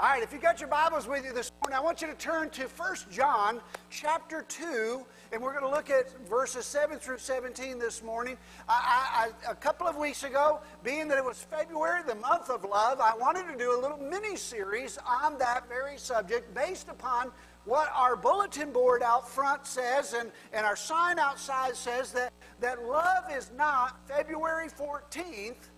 All 0.00 0.08
right, 0.08 0.22
if 0.22 0.32
you 0.32 0.38
got 0.38 0.60
your 0.60 0.68
Bibles 0.68 1.08
with 1.08 1.24
you 1.24 1.32
this 1.32 1.50
morning, 1.60 1.76
I 1.76 1.80
want 1.80 2.00
you 2.00 2.06
to 2.06 2.14
turn 2.14 2.50
to 2.50 2.68
1 2.68 2.96
John 3.10 3.60
chapter 3.90 4.42
2, 4.46 5.04
and 5.32 5.42
we're 5.42 5.50
going 5.50 5.64
to 5.64 5.76
look 5.76 5.90
at 5.90 6.16
verses 6.28 6.66
7 6.66 7.00
through 7.00 7.18
17 7.18 7.80
this 7.80 8.00
morning. 8.00 8.36
I, 8.68 9.32
I, 9.44 9.50
a 9.50 9.56
couple 9.56 9.88
of 9.88 9.96
weeks 9.96 10.22
ago, 10.22 10.60
being 10.84 11.08
that 11.08 11.18
it 11.18 11.24
was 11.24 11.42
February, 11.42 12.02
the 12.06 12.14
month 12.14 12.48
of 12.48 12.62
love, 12.62 13.00
I 13.00 13.12
wanted 13.16 13.50
to 13.50 13.58
do 13.58 13.76
a 13.76 13.80
little 13.80 13.98
mini 13.98 14.36
series 14.36 15.00
on 15.04 15.36
that 15.38 15.68
very 15.68 15.98
subject 15.98 16.54
based 16.54 16.88
upon 16.88 17.32
what 17.64 17.90
our 17.92 18.14
bulletin 18.14 18.70
board 18.70 19.02
out 19.02 19.28
front 19.28 19.66
says 19.66 20.12
and, 20.12 20.30
and 20.52 20.64
our 20.64 20.76
sign 20.76 21.18
outside 21.18 21.74
says 21.74 22.12
that, 22.12 22.32
that 22.60 22.84
love 22.84 23.24
is 23.36 23.50
not 23.56 23.98
February 24.06 24.68
14th 24.68 25.70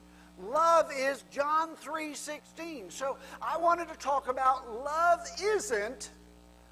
Love 0.48 0.90
is 0.96 1.24
John 1.30 1.76
3:16. 1.76 2.90
So 2.90 3.18
I 3.42 3.56
wanted 3.56 3.88
to 3.88 3.96
talk 3.96 4.28
about 4.28 4.82
love 4.82 5.20
isn't, 5.40 6.10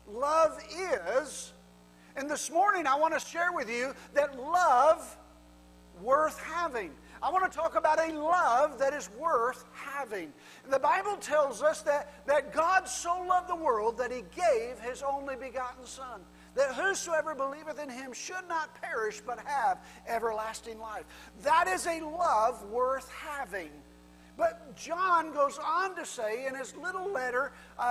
love 0.07 0.63
is. 0.71 1.53
And 2.17 2.31
this 2.31 2.51
morning 2.51 2.87
I 2.87 2.95
want 2.95 3.15
to 3.15 3.21
share 3.21 3.53
with 3.53 3.69
you 3.71 3.95
that 4.15 4.39
love 4.39 5.17
worth 6.01 6.41
having. 6.43 6.95
I 7.23 7.31
want 7.31 7.51
to 7.51 7.57
talk 7.57 7.75
about 7.75 7.99
a 7.99 8.13
love 8.13 8.79
that 8.79 8.95
is 8.95 9.11
worth 9.19 9.65
having. 9.73 10.33
The 10.69 10.79
Bible 10.79 11.17
tells 11.17 11.63
us 11.63 11.83
that, 11.83 12.27
that 12.27 12.53
God 12.53 12.89
so 12.89 13.21
loved 13.23 13.49
the 13.49 13.57
world 13.57 13.99
that 13.99 14.13
he 14.13 14.23
gave 14.35 14.79
his 14.81 15.03
only 15.03 15.35
begotten 15.35 15.85
Son 15.85 16.21
that 16.55 16.75
whosoever 16.75 17.35
believeth 17.35 17.81
in 17.83 17.89
him 17.89 18.13
should 18.13 18.47
not 18.49 18.81
perish 18.81 19.21
but 19.25 19.39
have 19.45 19.79
everlasting 20.07 20.79
life. 20.79 21.05
That 21.43 21.69
is 21.69 21.87
a 21.87 22.01
love 22.01 22.63
worth 22.71 23.11
having. 23.11 23.71
But 24.37 24.77
John 24.77 25.33
goes 25.33 25.59
on 25.59 25.97
to 25.97 26.07
say 26.07 26.47
in 26.47 26.55
his 26.55 26.77
little 26.77 27.11
letter 27.13 27.51
uh, 27.77 27.83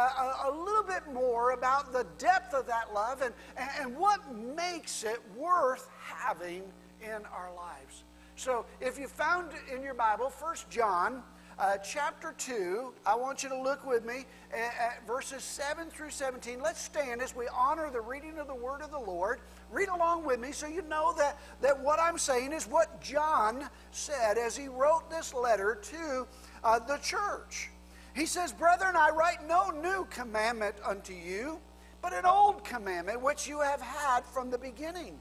a, 0.46 0.50
a, 0.50 0.52
little 0.52 0.84
bit 0.84 1.04
more 1.14 1.52
about 1.52 1.92
the 1.92 2.08
depth 2.18 2.54
of 2.54 2.66
that 2.68 2.94
love 2.94 3.22
and, 3.22 3.34
and 3.58 3.98
what 3.98 4.22
makes 4.34 5.04
it 5.04 5.22
worth 5.36 5.90
having 6.00 6.64
in 7.02 7.26
our 7.34 7.52
lives. 7.54 8.04
So 8.38 8.66
if 8.80 8.98
you 8.98 9.08
found 9.08 9.52
in 9.74 9.84
your 9.84 9.94
Bible, 9.94 10.30
First 10.30 10.70
John 10.70 11.22
uh, 11.60 11.78
chapter 11.78 12.34
2. 12.38 12.94
I 13.06 13.16
want 13.16 13.44
you 13.44 13.50
to 13.50 13.60
look 13.60 13.86
with 13.86 14.06
me 14.06 14.26
at, 14.54 14.74
at 14.80 15.08
verses 15.08 15.44
7 15.44 15.90
through 15.90 16.12
17. 16.12 16.62
Let's 16.62 16.82
stand 16.82 17.22
as 17.22 17.36
we 17.36 17.48
honor 17.56 17.90
the 17.90 18.02
reading 18.02 18.38
of 18.38 18.48
the 18.48 18.56
word 18.56 18.82
of 18.82 18.92
the 18.92 19.00
Lord. 19.00 19.40
Read 19.72 19.90
along 19.90 20.26
with 20.26 20.40
me 20.40 20.52
so 20.52 20.68
you 20.68 20.82
know 20.84 21.14
that, 21.18 21.38
that 21.62 21.80
what 21.80 22.00
I'm 22.00 22.18
saying 22.18 22.54
is 22.54 22.68
what 22.68 23.02
John 23.02 23.68
said 23.92 24.38
as 24.38 24.56
he 24.56 24.68
wrote 24.68 25.10
this 25.10 25.34
letter 25.34 25.80
to 25.82 26.28
uh, 26.64 26.80
the 26.80 26.98
church. 26.98 27.70
He 28.16 28.26
says, 28.26 28.52
Brethren, 28.52 28.96
I 28.96 29.10
write 29.10 29.48
no 29.48 29.70
new 29.70 30.08
commandment 30.10 30.76
unto 30.86 31.14
you, 31.14 31.60
but 32.02 32.14
an 32.14 32.26
old 32.26 32.64
commandment 32.64 33.22
which 33.22 33.48
you 33.48 33.62
have 33.62 33.82
had 33.82 34.24
from 34.26 34.50
the 34.50 34.58
beginning. 34.58 35.20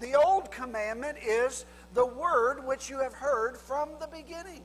The 0.00 0.14
old 0.14 0.50
commandment 0.50 1.18
is 1.22 1.66
the 1.92 2.06
word 2.06 2.64
which 2.66 2.88
you 2.88 2.98
have 3.00 3.12
heard 3.12 3.58
from 3.58 3.90
the 4.00 4.06
beginning. 4.06 4.62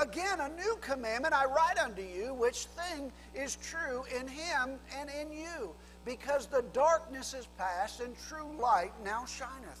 Again, 0.00 0.40
a 0.40 0.48
new 0.48 0.76
commandment 0.80 1.34
I 1.34 1.44
write 1.44 1.78
unto 1.78 2.02
you, 2.02 2.34
which 2.34 2.66
thing 2.66 3.12
is 3.34 3.56
true 3.56 4.04
in 4.18 4.26
him 4.26 4.78
and 4.98 5.08
in 5.08 5.32
you, 5.32 5.70
because 6.04 6.46
the 6.46 6.64
darkness 6.72 7.32
is 7.32 7.46
past 7.56 8.00
and 8.00 8.14
true 8.28 8.56
light 8.60 8.92
now 9.04 9.24
shineth. 9.24 9.80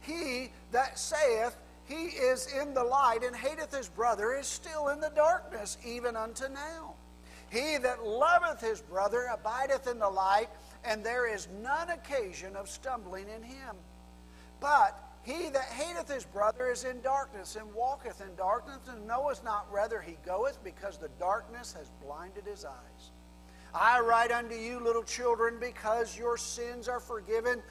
He 0.00 0.52
that 0.72 0.98
saith 0.98 1.56
he 1.86 2.04
is 2.04 2.52
in 2.52 2.74
the 2.74 2.84
light 2.84 3.24
and 3.24 3.34
hateth 3.34 3.74
his 3.74 3.88
brother 3.88 4.34
is 4.34 4.46
still 4.46 4.88
in 4.88 5.00
the 5.00 5.10
darkness, 5.10 5.76
even 5.84 6.16
unto 6.16 6.48
now. 6.48 6.94
He 7.50 7.78
that 7.78 8.04
loveth 8.04 8.60
his 8.60 8.80
brother 8.80 9.26
abideth 9.32 9.88
in 9.88 9.98
the 9.98 10.08
light, 10.08 10.48
and 10.84 11.02
there 11.02 11.26
is 11.26 11.48
none 11.62 11.90
occasion 11.90 12.54
of 12.54 12.68
stumbling 12.68 13.26
in 13.28 13.42
him. 13.42 13.74
But 14.60 14.96
he 15.22 15.50
that 15.50 15.64
hateth 15.64 16.08
his 16.08 16.24
brother 16.24 16.70
is 16.70 16.84
in 16.84 17.00
darkness 17.02 17.56
and 17.56 17.72
walketh 17.74 18.20
in 18.20 18.34
darkness 18.36 18.78
and 18.88 19.06
knoweth 19.06 19.44
not 19.44 19.70
whither 19.72 20.00
he 20.00 20.16
goeth 20.24 20.62
because 20.64 20.96
the 20.98 21.10
darkness 21.18 21.74
has 21.74 21.90
blinded 22.02 22.44
his 22.46 22.64
eyes. 22.64 23.10
I 23.74 24.00
write 24.00 24.32
unto 24.32 24.54
you, 24.54 24.80
little 24.80 25.04
children, 25.04 25.58
because 25.60 26.18
your 26.18 26.36
sins 26.36 26.88
are 26.88 27.00
forgiven 27.00 27.62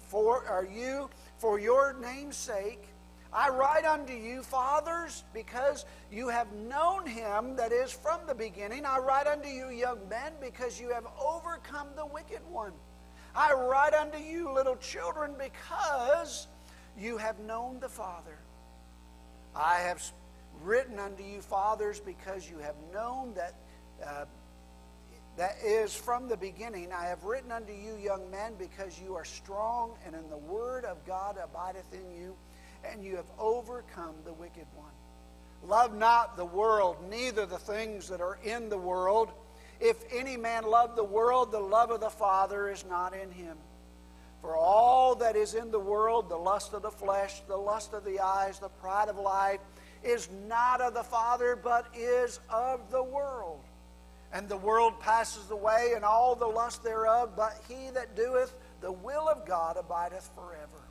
for 0.00 0.44
are 0.46 0.66
you 0.66 1.08
for 1.38 1.58
your 1.58 1.94
name's 1.94 2.36
sake. 2.36 2.88
I 3.32 3.48
write 3.48 3.84
unto 3.84 4.12
you, 4.12 4.42
fathers, 4.42 5.22
because 5.32 5.84
you 6.10 6.28
have 6.28 6.52
known 6.52 7.06
him 7.06 7.54
that 7.56 7.70
is 7.70 7.92
from 7.92 8.18
the 8.26 8.34
beginning. 8.34 8.84
I 8.84 8.98
write 8.98 9.28
unto 9.28 9.48
you, 9.48 9.70
young 9.70 10.00
men, 10.08 10.32
because 10.40 10.80
you 10.80 10.90
have 10.90 11.06
overcome 11.18 11.86
the 11.94 12.06
wicked 12.06 12.40
one. 12.50 12.72
I 13.34 13.52
write 13.52 13.94
unto 13.94 14.18
you, 14.18 14.52
little 14.52 14.74
children, 14.76 15.34
because 15.38 16.48
you 16.98 17.16
have 17.16 17.38
known 17.40 17.80
the 17.80 17.88
Father. 17.88 18.38
I 19.54 19.78
have 19.80 20.02
written 20.62 20.98
unto 20.98 21.22
you, 21.22 21.40
fathers, 21.40 22.00
because 22.00 22.48
you 22.48 22.58
have 22.58 22.76
known 22.92 23.34
that 23.34 23.54
uh, 24.04 24.24
that 25.36 25.56
is 25.64 25.94
from 25.94 26.28
the 26.28 26.36
beginning. 26.36 26.92
I 26.92 27.06
have 27.06 27.24
written 27.24 27.52
unto 27.52 27.72
you, 27.72 27.96
young 27.96 28.30
men, 28.30 28.54
because 28.58 29.00
you 29.00 29.14
are 29.14 29.24
strong, 29.24 29.94
and 30.04 30.14
in 30.14 30.28
the 30.28 30.36
word 30.36 30.84
of 30.84 31.04
God 31.06 31.38
abideth 31.42 31.92
in 31.92 32.10
you, 32.14 32.34
and 32.84 33.04
you 33.04 33.16
have 33.16 33.30
overcome 33.38 34.14
the 34.24 34.32
wicked 34.32 34.66
one. 34.74 34.90
Love 35.66 35.94
not 35.96 36.36
the 36.36 36.44
world, 36.44 36.96
neither 37.08 37.46
the 37.46 37.58
things 37.58 38.08
that 38.08 38.20
are 38.20 38.38
in 38.44 38.68
the 38.68 38.78
world. 38.78 39.30
If 39.80 39.96
any 40.12 40.36
man 40.36 40.64
love 40.64 40.96
the 40.96 41.04
world, 41.04 41.52
the 41.52 41.60
love 41.60 41.90
of 41.90 42.00
the 42.00 42.10
Father 42.10 42.68
is 42.68 42.84
not 42.84 43.14
in 43.14 43.30
him. 43.30 43.56
That 45.30 45.38
is 45.38 45.54
in 45.54 45.70
the 45.70 45.78
world, 45.78 46.28
the 46.28 46.36
lust 46.36 46.72
of 46.72 46.82
the 46.82 46.90
flesh, 46.90 47.42
the 47.46 47.56
lust 47.56 47.92
of 47.92 48.04
the 48.04 48.18
eyes, 48.18 48.58
the 48.58 48.68
pride 48.68 49.08
of 49.08 49.16
life, 49.16 49.60
is 50.02 50.28
not 50.48 50.80
of 50.80 50.92
the 50.92 51.04
Father, 51.04 51.54
but 51.54 51.86
is 51.94 52.40
of 52.48 52.90
the 52.90 53.04
world. 53.04 53.60
And 54.32 54.48
the 54.48 54.56
world 54.56 54.98
passes 54.98 55.52
away, 55.52 55.92
and 55.94 56.04
all 56.04 56.34
the 56.34 56.48
lust 56.48 56.82
thereof, 56.82 57.34
but 57.36 57.62
he 57.68 57.90
that 57.90 58.16
doeth 58.16 58.56
the 58.80 58.90
will 58.90 59.28
of 59.28 59.46
God 59.46 59.76
abideth 59.76 60.30
forever. 60.34 60.82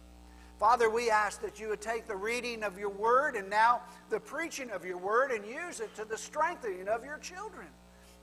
Father, 0.57 0.89
we 0.89 1.09
ask 1.09 1.41
that 1.41 1.59
you 1.59 1.67
would 1.67 1.81
take 1.81 2.07
the 2.07 2.15
reading 2.15 2.63
of 2.63 2.79
your 2.79 2.91
word 2.91 3.35
and 3.35 3.49
now 3.49 3.81
the 4.09 4.21
preaching 4.21 4.71
of 4.71 4.85
your 4.85 4.99
word 4.99 5.31
and 5.31 5.45
use 5.45 5.81
it 5.81 5.93
to 5.95 6.05
the 6.05 6.17
strengthening 6.17 6.87
of 6.87 7.03
your 7.03 7.17
children. 7.17 7.67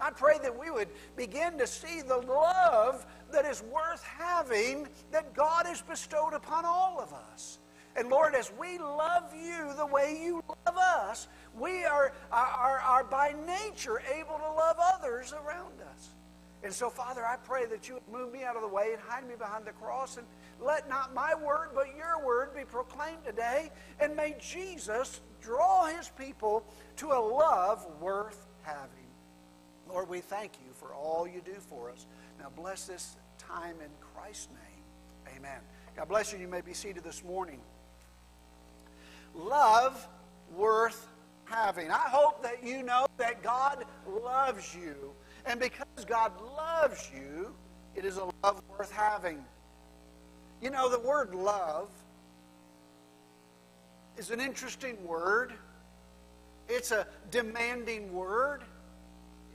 I 0.00 0.10
pray 0.10 0.38
that 0.42 0.58
we 0.58 0.70
would 0.70 0.88
begin 1.16 1.58
to 1.58 1.66
see 1.66 2.02
the 2.02 2.18
love 2.18 3.06
that 3.32 3.44
is 3.44 3.62
worth 3.62 4.02
having 4.02 4.88
that 5.10 5.34
God 5.34 5.66
has 5.66 5.82
bestowed 5.82 6.34
upon 6.34 6.64
all 6.64 7.00
of 7.00 7.12
us. 7.12 7.58
And 7.96 8.10
Lord, 8.10 8.34
as 8.34 8.52
we 8.60 8.78
love 8.78 9.34
you 9.34 9.72
the 9.76 9.86
way 9.86 10.20
you 10.22 10.44
love 10.66 10.76
us, 10.76 11.28
we 11.58 11.84
are, 11.84 12.12
are, 12.30 12.78
are 12.78 13.04
by 13.04 13.34
nature 13.46 14.02
able 14.14 14.36
to 14.36 14.52
love 14.52 14.76
others 14.78 15.32
around 15.32 15.80
us. 15.94 16.10
And 16.62 16.72
so, 16.72 16.90
Father, 16.90 17.24
I 17.24 17.36
pray 17.36 17.64
that 17.66 17.88
you 17.88 17.94
would 17.94 18.08
move 18.08 18.32
me 18.32 18.42
out 18.42 18.56
of 18.56 18.62
the 18.62 18.68
way 18.68 18.90
and 18.92 19.00
hide 19.00 19.26
me 19.26 19.34
behind 19.38 19.64
the 19.64 19.72
cross. 19.72 20.18
And 20.18 20.26
let 20.60 20.88
not 20.88 21.14
my 21.14 21.34
word, 21.34 21.70
but 21.74 21.96
your 21.96 22.24
word 22.24 22.54
be 22.54 22.64
proclaimed 22.64 23.24
today. 23.24 23.70
And 24.00 24.16
may 24.16 24.36
Jesus 24.40 25.20
draw 25.40 25.86
his 25.86 26.10
people 26.10 26.64
to 26.96 27.12
a 27.12 27.20
love 27.20 27.86
worth 28.00 28.46
having. 28.62 29.05
Lord, 29.88 30.08
we 30.08 30.20
thank 30.20 30.52
you 30.64 30.72
for 30.72 30.94
all 30.94 31.26
you 31.26 31.40
do 31.44 31.54
for 31.68 31.90
us. 31.90 32.06
Now 32.38 32.50
bless 32.54 32.86
this 32.86 33.16
time 33.38 33.76
in 33.80 33.90
Christ's 34.14 34.48
name. 34.48 35.36
Amen. 35.36 35.60
God 35.96 36.08
bless 36.08 36.32
you. 36.32 36.38
You 36.38 36.48
may 36.48 36.60
be 36.60 36.74
seated 36.74 37.04
this 37.04 37.24
morning. 37.24 37.60
Love 39.34 40.08
worth 40.54 41.08
having. 41.44 41.90
I 41.90 42.08
hope 42.08 42.42
that 42.42 42.64
you 42.64 42.82
know 42.82 43.06
that 43.18 43.42
God 43.42 43.84
loves 44.06 44.74
you. 44.74 45.12
And 45.44 45.60
because 45.60 46.04
God 46.06 46.32
loves 46.56 47.10
you, 47.14 47.54
it 47.94 48.04
is 48.04 48.16
a 48.16 48.28
love 48.42 48.62
worth 48.68 48.90
having. 48.90 49.44
You 50.60 50.70
know, 50.70 50.88
the 50.90 50.98
word 50.98 51.34
love 51.34 51.88
is 54.16 54.30
an 54.30 54.40
interesting 54.40 55.02
word. 55.06 55.52
It's 56.68 56.90
a 56.90 57.06
demanding 57.30 58.12
word. 58.12 58.64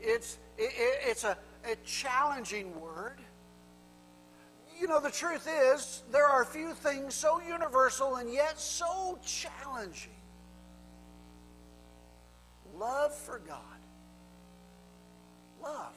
It's, 0.01 0.39
it, 0.57 0.71
it's 1.06 1.24
a, 1.24 1.38
a 1.69 1.75
challenging 1.86 2.80
word. 2.80 3.19
You 4.80 4.88
know, 4.88 5.00
the 5.00 5.12
truth 5.12 5.48
is, 5.48 6.03
there 6.12 6.25
are 6.25 6.44
few 6.44 6.74
things 6.74 7.13
so 7.13 7.39
universal 7.39 8.15
and 8.15 8.33
yet 8.33 8.59
so 8.59 9.19
challenging. 9.24 10.12
Love 12.75 13.13
for 13.15 13.39
God. 13.48 13.59
Love. 15.62 15.94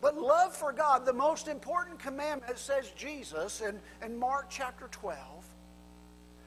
But 0.00 0.16
love 0.16 0.54
for 0.54 0.72
God, 0.72 1.06
the 1.06 1.12
most 1.12 1.46
important 1.46 1.98
commandment, 1.98 2.58
says 2.58 2.90
Jesus 2.90 3.60
in, 3.60 3.78
in 4.04 4.16
Mark 4.16 4.46
chapter 4.50 4.88
12 4.90 5.43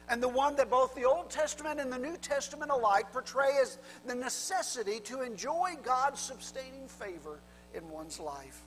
and 0.10 0.24
the 0.24 0.28
one 0.28 0.56
that 0.56 0.70
both 0.70 0.96
the 0.96 1.04
Old 1.04 1.30
Testament 1.30 1.80
and 1.80 1.92
the 1.92 1.98
New 1.98 2.18
Testament 2.18 2.72
alike 2.72 3.12
portray 3.12 3.58
as 3.62 3.78
the 4.06 4.16
necessity 4.16 5.00
to 5.02 5.22
enjoy 5.22 5.76
God's 5.84 6.20
sustaining 6.20 6.88
favor 6.88 7.40
in 7.74 7.88
one's 7.90 8.20
life. 8.20 8.62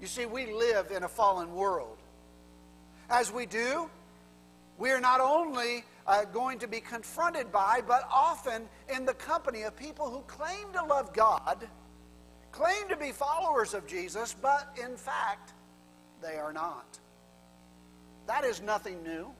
You 0.00 0.08
see, 0.08 0.26
we 0.26 0.52
live 0.52 0.90
in 0.90 1.04
a 1.04 1.08
fallen 1.08 1.54
world. 1.54 1.98
As 3.08 3.32
we 3.32 3.46
do, 3.46 3.88
we 4.78 4.90
are 4.90 5.00
not 5.00 5.20
only 5.20 5.84
uh, 6.06 6.24
going 6.24 6.58
to 6.58 6.66
be 6.66 6.80
confronted 6.80 7.52
by, 7.52 7.82
but 7.86 8.08
often 8.10 8.68
in 8.92 9.04
the 9.04 9.14
company 9.14 9.62
of 9.62 9.76
people 9.76 10.10
who 10.10 10.22
claim 10.22 10.72
to 10.72 10.84
love 10.84 11.12
God, 11.12 11.68
claim 12.50 12.88
to 12.88 12.96
be 12.96 13.12
followers 13.12 13.74
of 13.74 13.86
Jesus, 13.86 14.34
but 14.42 14.76
in 14.82 14.96
fact, 14.96 15.52
they 16.20 16.36
are 16.36 16.52
not. 16.52 16.98
That 18.26 18.44
is 18.44 18.60
nothing 18.60 19.04
new. 19.04 19.32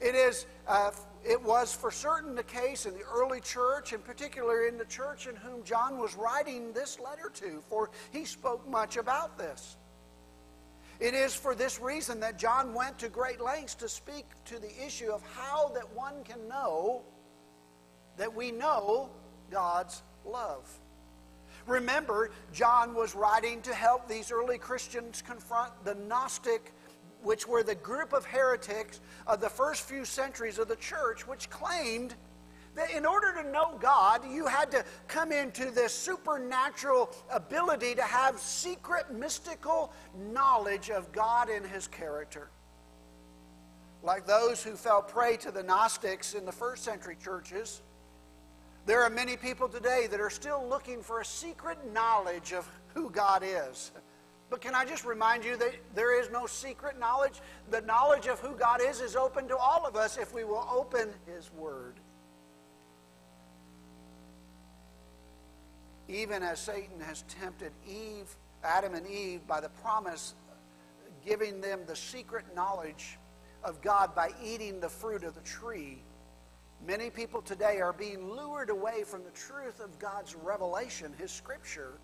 It 0.00 0.14
is. 0.14 0.46
Uh, 0.66 0.90
it 1.24 1.42
was 1.42 1.74
for 1.74 1.90
certain 1.90 2.34
the 2.34 2.42
case 2.42 2.86
in 2.86 2.94
the 2.94 3.02
early 3.02 3.40
church, 3.40 3.92
in 3.92 4.00
particular 4.00 4.66
in 4.66 4.78
the 4.78 4.84
church 4.84 5.26
in 5.26 5.36
whom 5.36 5.64
John 5.64 5.98
was 5.98 6.14
writing 6.14 6.72
this 6.72 6.98
letter 7.00 7.30
to, 7.34 7.62
for 7.68 7.90
he 8.12 8.24
spoke 8.24 8.66
much 8.68 8.96
about 8.96 9.36
this. 9.36 9.76
It 11.00 11.14
is 11.14 11.34
for 11.34 11.54
this 11.54 11.80
reason 11.80 12.20
that 12.20 12.38
John 12.38 12.74
went 12.74 12.98
to 13.00 13.08
great 13.08 13.40
lengths 13.40 13.74
to 13.76 13.88
speak 13.88 14.26
to 14.46 14.58
the 14.58 14.84
issue 14.84 15.10
of 15.10 15.22
how 15.34 15.68
that 15.74 15.88
one 15.94 16.24
can 16.24 16.48
know 16.48 17.02
that 18.16 18.34
we 18.34 18.50
know 18.50 19.10
God's 19.50 20.02
love. 20.24 20.68
Remember, 21.66 22.30
John 22.52 22.94
was 22.94 23.14
writing 23.14 23.60
to 23.62 23.74
help 23.74 24.08
these 24.08 24.32
early 24.32 24.58
Christians 24.58 25.22
confront 25.22 25.72
the 25.84 25.94
Gnostic 25.94 26.72
which 27.22 27.46
were 27.46 27.62
the 27.62 27.74
group 27.74 28.12
of 28.12 28.24
heretics 28.24 29.00
of 29.26 29.40
the 29.40 29.48
first 29.48 29.82
few 29.82 30.04
centuries 30.04 30.58
of 30.58 30.68
the 30.68 30.76
church, 30.76 31.26
which 31.26 31.50
claimed 31.50 32.14
that 32.74 32.90
in 32.90 33.04
order 33.04 33.34
to 33.34 33.50
know 33.50 33.76
God, 33.80 34.22
you 34.30 34.46
had 34.46 34.70
to 34.70 34.84
come 35.08 35.32
into 35.32 35.70
this 35.70 35.92
supernatural 35.92 37.10
ability 37.30 37.94
to 37.96 38.02
have 38.02 38.38
secret, 38.38 39.12
mystical 39.12 39.92
knowledge 40.32 40.90
of 40.90 41.10
God 41.12 41.48
and 41.48 41.66
His 41.66 41.88
character. 41.88 42.50
Like 44.02 44.26
those 44.26 44.62
who 44.62 44.76
fell 44.76 45.02
prey 45.02 45.36
to 45.38 45.50
the 45.50 45.62
Gnostics 45.62 46.34
in 46.34 46.46
the 46.46 46.52
first 46.52 46.84
century 46.84 47.16
churches, 47.22 47.82
there 48.86 49.02
are 49.02 49.10
many 49.10 49.36
people 49.36 49.68
today 49.68 50.06
that 50.10 50.20
are 50.20 50.30
still 50.30 50.66
looking 50.66 51.02
for 51.02 51.20
a 51.20 51.24
secret 51.24 51.78
knowledge 51.92 52.52
of 52.52 52.66
who 52.94 53.10
God 53.10 53.42
is. 53.44 53.90
But 54.50 54.62
can 54.62 54.74
I 54.74 54.84
just 54.84 55.04
remind 55.04 55.44
you 55.44 55.56
that 55.58 55.74
there 55.94 56.18
is 56.18 56.30
no 56.30 56.46
secret 56.46 56.98
knowledge? 56.98 57.40
The 57.70 57.82
knowledge 57.82 58.26
of 58.26 58.40
who 58.40 58.54
God 58.54 58.80
is 58.80 59.00
is 59.00 59.14
open 59.14 59.46
to 59.48 59.56
all 59.56 59.86
of 59.86 59.94
us 59.94 60.16
if 60.16 60.32
we 60.32 60.44
will 60.44 60.66
open 60.72 61.10
His 61.26 61.52
Word. 61.52 61.94
Even 66.08 66.42
as 66.42 66.58
Satan 66.58 66.98
has 67.00 67.22
tempted 67.28 67.72
Eve, 67.86 68.34
Adam 68.64 68.94
and 68.94 69.06
Eve, 69.06 69.46
by 69.46 69.60
the 69.60 69.68
promise 69.68 70.34
giving 71.24 71.60
them 71.60 71.80
the 71.86 71.96
secret 71.96 72.46
knowledge 72.54 73.18
of 73.62 73.82
God 73.82 74.14
by 74.14 74.30
eating 74.42 74.80
the 74.80 74.88
fruit 74.88 75.24
of 75.24 75.34
the 75.34 75.42
tree, 75.42 75.98
many 76.86 77.10
people 77.10 77.42
today 77.42 77.80
are 77.80 77.92
being 77.92 78.30
lured 78.30 78.70
away 78.70 79.04
from 79.04 79.24
the 79.24 79.30
truth 79.32 79.80
of 79.80 79.98
God's 79.98 80.34
revelation, 80.34 81.12
His 81.18 81.30
Scripture 81.30 81.98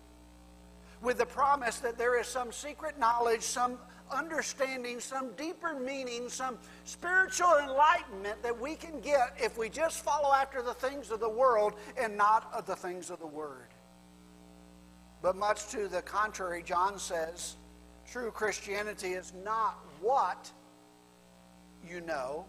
with 1.01 1.17
the 1.17 1.25
promise 1.25 1.79
that 1.79 1.97
there 1.97 2.19
is 2.19 2.27
some 2.27 2.51
secret 2.51 2.99
knowledge, 2.99 3.41
some 3.41 3.77
understanding, 4.11 4.99
some 4.99 5.31
deeper 5.33 5.73
meaning, 5.79 6.29
some 6.29 6.57
spiritual 6.83 7.57
enlightenment 7.61 8.41
that 8.43 8.59
we 8.59 8.75
can 8.75 8.99
get 9.01 9.35
if 9.37 9.57
we 9.57 9.69
just 9.69 10.03
follow 10.03 10.33
after 10.33 10.61
the 10.61 10.73
things 10.73 11.11
of 11.11 11.19
the 11.19 11.29
world 11.29 11.73
and 11.97 12.15
not 12.15 12.51
of 12.53 12.65
the 12.65 12.75
things 12.75 13.09
of 13.09 13.19
the 13.19 13.27
Word. 13.27 13.67
But 15.21 15.35
much 15.35 15.69
to 15.69 15.87
the 15.87 16.01
contrary, 16.01 16.63
John 16.63 16.99
says 16.99 17.55
true 18.09 18.31
Christianity 18.31 19.13
is 19.13 19.33
not 19.43 19.79
what 19.99 20.51
you 21.87 22.01
know 22.01 22.45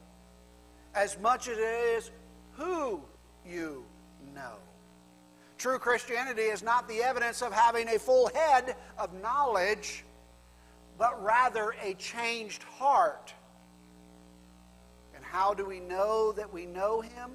as 0.94 1.18
much 1.18 1.48
as 1.48 1.58
it 1.58 1.60
is 1.60 2.10
who 2.52 3.02
you 3.46 3.84
know. 4.34 4.56
True 5.58 5.78
Christianity 5.78 6.42
is 6.42 6.62
not 6.62 6.86
the 6.88 7.02
evidence 7.02 7.40
of 7.40 7.52
having 7.52 7.88
a 7.88 7.98
full 7.98 8.28
head 8.34 8.76
of 8.98 9.10
knowledge, 9.22 10.04
but 10.98 11.22
rather 11.22 11.74
a 11.82 11.94
changed 11.94 12.62
heart. 12.62 13.32
And 15.14 15.24
how 15.24 15.54
do 15.54 15.64
we 15.64 15.80
know 15.80 16.32
that 16.32 16.52
we 16.52 16.66
know 16.66 17.00
Him? 17.00 17.30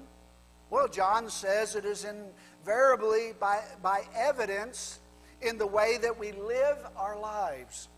Well, 0.70 0.88
John 0.88 1.28
says 1.28 1.74
it 1.74 1.84
is 1.84 2.06
invariably 2.06 3.32
by, 3.38 3.60
by 3.82 4.04
evidence 4.16 5.00
in 5.40 5.58
the 5.58 5.66
way 5.66 5.98
that 6.00 6.18
we 6.18 6.32
live 6.32 6.78
our 6.96 7.18
lives. 7.18 7.88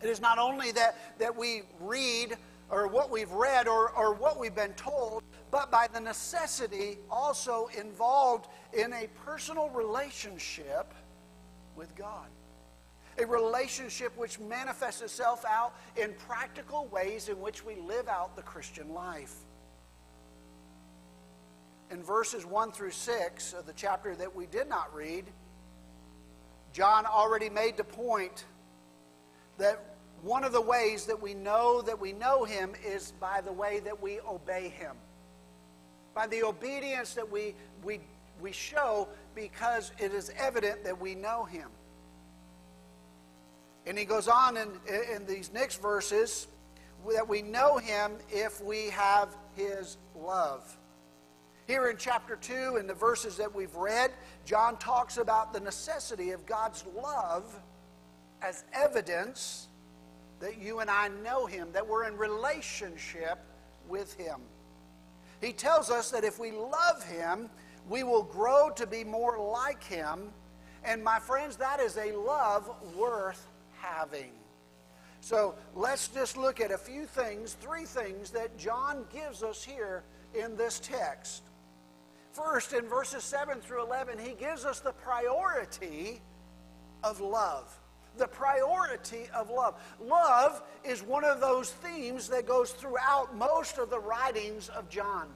It 0.00 0.08
is 0.08 0.20
not 0.20 0.38
only 0.38 0.70
that, 0.72 1.18
that 1.18 1.34
we 1.36 1.62
read 1.80 2.36
or 2.70 2.86
what 2.86 3.10
we've 3.10 3.30
read 3.32 3.68
or, 3.68 3.90
or 3.90 4.14
what 4.14 4.38
we've 4.38 4.54
been 4.54 4.72
told, 4.74 5.22
but 5.54 5.70
by 5.70 5.86
the 5.86 6.00
necessity 6.00 6.98
also 7.08 7.68
involved 7.78 8.48
in 8.72 8.92
a 8.92 9.06
personal 9.24 9.70
relationship 9.70 10.92
with 11.76 11.94
God. 11.94 12.26
A 13.18 13.24
relationship 13.24 14.16
which 14.16 14.40
manifests 14.40 15.00
itself 15.00 15.44
out 15.48 15.76
in 15.94 16.12
practical 16.26 16.88
ways 16.88 17.28
in 17.28 17.40
which 17.40 17.64
we 17.64 17.76
live 17.76 18.08
out 18.08 18.34
the 18.34 18.42
Christian 18.42 18.92
life. 18.92 19.32
In 21.92 22.02
verses 22.02 22.44
1 22.44 22.72
through 22.72 22.90
6 22.90 23.52
of 23.52 23.64
the 23.64 23.74
chapter 23.74 24.16
that 24.16 24.34
we 24.34 24.46
did 24.46 24.68
not 24.68 24.92
read, 24.92 25.24
John 26.72 27.06
already 27.06 27.48
made 27.48 27.76
the 27.76 27.84
point 27.84 28.44
that 29.58 29.80
one 30.20 30.42
of 30.42 30.50
the 30.50 30.60
ways 30.60 31.06
that 31.06 31.22
we 31.22 31.32
know 31.32 31.80
that 31.82 32.00
we 32.00 32.12
know 32.12 32.42
Him 32.42 32.72
is 32.84 33.12
by 33.20 33.40
the 33.40 33.52
way 33.52 33.78
that 33.78 34.02
we 34.02 34.18
obey 34.22 34.68
Him. 34.68 34.96
By 36.14 36.26
the 36.26 36.44
obedience 36.44 37.14
that 37.14 37.30
we, 37.30 37.54
we, 37.82 38.00
we 38.40 38.52
show 38.52 39.08
because 39.34 39.92
it 39.98 40.12
is 40.12 40.30
evident 40.38 40.84
that 40.84 41.00
we 41.00 41.14
know 41.14 41.44
Him. 41.44 41.68
And 43.86 43.98
he 43.98 44.04
goes 44.04 44.28
on 44.28 44.56
in, 44.56 44.68
in 45.14 45.26
these 45.26 45.52
next 45.52 45.82
verses 45.82 46.46
that 47.12 47.28
we 47.28 47.42
know 47.42 47.76
Him 47.78 48.12
if 48.30 48.62
we 48.62 48.88
have 48.90 49.36
His 49.56 49.98
love. 50.16 50.76
Here 51.66 51.88
in 51.88 51.96
chapter 51.96 52.36
2, 52.36 52.76
in 52.76 52.86
the 52.86 52.94
verses 52.94 53.36
that 53.38 53.54
we've 53.54 53.74
read, 53.74 54.10
John 54.44 54.76
talks 54.76 55.16
about 55.16 55.52
the 55.52 55.60
necessity 55.60 56.30
of 56.30 56.44
God's 56.44 56.84
love 56.94 57.58
as 58.42 58.64
evidence 58.72 59.68
that 60.40 60.58
you 60.58 60.80
and 60.80 60.90
I 60.90 61.08
know 61.08 61.46
Him, 61.46 61.68
that 61.72 61.86
we're 61.86 62.04
in 62.06 62.18
relationship 62.18 63.38
with 63.88 64.14
Him. 64.14 64.40
He 65.44 65.52
tells 65.52 65.90
us 65.90 66.10
that 66.10 66.24
if 66.24 66.38
we 66.38 66.52
love 66.52 67.04
Him, 67.04 67.50
we 67.88 68.02
will 68.02 68.22
grow 68.22 68.70
to 68.76 68.86
be 68.86 69.04
more 69.04 69.38
like 69.38 69.84
Him. 69.84 70.30
And 70.82 71.04
my 71.04 71.18
friends, 71.18 71.56
that 71.56 71.80
is 71.80 71.98
a 71.98 72.12
love 72.12 72.70
worth 72.96 73.46
having. 73.78 74.32
So 75.20 75.54
let's 75.74 76.08
just 76.08 76.38
look 76.38 76.60
at 76.60 76.70
a 76.70 76.78
few 76.78 77.04
things, 77.04 77.54
three 77.60 77.84
things 77.84 78.30
that 78.30 78.56
John 78.56 79.04
gives 79.12 79.42
us 79.42 79.62
here 79.62 80.04
in 80.34 80.56
this 80.56 80.80
text. 80.80 81.42
First, 82.32 82.72
in 82.72 82.86
verses 82.86 83.22
7 83.22 83.60
through 83.60 83.84
11, 83.84 84.18
he 84.18 84.32
gives 84.32 84.64
us 84.64 84.80
the 84.80 84.92
priority 84.92 86.22
of 87.02 87.20
love 87.20 87.70
the 88.16 88.26
priority 88.26 89.28
of 89.34 89.50
love. 89.50 89.74
Love 90.00 90.62
is 90.84 91.02
one 91.02 91.24
of 91.24 91.40
those 91.40 91.70
themes 91.70 92.28
that 92.28 92.46
goes 92.46 92.70
throughout 92.70 93.36
most 93.36 93.78
of 93.78 93.90
the 93.90 93.98
writings 93.98 94.68
of 94.70 94.88
John. 94.88 95.28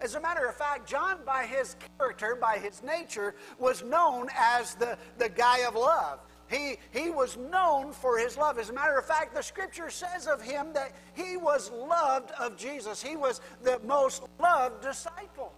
As 0.00 0.16
a 0.16 0.20
matter 0.20 0.46
of 0.46 0.54
fact, 0.54 0.88
John, 0.88 1.18
by 1.24 1.44
his 1.46 1.76
character, 1.98 2.36
by 2.38 2.58
his 2.58 2.82
nature, 2.82 3.34
was 3.58 3.82
known 3.82 4.28
as 4.36 4.74
the, 4.74 4.98
the 5.18 5.28
guy 5.28 5.60
of 5.60 5.74
love. 5.74 6.20
He, 6.50 6.76
he 6.92 7.10
was 7.10 7.36
known 7.36 7.92
for 7.92 8.18
his 8.18 8.36
love. 8.36 8.58
As 8.58 8.68
a 8.68 8.72
matter 8.72 8.98
of 8.98 9.06
fact, 9.06 9.34
the 9.34 9.42
scripture 9.42 9.88
says 9.88 10.26
of 10.26 10.42
him 10.42 10.72
that 10.74 10.92
he 11.14 11.36
was 11.36 11.70
loved 11.70 12.32
of 12.32 12.56
Jesus. 12.56 13.02
He 13.02 13.16
was 13.16 13.40
the 13.62 13.80
most 13.84 14.24
loved 14.38 14.82
disciple. 14.82 15.54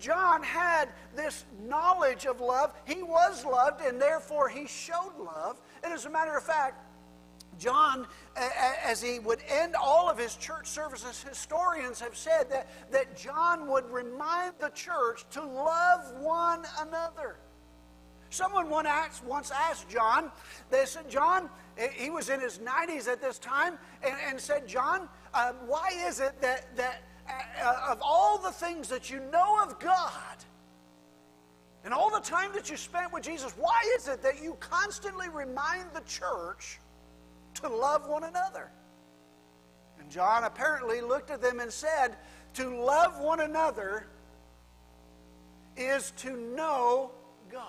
John 0.00 0.42
had 0.42 0.88
this 1.14 1.44
knowledge 1.62 2.26
of 2.26 2.40
love. 2.40 2.72
He 2.86 3.02
was 3.02 3.44
loved, 3.44 3.82
and 3.82 4.00
therefore 4.00 4.48
he 4.48 4.66
showed 4.66 5.12
love. 5.18 5.60
And 5.84 5.92
as 5.92 6.06
a 6.06 6.10
matter 6.10 6.36
of 6.36 6.42
fact, 6.42 6.86
John, 7.58 8.06
as 8.84 9.02
he 9.02 9.18
would 9.18 9.40
end 9.46 9.74
all 9.76 10.08
of 10.08 10.16
his 10.16 10.34
church 10.36 10.66
services, 10.66 11.22
historians 11.22 12.00
have 12.00 12.16
said 12.16 12.50
that, 12.50 12.68
that 12.90 13.16
John 13.16 13.68
would 13.68 13.88
remind 13.90 14.54
the 14.58 14.70
church 14.70 15.26
to 15.32 15.44
love 15.44 16.10
one 16.20 16.64
another. 16.80 17.36
Someone 18.30 18.70
once 18.70 19.50
asked, 19.50 19.88
John, 19.90 20.30
they 20.70 20.86
said, 20.86 21.10
John, 21.10 21.50
he 21.92 22.10
was 22.10 22.30
in 22.30 22.40
his 22.40 22.58
90s 22.58 23.08
at 23.08 23.20
this 23.20 23.38
time, 23.38 23.76
and, 24.02 24.14
and 24.28 24.40
said, 24.40 24.66
John, 24.66 25.08
uh, 25.34 25.52
why 25.66 25.90
is 26.06 26.20
it 26.20 26.40
that, 26.40 26.74
that 26.76 27.02
Uh, 27.62 27.90
of 27.90 27.98
all 28.02 28.38
the 28.38 28.52
things 28.52 28.88
that 28.88 29.10
you 29.10 29.20
know 29.30 29.62
of 29.62 29.78
God, 29.78 30.36
And 31.82 31.94
all 31.94 32.10
the 32.10 32.20
time 32.20 32.52
that 32.54 32.68
you 32.68 32.76
spent 32.76 33.12
with 33.12 33.22
Jesus, 33.22 33.52
why 33.56 33.80
is 33.96 34.06
it 34.06 34.22
that 34.22 34.42
you 34.42 34.54
constantly 34.60 35.28
remind 35.28 35.86
the 35.94 36.02
church 36.02 36.78
to 37.54 37.68
love 37.68 38.06
one 38.06 38.24
another? 38.24 38.70
And 39.98 40.10
John 40.10 40.44
apparently 40.44 41.00
looked 41.00 41.30
at 41.30 41.40
them 41.40 41.60
and 41.60 41.72
said, 41.72 42.16
To 42.54 42.68
love 42.82 43.18
one 43.20 43.40
another 43.40 44.06
is 45.76 46.12
to 46.18 46.36
know 46.36 47.12
God. 47.50 47.66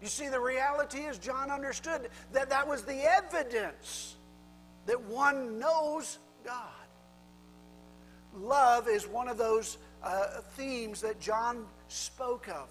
You 0.00 0.08
see, 0.08 0.28
the 0.28 0.40
reality 0.40 1.00
is, 1.00 1.18
John 1.18 1.50
understood 1.50 2.08
that 2.32 2.50
that 2.50 2.66
was 2.66 2.82
the 2.84 3.02
evidence 3.02 4.16
that 4.86 5.00
one 5.00 5.58
knows 5.58 6.18
God. 6.44 6.77
Love 8.40 8.88
is 8.88 9.06
one 9.06 9.28
of 9.28 9.38
those 9.38 9.78
uh, 10.02 10.40
themes 10.56 11.00
that 11.00 11.20
John 11.20 11.64
spoke 11.88 12.48
of. 12.48 12.68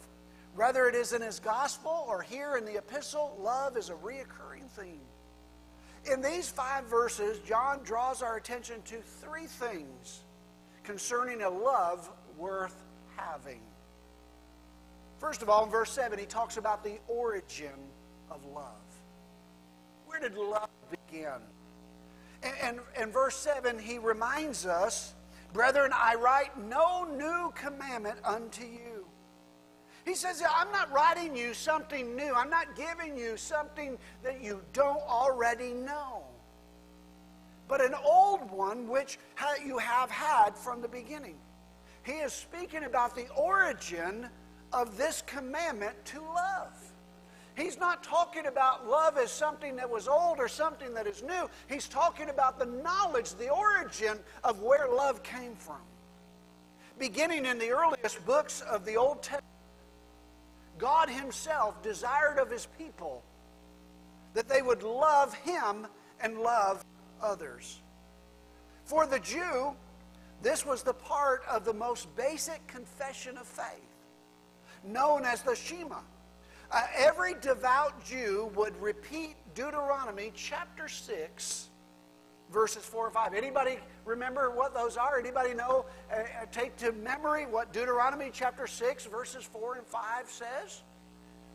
Whether 0.55 0.87
it 0.87 0.95
is 0.95 1.13
in 1.13 1.21
his 1.21 1.39
gospel 1.39 2.05
or 2.07 2.21
here 2.21 2.57
in 2.57 2.65
the 2.65 2.77
epistle, 2.77 3.37
love 3.39 3.77
is 3.77 3.89
a 3.89 3.93
reoccurring 3.93 4.67
theme. 4.75 5.01
In 6.11 6.21
these 6.21 6.49
five 6.49 6.85
verses, 6.85 7.39
John 7.39 7.81
draws 7.83 8.21
our 8.21 8.37
attention 8.37 8.81
to 8.85 8.95
three 9.21 9.45
things 9.45 10.21
concerning 10.83 11.41
a 11.41 11.49
love 11.49 12.09
worth 12.37 12.75
having. 13.17 13.59
First 15.19 15.41
of 15.41 15.49
all, 15.49 15.65
in 15.65 15.69
verse 15.69 15.91
7, 15.91 16.17
he 16.17 16.25
talks 16.25 16.57
about 16.57 16.83
the 16.83 16.97
origin 17.07 17.77
of 18.31 18.43
love. 18.45 18.63
Where 20.05 20.19
did 20.19 20.35
love 20.35 20.69
begin? 20.89 21.41
And, 22.63 22.79
in 22.99 23.11
verse 23.11 23.35
7, 23.35 23.79
he 23.79 23.97
reminds 23.97 24.65
us, 24.65 25.13
Brethren, 25.57 25.89
I 25.91 26.13
write 26.13 26.55
no 26.55 27.03
new 27.03 27.51
commandment 27.55 28.19
unto 28.23 28.63
you. 28.63 29.07
He 30.05 30.13
says, 30.13 30.43
I'm 30.55 30.71
not 30.71 30.91
writing 30.91 31.35
you 31.35 31.55
something 31.55 32.15
new. 32.15 32.31
I'm 32.35 32.51
not 32.51 32.75
giving 32.75 33.17
you 33.17 33.37
something 33.37 33.97
that 34.21 34.39
you 34.39 34.61
don't 34.71 35.01
already 35.01 35.73
know, 35.73 36.25
but 37.67 37.81
an 37.81 37.95
old 38.05 38.51
one 38.51 38.87
which 38.87 39.17
you 39.65 39.79
have 39.79 40.11
had 40.11 40.55
from 40.55 40.79
the 40.79 40.87
beginning. 40.87 41.37
He 42.03 42.11
is 42.11 42.33
speaking 42.33 42.83
about 42.83 43.15
the 43.15 43.27
origin 43.29 44.29
of 44.73 44.95
this 44.95 45.23
commandment 45.23 45.95
to 46.05 46.21
love. 46.21 46.86
He's 47.57 47.79
not 47.79 48.03
talking 48.03 48.45
about 48.45 48.87
love 48.87 49.17
as 49.17 49.31
something 49.31 49.77
that 49.77 49.89
was 49.89 50.07
old 50.07 50.37
or 50.37 50.47
something 50.47 50.93
that 50.93 51.07
is 51.07 51.23
new. 51.23 51.49
He's 51.67 51.87
talking 51.87 52.29
about 52.29 52.59
the 52.59 52.67
knowledge, 52.67 53.33
the 53.33 53.49
origin 53.49 54.19
of 54.43 54.61
where 54.61 54.87
love 54.87 55.23
came 55.23 55.55
from. 55.55 55.81
Beginning 56.99 57.47
in 57.47 57.57
the 57.57 57.71
earliest 57.71 58.23
books 58.27 58.61
of 58.61 58.85
the 58.85 58.95
Old 58.95 59.23
Testament, 59.23 59.43
God 60.77 61.09
Himself 61.09 61.81
desired 61.81 62.37
of 62.37 62.51
His 62.51 62.67
people 62.77 63.23
that 64.35 64.47
they 64.47 64.61
would 64.61 64.83
love 64.83 65.33
Him 65.33 65.87
and 66.21 66.37
love 66.37 66.85
others. 67.23 67.81
For 68.85 69.07
the 69.07 69.19
Jew, 69.19 69.75
this 70.43 70.63
was 70.63 70.83
the 70.83 70.93
part 70.93 71.41
of 71.49 71.65
the 71.65 71.73
most 71.73 72.15
basic 72.15 72.65
confession 72.67 73.35
of 73.35 73.47
faith, 73.47 73.95
known 74.83 75.25
as 75.25 75.41
the 75.41 75.55
Shema. 75.55 76.01
Uh, 76.71 76.81
every 76.95 77.35
devout 77.41 78.03
Jew 78.05 78.51
would 78.55 78.79
repeat 78.81 79.35
Deuteronomy 79.55 80.31
chapter 80.35 80.87
6, 80.87 81.69
verses 82.51 82.83
4 82.83 83.05
and 83.05 83.13
5. 83.13 83.33
Anybody 83.33 83.77
remember 84.05 84.51
what 84.51 84.73
those 84.73 84.97
are? 84.97 85.17
Anybody 85.17 85.53
know, 85.53 85.85
uh, 86.11 86.15
uh, 86.15 86.45
take 86.51 86.75
to 86.77 86.91
memory 86.91 87.45
what 87.45 87.71
Deuteronomy 87.71 88.29
chapter 88.33 88.67
6, 88.67 89.05
verses 89.05 89.43
4 89.43 89.75
and 89.75 89.87
5 89.87 90.29
says? 90.29 90.83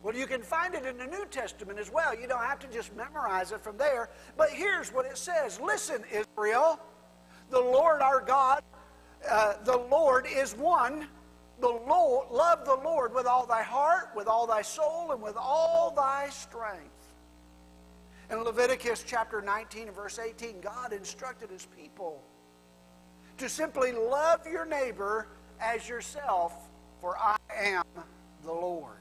Well, 0.02 0.16
you 0.16 0.26
can 0.26 0.42
find 0.42 0.74
it 0.74 0.86
in 0.86 0.98
the 0.98 1.06
New 1.06 1.26
Testament 1.26 1.78
as 1.78 1.92
well. 1.92 2.18
You 2.18 2.26
don't 2.26 2.42
have 2.42 2.58
to 2.60 2.66
just 2.68 2.94
memorize 2.96 3.52
it 3.52 3.60
from 3.60 3.76
there. 3.76 4.10
But 4.36 4.50
here's 4.50 4.92
what 4.92 5.06
it 5.06 5.16
says 5.16 5.60
Listen, 5.60 6.02
Israel, 6.10 6.80
the 7.50 7.60
Lord 7.60 8.02
our 8.02 8.20
God 8.20 8.62
uh, 9.30 9.54
the 9.64 9.76
Lord 9.76 10.26
is 10.26 10.56
one. 10.56 11.06
The 11.62 11.68
Lord, 11.68 12.28
love 12.32 12.64
the 12.64 12.74
Lord 12.74 13.14
with 13.14 13.24
all 13.24 13.46
thy 13.46 13.62
heart, 13.62 14.10
with 14.16 14.26
all 14.26 14.48
thy 14.48 14.62
soul, 14.62 15.12
and 15.12 15.22
with 15.22 15.36
all 15.36 15.92
thy 15.94 16.28
strength. 16.28 17.14
In 18.32 18.42
Leviticus 18.42 19.04
chapter 19.06 19.40
19 19.40 19.86
and 19.86 19.96
verse 19.96 20.18
18, 20.18 20.60
God 20.60 20.92
instructed 20.92 21.50
his 21.50 21.66
people 21.66 22.20
to 23.38 23.48
simply 23.48 23.92
love 23.92 24.44
your 24.44 24.66
neighbor 24.66 25.28
as 25.60 25.88
yourself, 25.88 26.52
for 27.00 27.16
I 27.16 27.36
am 27.54 27.84
the 28.42 28.52
Lord. 28.52 28.96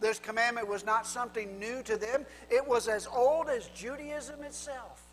This 0.00 0.18
commandment 0.18 0.66
was 0.66 0.84
not 0.84 1.06
something 1.06 1.60
new 1.60 1.84
to 1.84 1.96
them, 1.96 2.26
it 2.50 2.66
was 2.66 2.88
as 2.88 3.06
old 3.06 3.48
as 3.48 3.68
Judaism 3.68 4.42
itself. 4.42 5.11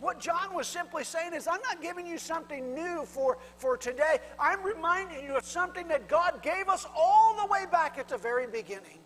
What 0.00 0.20
John 0.20 0.54
was 0.54 0.66
simply 0.66 1.04
saying 1.04 1.32
is, 1.32 1.46
I'm 1.46 1.60
not 1.62 1.80
giving 1.80 2.06
you 2.06 2.18
something 2.18 2.74
new 2.74 3.04
for, 3.06 3.38
for 3.56 3.76
today. 3.76 4.18
I'm 4.38 4.62
reminding 4.62 5.24
you 5.24 5.36
of 5.36 5.44
something 5.44 5.88
that 5.88 6.08
God 6.08 6.42
gave 6.42 6.68
us 6.68 6.86
all 6.94 7.36
the 7.36 7.46
way 7.46 7.64
back 7.70 7.98
at 7.98 8.08
the 8.08 8.18
very 8.18 8.46
beginning. 8.46 8.98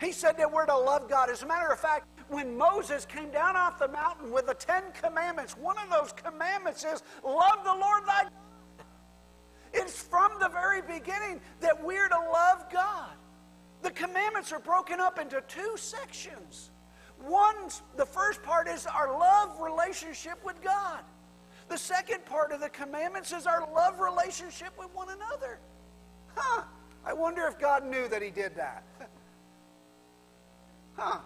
He 0.00 0.12
said 0.12 0.36
that 0.38 0.50
we're 0.50 0.66
to 0.66 0.76
love 0.76 1.08
God. 1.08 1.30
As 1.30 1.42
a 1.42 1.46
matter 1.46 1.70
of 1.70 1.80
fact, 1.80 2.06
when 2.28 2.56
Moses 2.56 3.06
came 3.06 3.30
down 3.30 3.56
off 3.56 3.78
the 3.78 3.88
mountain 3.88 4.30
with 4.30 4.46
the 4.46 4.54
Ten 4.54 4.84
Commandments, 4.92 5.56
one 5.56 5.76
of 5.78 5.90
those 5.90 6.12
commandments 6.12 6.84
is 6.84 7.02
love 7.24 7.64
the 7.64 7.74
Lord 7.74 8.04
thy 8.06 8.22
God. 8.24 8.32
It's 9.72 10.00
from 10.00 10.32
the 10.40 10.48
very 10.48 10.82
beginning 10.82 11.40
that 11.60 11.82
we're 11.82 12.08
to 12.08 12.18
love 12.32 12.70
God. 12.72 13.10
The 13.82 13.90
commandments 13.90 14.52
are 14.52 14.60
broken 14.60 15.00
up 15.00 15.18
into 15.18 15.42
two 15.42 15.74
sections. 15.76 16.70
One, 17.26 17.56
the 17.96 18.04
first 18.04 18.42
part 18.42 18.68
is 18.68 18.86
our 18.86 19.10
love 19.18 19.58
relationship 19.60 20.44
with 20.44 20.60
God. 20.62 21.00
The 21.68 21.78
second 21.78 22.26
part 22.26 22.52
of 22.52 22.60
the 22.60 22.68
commandments 22.68 23.32
is 23.32 23.46
our 23.46 23.66
love 23.72 23.98
relationship 23.98 24.72
with 24.78 24.94
one 24.94 25.08
another. 25.08 25.58
Huh. 26.34 26.62
I 27.04 27.14
wonder 27.14 27.46
if 27.46 27.58
God 27.58 27.86
knew 27.86 28.08
that 28.08 28.20
He 28.20 28.30
did 28.30 28.54
that. 28.56 28.84
huh. 30.96 31.18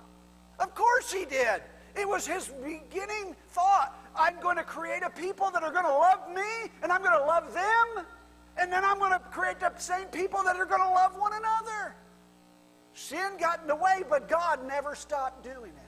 Of 0.60 0.74
course 0.76 1.12
He 1.12 1.24
did. 1.24 1.62
It 1.96 2.08
was 2.08 2.26
His 2.26 2.48
beginning 2.62 3.34
thought. 3.48 3.98
I'm 4.14 4.40
going 4.40 4.56
to 4.56 4.64
create 4.64 5.02
a 5.02 5.10
people 5.10 5.50
that 5.50 5.64
are 5.64 5.72
going 5.72 5.84
to 5.84 5.92
love 5.92 6.30
me, 6.32 6.70
and 6.82 6.92
I'm 6.92 7.02
going 7.02 7.18
to 7.18 7.24
love 7.24 7.52
them, 7.52 8.06
and 8.56 8.72
then 8.72 8.84
I'm 8.84 8.98
going 8.98 9.12
to 9.12 9.18
create 9.18 9.58
the 9.58 9.72
same 9.78 10.06
people 10.06 10.44
that 10.44 10.56
are 10.56 10.66
going 10.66 10.82
to 10.82 10.90
love 10.90 11.16
one 11.16 11.32
another. 11.32 11.96
Sin 12.94 13.32
got 13.40 13.62
in 13.62 13.66
the 13.66 13.76
way, 13.76 14.04
but 14.08 14.28
God 14.28 14.66
never 14.66 14.94
stopped 14.94 15.42
doing 15.42 15.70
it 15.70 15.87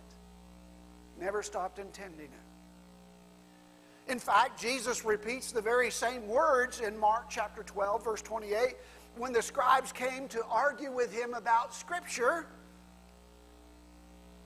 never 1.20 1.42
stopped 1.42 1.78
intending 1.78 2.26
it. 2.26 4.10
In 4.10 4.18
fact, 4.18 4.60
Jesus 4.60 5.04
repeats 5.04 5.52
the 5.52 5.60
very 5.60 5.90
same 5.90 6.26
words 6.26 6.80
in 6.80 6.98
Mark 6.98 7.26
chapter 7.28 7.62
12, 7.62 8.02
verse 8.02 8.22
28, 8.22 8.76
when 9.16 9.32
the 9.32 9.42
scribes 9.42 9.92
came 9.92 10.26
to 10.28 10.42
argue 10.50 10.90
with 10.90 11.12
him 11.12 11.34
about 11.34 11.74
Scripture 11.74 12.46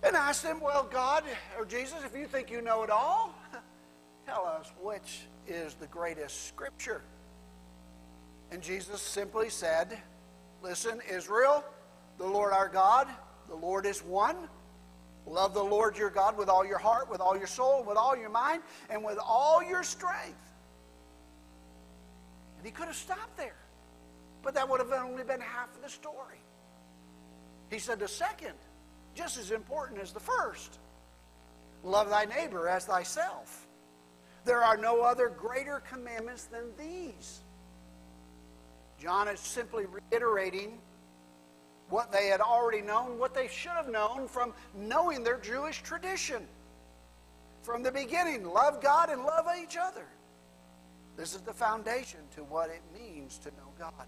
and 0.03 0.15
asked 0.17 0.45
him, 0.45 0.61
Well, 0.61 0.87
God, 0.91 1.25
or 1.59 1.65
Jesus, 1.65 1.99
if 2.05 2.17
you 2.17 2.27
think 2.27 2.51
you 2.51 2.61
know 2.61 2.83
it 2.83 2.91
all, 2.91 3.35
tell 4.27 4.45
us 4.45 4.71
which 4.83 5.23
is 5.47 5.75
the 5.75 5.87
greatest 5.87 6.49
Scripture. 6.49 7.03
And 8.51 8.63
Jesus 8.63 9.01
simply 9.01 9.49
said, 9.49 9.99
Listen, 10.63 11.01
Israel, 11.11 11.65
the 12.19 12.27
Lord 12.27 12.53
our 12.53 12.69
God, 12.69 13.09
the 13.49 13.57
Lord 13.57 13.87
is 13.87 14.01
one. 14.01 14.37
Love 15.27 15.55
the 15.55 15.63
Lord 15.63 15.97
your 15.97 16.11
God 16.11 16.37
with 16.37 16.49
all 16.49 16.67
your 16.67 16.79
heart, 16.79 17.11
with 17.11 17.21
all 17.21 17.37
your 17.37 17.47
soul, 17.47 17.83
with 17.83 17.97
all 17.97 18.17
your 18.17 18.29
mind, 18.29 18.63
and 18.91 19.03
with 19.03 19.19
all 19.19 19.63
your 19.63 19.83
strength. 19.83 20.53
And 22.59 22.67
he 22.67 22.71
could 22.71 22.87
have 22.87 22.97
stopped 22.97 23.37
there. 23.37 23.57
But 24.43 24.55
that 24.55 24.69
would 24.69 24.81
have 24.81 24.93
only 24.93 25.25
been 25.25 25.41
half 25.41 25.75
of 25.75 25.83
the 25.83 25.89
story. 25.89 26.39
He 27.71 27.79
said 27.79 27.99
the 27.99 28.09
second, 28.09 28.55
just 29.15 29.39
as 29.39 29.51
important 29.51 30.01
as 30.01 30.13
the 30.13 30.21
first 30.21 30.79
love 31.83 32.11
thy 32.11 32.25
neighbor 32.25 32.69
as 32.69 32.85
thyself. 32.85 33.67
There 34.45 34.63
are 34.63 34.77
no 34.77 35.03
other 35.03 35.29
greater 35.29 35.81
commandments 35.81 36.45
than 36.45 36.65
these. 36.79 37.41
John 38.99 39.29
is 39.29 39.41
simply 39.41 39.85
reiterating 39.87 40.79
what 41.89 42.11
they 42.13 42.27
had 42.27 42.41
already 42.41 42.81
known, 42.81 43.19
what 43.19 43.35
they 43.35 43.49
should 43.49 43.73
have 43.73 43.89
known 43.89 44.27
from 44.29 44.53
knowing 44.75 45.23
their 45.23 45.39
Jewish 45.39 45.83
tradition. 45.83 46.47
From 47.63 47.83
the 47.83 47.93
beginning, 47.93 48.45
love 48.45 48.83
God 48.83 49.11
and 49.11 49.23
love 49.23 49.47
each 49.63 49.77
other. 49.77 50.07
This 51.17 51.35
is 51.35 51.43
the 51.43 51.53
foundation 51.53 52.21
to 52.35 52.45
what 52.45 52.71
it 52.71 52.83
means 52.93 53.39
to 53.39 53.49
know 53.51 53.73
God. 53.79 54.07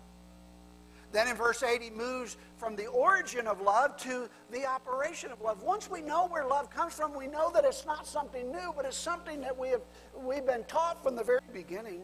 Then 1.13 1.29
in 1.29 1.37
verse 1.37 1.63
8, 1.63 1.81
he 1.81 1.91
moves 1.91 2.37
from 2.57 2.77
the 2.77 2.87
origin 2.87 3.47
of 3.47 3.61
love 3.61 3.97
to 3.99 4.29
the 4.51 4.67
operation 4.67 5.31
of 5.31 5.41
love. 5.41 5.63
Once 5.63 5.89
we 5.89 6.03
know 6.03 6.27
where 6.27 6.45
love 6.45 6.69
comes 6.69 6.95
from, 6.95 7.15
we 7.15 7.27
know 7.27 7.51
that 7.53 7.65
it's 7.65 7.87
not 7.87 8.07
something 8.07 8.51
new, 8.51 8.73
but 8.77 8.85
it's 8.85 8.97
something 8.97 9.41
that 9.41 9.57
we 9.57 9.69
have, 9.69 9.83
we've 10.15 10.45
been 10.45 10.65
taught 10.65 11.03
from 11.03 11.15
the 11.15 11.23
very 11.23 11.41
beginning. 11.53 12.03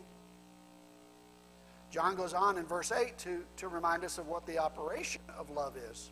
John 1.92 2.16
goes 2.16 2.32
on 2.32 2.56
in 2.56 2.64
verse 2.64 2.90
8 2.90 3.18
to, 3.18 3.44
to 3.58 3.68
remind 3.68 4.02
us 4.02 4.16
of 4.16 4.26
what 4.26 4.46
the 4.46 4.58
operation 4.58 5.20
of 5.38 5.50
love 5.50 5.76
is. 5.76 6.10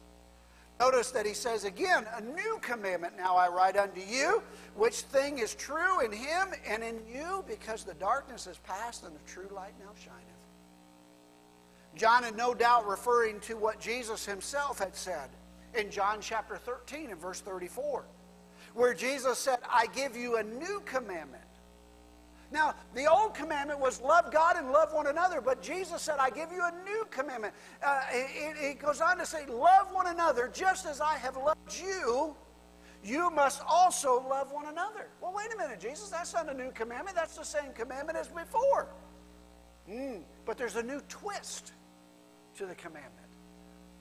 Notice 0.78 1.10
that 1.10 1.25
he 1.25 1.32
says 1.32 1.64
again, 1.64 2.06
A 2.16 2.20
new 2.20 2.58
commandment 2.60 3.14
now 3.16 3.34
I 3.34 3.49
write 3.49 3.78
unto 3.78 4.00
you, 4.00 4.42
which 4.76 5.00
thing 5.00 5.38
is 5.38 5.54
true 5.54 6.00
in 6.00 6.12
him 6.12 6.49
and 6.66 6.82
in 6.82 7.00
you, 7.10 7.44
because 7.49 7.84
the 7.84 7.94
darkness 7.94 8.46
is 8.46 8.58
past 8.58 9.04
and 9.04 9.14
the 9.14 9.30
true 9.30 9.49
light 9.54 9.72
now 9.80 9.92
shineth. 9.94 10.20
John 11.96 12.25
had 12.25 12.37
no 12.37 12.52
doubt 12.52 12.87
referring 12.87 13.40
to 13.40 13.56
what 13.56 13.80
Jesus 13.80 14.26
himself 14.26 14.78
had 14.78 14.94
said 14.94 15.30
in 15.75 15.90
John 15.90 16.18
chapter 16.20 16.56
13 16.58 17.10
and 17.10 17.20
verse 17.20 17.40
34, 17.40 18.04
where 18.75 18.92
Jesus 18.92 19.38
said, 19.38 19.58
I 19.68 19.87
give 19.94 20.14
you 20.14 20.37
a 20.37 20.42
new 20.42 20.82
commandment. 20.84 21.42
Now, 22.52 22.75
the 22.95 23.07
old 23.07 23.35
commandment 23.35 23.78
was 23.78 24.00
love 24.00 24.33
God 24.33 24.57
and 24.57 24.73
love 24.73 24.92
one 24.92 25.07
another, 25.07 25.40
but 25.40 25.62
Jesus 25.62 26.02
said, 26.02 26.16
I 26.19 26.30
give 26.30 26.50
you 26.50 26.62
a 26.62 26.73
new 26.85 27.07
commandment. 27.11 27.54
Uh, 27.83 28.00
it, 28.11 28.80
goes 28.80 29.00
on 29.00 29.19
to 29.19 29.26
say, 29.26 29.47
Love 29.47 29.92
one 29.92 30.09
another 30.09 30.50
just 30.52 30.85
as 30.87 31.00
I 31.00 31.16
have 31.19 31.37
loved 31.37 31.78
you. 31.80 32.35
You 33.02 33.30
must 33.30 33.62
also 33.66 34.26
love 34.28 34.52
one 34.52 34.66
another. 34.66 35.09
Well, 35.21 35.33
wait 35.35 35.47
a 35.54 35.57
minute, 35.57 35.80
Jesus, 35.80 36.09
that's 36.09 36.35
not 36.35 36.50
a 36.50 36.54
new 36.54 36.71
commandment. 36.73 37.16
That's 37.16 37.37
the 37.37 37.45
same 37.45 37.73
commandment 37.73 38.19
as 38.19 38.28
before. 38.28 38.88
Mm, 39.88 40.23
but 40.45 40.59
there's 40.59 40.76
a 40.76 40.83
new 40.83 41.00
twist 41.09 41.73
to 42.57 42.66
the 42.66 42.75
commandment. 42.75 43.14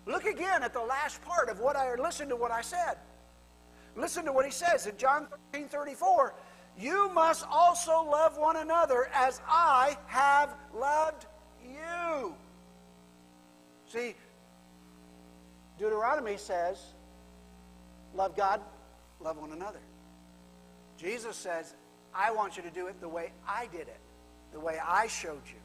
Look 0.06 0.26
again 0.26 0.64
at 0.64 0.74
the 0.74 0.82
last 0.82 1.22
part 1.22 1.50
of 1.50 1.60
what 1.60 1.76
I 1.76 1.94
listen 1.96 2.30
to 2.30 2.36
what 2.36 2.52
I 2.52 2.62
said. 2.62 2.98
Listen 3.96 4.26
to 4.26 4.34
what 4.34 4.46
he 4.46 4.52
says 4.52 4.88
in 4.88 4.98
John 4.98 5.28
13 5.54 5.70
34. 5.70 6.34
You 6.80 7.12
must 7.14 7.46
also 7.52 8.04
love 8.10 8.38
one 8.38 8.56
another 8.56 9.10
as 9.14 9.42
I 9.48 9.98
have 10.08 10.56
loved 10.74 11.26
you. 11.62 12.34
See, 13.88 14.16
Deuteronomy 15.78 16.38
says, 16.38 16.80
love 18.16 18.38
God, 18.38 18.62
love 19.20 19.38
one 19.38 19.52
another. 19.52 19.80
Jesus 20.98 21.36
says, 21.36 21.76
I 22.16 22.32
want 22.32 22.56
you 22.56 22.64
to 22.64 22.72
do 22.72 22.88
it 22.88 23.02
the 23.02 23.10
way 23.10 23.32
I 23.46 23.68
did 23.68 23.82
it, 23.82 24.00
the 24.54 24.60
way 24.60 24.80
I 24.86 25.08
showed 25.08 25.42
you. 25.48 25.60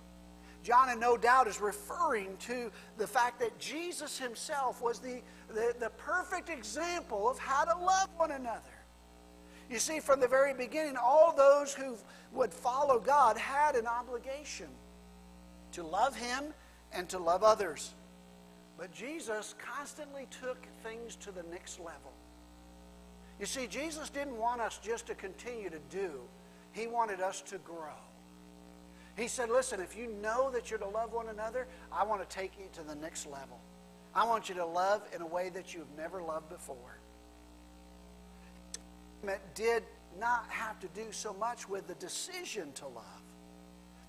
John, 0.64 0.88
and 0.88 0.99
no 0.99 1.16
doubt, 1.16 1.47
is 1.47 1.61
referring 1.61 2.37
to 2.38 2.73
the 2.97 3.06
fact 3.06 3.38
that 3.38 3.59
Jesus 3.59 4.18
himself 4.18 4.83
was 4.83 4.99
the, 4.99 5.21
the, 5.49 5.76
the 5.78 5.90
perfect 5.90 6.49
example 6.49 7.28
of 7.28 7.38
how 7.38 7.64
to 7.64 7.78
love 7.78 8.09
one 8.16 8.33
another. 8.33 8.74
You 9.71 9.78
see, 9.78 10.00
from 10.00 10.21
the 10.21 10.28
very 10.28 10.54
beginning, 10.54 10.97
all 10.97 11.35
those 11.35 11.73
who 11.73 11.97
would 12.33 12.52
follow 12.52 12.99
God 12.99 13.38
had 13.38 13.76
an 13.76 13.87
obligation 13.87 14.68
to 15.73 15.83
love 15.83 16.16
Him 16.16 16.52
and 16.92 17.09
to 17.09 17.18
love 17.18 17.42
others. 17.42 17.94
But 18.78 18.92
Jesus 18.92 19.54
constantly 19.59 20.26
took 20.40 20.66
things 20.83 21.16
to 21.16 21.30
the 21.30 21.44
next 21.50 21.78
level. 21.78 22.12
You 23.40 23.47
see, 23.47 23.66
Jesus 23.66 24.11
didn't 24.11 24.37
want 24.37 24.61
us 24.61 24.78
just 24.83 25.06
to 25.06 25.14
continue 25.14 25.71
to 25.71 25.80
do, 25.90 26.21
He 26.73 26.87
wanted 26.87 27.21
us 27.21 27.40
to 27.42 27.59
grow. 27.59 27.99
He 29.16 29.28
said, 29.28 29.49
Listen, 29.49 29.80
if 29.80 29.97
you 29.97 30.09
know 30.21 30.50
that 30.50 30.71
you're 30.71 30.78
to 30.80 30.88
love 30.88 31.12
one 31.12 31.28
another, 31.28 31.66
I 31.92 32.04
want 32.04 32.28
to 32.28 32.37
take 32.37 32.52
you 32.59 32.66
to 32.73 32.83
the 32.83 32.97
next 32.97 33.26
level. 33.26 33.61
I 34.14 34.25
want 34.25 34.49
you 34.49 34.54
to 34.56 34.66
love 34.66 35.02
in 35.14 35.23
a 35.23 35.26
way 35.26 35.50
that 35.50 35.75
you've 35.75 35.97
never 35.97 36.23
loved 36.23 36.49
before. 36.49 36.99
Did 39.54 39.85
not 40.19 40.47
have 40.49 40.78
to 40.81 40.88
do 40.88 41.11
so 41.11 41.35
much 41.35 41.69
with 41.69 41.87
the 41.87 41.95
decision 41.95 42.73
to 42.73 42.87
love. 42.87 43.23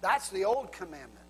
That's 0.01 0.29
the 0.29 0.45
old 0.45 0.71
commandment. 0.71 1.25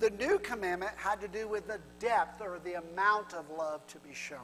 The 0.00 0.10
new 0.10 0.38
commandment 0.38 0.92
had 0.96 1.20
to 1.20 1.28
do 1.28 1.46
with 1.46 1.66
the 1.66 1.78
depth 1.98 2.40
or 2.40 2.58
the 2.64 2.74
amount 2.74 3.34
of 3.34 3.48
love 3.50 3.86
to 3.88 3.98
be 4.00 4.12
shown. 4.12 4.38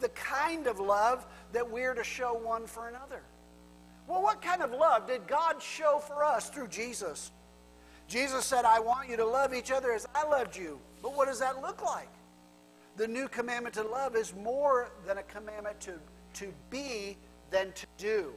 The 0.00 0.08
kind 0.10 0.66
of 0.66 0.78
love 0.78 1.26
that 1.52 1.68
we're 1.68 1.94
to 1.94 2.04
show 2.04 2.34
one 2.34 2.66
for 2.66 2.88
another. 2.88 3.22
Well, 4.06 4.22
what 4.22 4.40
kind 4.40 4.62
of 4.62 4.70
love 4.70 5.06
did 5.06 5.26
God 5.26 5.60
show 5.60 5.98
for 5.98 6.24
us 6.24 6.48
through 6.50 6.68
Jesus? 6.68 7.32
Jesus 8.06 8.46
said, 8.46 8.64
I 8.64 8.80
want 8.80 9.10
you 9.10 9.16
to 9.16 9.26
love 9.26 9.52
each 9.52 9.70
other 9.70 9.92
as 9.92 10.06
I 10.14 10.26
loved 10.26 10.56
you. 10.56 10.78
But 11.02 11.14
what 11.14 11.26
does 11.28 11.40
that 11.40 11.60
look 11.60 11.84
like? 11.84 12.08
The 12.96 13.06
new 13.06 13.28
commandment 13.28 13.74
to 13.74 13.82
love 13.82 14.16
is 14.16 14.34
more 14.34 14.90
than 15.06 15.18
a 15.18 15.22
commandment 15.24 15.78
to, 15.80 15.94
to 16.34 16.52
be 16.70 17.16
than 17.50 17.72
to 17.72 17.86
do. 17.96 18.32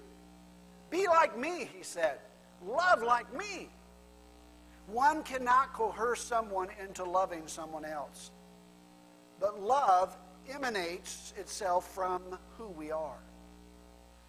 Be 0.89 1.07
like 1.07 1.37
me, 1.37 1.69
he 1.75 1.83
said. 1.83 2.19
Love 2.65 3.01
like 3.01 3.33
me. 3.35 3.69
One 4.87 5.23
cannot 5.23 5.73
coerce 5.73 6.21
someone 6.23 6.67
into 6.81 7.03
loving 7.03 7.47
someone 7.47 7.85
else. 7.85 8.31
But 9.39 9.61
love 9.61 10.15
emanates 10.49 11.33
itself 11.37 11.93
from 11.93 12.21
who 12.57 12.67
we 12.67 12.91
are, 12.91 13.19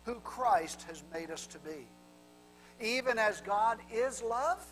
who 0.04 0.14
Christ 0.20 0.84
has 0.88 1.02
made 1.12 1.30
us 1.30 1.46
to 1.48 1.58
be. 1.58 1.88
Even 2.80 3.18
as 3.18 3.40
God 3.40 3.78
is 3.92 4.22
love, 4.22 4.64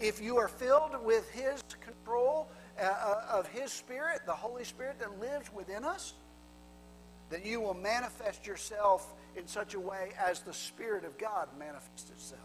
if 0.00 0.20
you 0.20 0.36
are 0.36 0.48
filled 0.48 1.02
with 1.04 1.30
His 1.30 1.62
control 1.80 2.48
uh, 2.80 2.84
uh, 2.84 3.38
of 3.38 3.46
His 3.46 3.72
Spirit, 3.72 4.20
the 4.26 4.32
Holy 4.32 4.64
Spirit 4.64 4.98
that 4.98 5.20
lives 5.20 5.52
within 5.52 5.84
us, 5.84 6.14
then 7.32 7.42
you 7.44 7.60
will 7.60 7.74
manifest 7.74 8.46
yourself 8.46 9.14
in 9.36 9.46
such 9.46 9.74
a 9.74 9.80
way 9.80 10.12
as 10.24 10.40
the 10.40 10.52
Spirit 10.52 11.04
of 11.04 11.16
God 11.18 11.48
manifests 11.58 12.10
itself. 12.10 12.40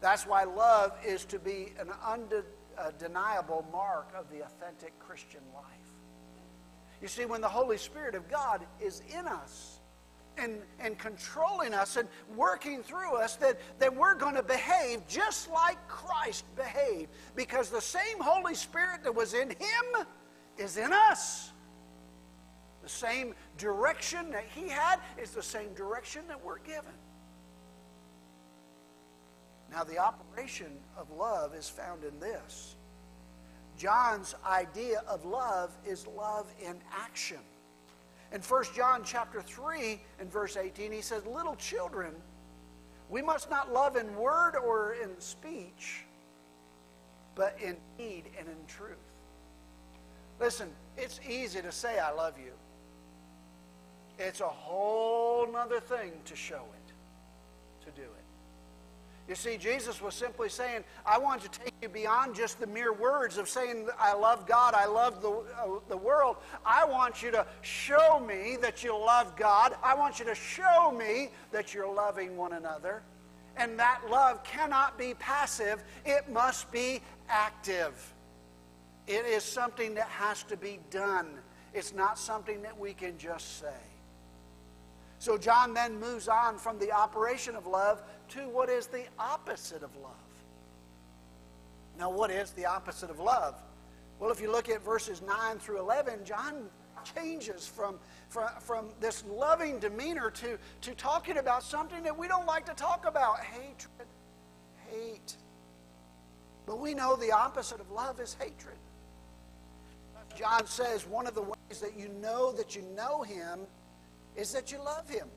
That's 0.00 0.26
why 0.26 0.44
love 0.44 0.96
is 1.04 1.24
to 1.26 1.38
be 1.38 1.72
an 1.80 1.88
undeniable 2.04 3.66
mark 3.72 4.12
of 4.16 4.30
the 4.30 4.44
authentic 4.44 4.96
Christian 4.98 5.40
life. 5.54 5.64
You 7.02 7.08
see, 7.08 7.24
when 7.24 7.40
the 7.40 7.48
Holy 7.48 7.78
Spirit 7.78 8.14
of 8.14 8.28
God 8.30 8.64
is 8.80 9.02
in 9.12 9.26
us, 9.26 9.80
and, 10.38 10.60
and 10.78 10.98
controlling 10.98 11.74
us 11.74 11.96
and 11.96 12.08
working 12.34 12.82
through 12.82 13.16
us, 13.16 13.36
that, 13.36 13.58
that 13.78 13.94
we're 13.94 14.14
going 14.14 14.34
to 14.34 14.42
behave 14.42 15.06
just 15.08 15.50
like 15.50 15.76
Christ 15.88 16.44
behaved. 16.56 17.10
Because 17.34 17.70
the 17.70 17.80
same 17.80 18.20
Holy 18.20 18.54
Spirit 18.54 19.02
that 19.04 19.14
was 19.14 19.34
in 19.34 19.50
him 19.50 20.06
is 20.58 20.76
in 20.76 20.92
us. 20.92 21.52
The 22.86 22.90
same 22.90 23.34
direction 23.58 24.30
that 24.30 24.44
he 24.54 24.68
had 24.68 25.00
is 25.20 25.32
the 25.32 25.42
same 25.42 25.74
direction 25.74 26.22
that 26.28 26.44
we're 26.44 26.60
given. 26.60 26.92
Now, 29.72 29.82
the 29.82 29.98
operation 29.98 30.70
of 30.96 31.10
love 31.10 31.52
is 31.52 31.68
found 31.68 32.04
in 32.04 32.20
this. 32.20 32.76
John's 33.76 34.36
idea 34.48 35.02
of 35.08 35.24
love 35.24 35.76
is 35.84 36.06
love 36.06 36.46
in 36.64 36.76
action. 36.96 37.40
In 38.30 38.40
1 38.40 38.64
John 38.76 39.02
chapter 39.04 39.42
3 39.42 40.00
and 40.20 40.30
verse 40.30 40.56
18, 40.56 40.92
he 40.92 41.00
says, 41.00 41.26
Little 41.26 41.56
children, 41.56 42.14
we 43.10 43.20
must 43.20 43.50
not 43.50 43.72
love 43.72 43.96
in 43.96 44.14
word 44.14 44.54
or 44.54 44.94
in 45.02 45.10
speech, 45.18 46.04
but 47.34 47.58
in 47.60 47.78
deed 47.98 48.26
and 48.38 48.46
in 48.46 48.66
truth. 48.68 48.94
Listen, 50.38 50.70
it's 50.96 51.18
easy 51.28 51.60
to 51.60 51.72
say 51.72 51.98
I 51.98 52.12
love 52.12 52.38
you. 52.38 52.52
It's 54.18 54.40
a 54.40 54.48
whole 54.48 55.50
nother 55.50 55.80
thing 55.80 56.12
to 56.24 56.36
show 56.36 56.62
it, 56.74 57.84
to 57.84 57.90
do 57.90 58.02
it. 58.02 58.26
You 59.28 59.34
see, 59.34 59.56
Jesus 59.56 60.00
was 60.00 60.14
simply 60.14 60.48
saying, 60.48 60.84
I 61.04 61.18
want 61.18 61.42
to 61.42 61.48
take 61.48 61.74
you 61.82 61.88
beyond 61.88 62.36
just 62.36 62.60
the 62.60 62.66
mere 62.66 62.92
words 62.92 63.38
of 63.38 63.48
saying, 63.48 63.88
I 63.98 64.14
love 64.14 64.46
God, 64.46 64.72
I 64.72 64.86
love 64.86 65.20
the, 65.20 65.30
uh, 65.30 65.80
the 65.88 65.96
world. 65.96 66.36
I 66.64 66.84
want 66.84 67.22
you 67.22 67.32
to 67.32 67.44
show 67.60 68.20
me 68.20 68.56
that 68.62 68.84
you 68.84 68.96
love 68.96 69.34
God. 69.36 69.74
I 69.82 69.96
want 69.96 70.20
you 70.20 70.24
to 70.26 70.34
show 70.34 70.92
me 70.92 71.30
that 71.50 71.74
you're 71.74 71.92
loving 71.92 72.36
one 72.36 72.52
another. 72.52 73.02
And 73.56 73.78
that 73.80 74.02
love 74.08 74.44
cannot 74.44 74.96
be 74.96 75.14
passive, 75.14 75.82
it 76.04 76.30
must 76.30 76.70
be 76.70 77.00
active. 77.28 78.14
It 79.08 79.24
is 79.24 79.42
something 79.42 79.94
that 79.94 80.08
has 80.08 80.44
to 80.44 80.56
be 80.56 80.78
done, 80.90 81.26
it's 81.74 81.92
not 81.92 82.16
something 82.16 82.62
that 82.62 82.78
we 82.78 82.92
can 82.92 83.18
just 83.18 83.58
say. 83.60 83.95
So 85.18 85.38
John 85.38 85.74
then 85.74 85.98
moves 85.98 86.28
on 86.28 86.58
from 86.58 86.78
the 86.78 86.92
operation 86.92 87.56
of 87.56 87.66
love 87.66 88.02
to 88.30 88.48
what 88.48 88.68
is 88.68 88.86
the 88.86 89.04
opposite 89.18 89.82
of 89.82 89.94
love. 89.96 90.12
Now, 91.98 92.10
what 92.10 92.30
is 92.30 92.50
the 92.50 92.66
opposite 92.66 93.10
of 93.10 93.18
love? 93.18 93.54
Well, 94.18 94.30
if 94.30 94.40
you 94.40 94.50
look 94.50 94.68
at 94.68 94.84
verses 94.84 95.22
9 95.22 95.58
through 95.58 95.80
11, 95.80 96.24
John 96.24 96.68
changes 97.14 97.66
from, 97.66 97.98
from, 98.28 98.48
from 98.60 98.86
this 99.00 99.24
loving 99.30 99.78
demeanor 99.78 100.30
to, 100.30 100.58
to 100.82 100.94
talking 100.94 101.38
about 101.38 101.62
something 101.62 102.02
that 102.02 102.16
we 102.16 102.28
don't 102.28 102.46
like 102.46 102.66
to 102.66 102.74
talk 102.74 103.06
about 103.06 103.40
hatred. 103.40 104.08
Hate. 104.90 105.36
But 106.66 106.80
we 106.80 106.94
know 106.94 107.16
the 107.16 107.32
opposite 107.32 107.80
of 107.80 107.90
love 107.90 108.20
is 108.20 108.36
hatred. 108.38 108.76
John 110.36 110.66
says 110.66 111.06
one 111.06 111.26
of 111.26 111.34
the 111.34 111.42
ways 111.42 111.80
that 111.80 111.96
you 111.96 112.08
know 112.20 112.52
that 112.52 112.76
you 112.76 112.82
know 112.94 113.22
him 113.22 113.60
is 114.36 114.52
that 114.52 114.72
you 114.72 114.78
love 114.78 115.08
him 115.08 115.28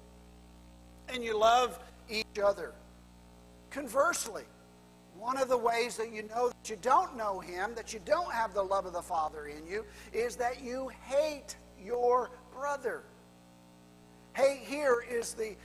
and 1.07 1.23
you 1.23 1.38
love 1.38 1.79
each 2.09 2.39
other. 2.43 2.73
Conversely, 3.69 4.43
one 5.19 5.38
of 5.38 5.49
the 5.49 5.57
ways 5.57 5.97
that 5.97 6.13
you 6.13 6.23
know 6.23 6.49
that 6.49 6.69
you 6.69 6.77
don't 6.81 7.17
know 7.17 7.39
Him, 7.39 7.75
that 7.75 7.93
you 7.93 7.99
don't 8.05 8.31
have 8.31 8.53
the 8.53 8.63
love 8.63 8.85
of 8.85 8.93
the 8.93 9.01
Father 9.01 9.47
in 9.47 9.67
you, 9.67 9.85
is 10.13 10.35
that 10.38 10.63
you 10.63 10.89
hate 11.03 11.57
your 11.83 12.31
brother. 12.53 13.03
Hate 14.33 14.62
here 14.63 15.03
is 15.09 15.33
the, 15.33 15.55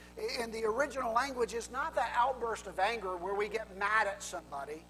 in 0.41 0.51
the 0.51 0.65
original 0.65 1.13
language, 1.13 1.53
is 1.53 1.71
not 1.71 1.95
that 1.95 2.11
outburst 2.17 2.67
of 2.67 2.79
anger 2.79 3.15
where 3.15 3.33
we 3.33 3.47
get 3.47 3.77
mad 3.77 4.07
at 4.07 4.21
somebody. 4.21 4.83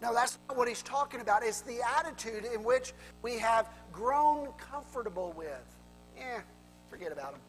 No, 0.00 0.14
that's 0.14 0.38
not 0.48 0.56
what 0.56 0.68
he's 0.68 0.82
talking 0.82 1.20
about. 1.20 1.42
It's 1.42 1.62
the 1.62 1.80
attitude 1.98 2.44
in 2.44 2.62
which 2.62 2.92
we 3.22 3.38
have 3.38 3.68
grown 3.92 4.48
comfortable 4.58 5.34
with. 5.36 5.64
Yeah, 6.16 6.40
forget 6.88 7.12
about 7.12 7.32
them. 7.32 7.40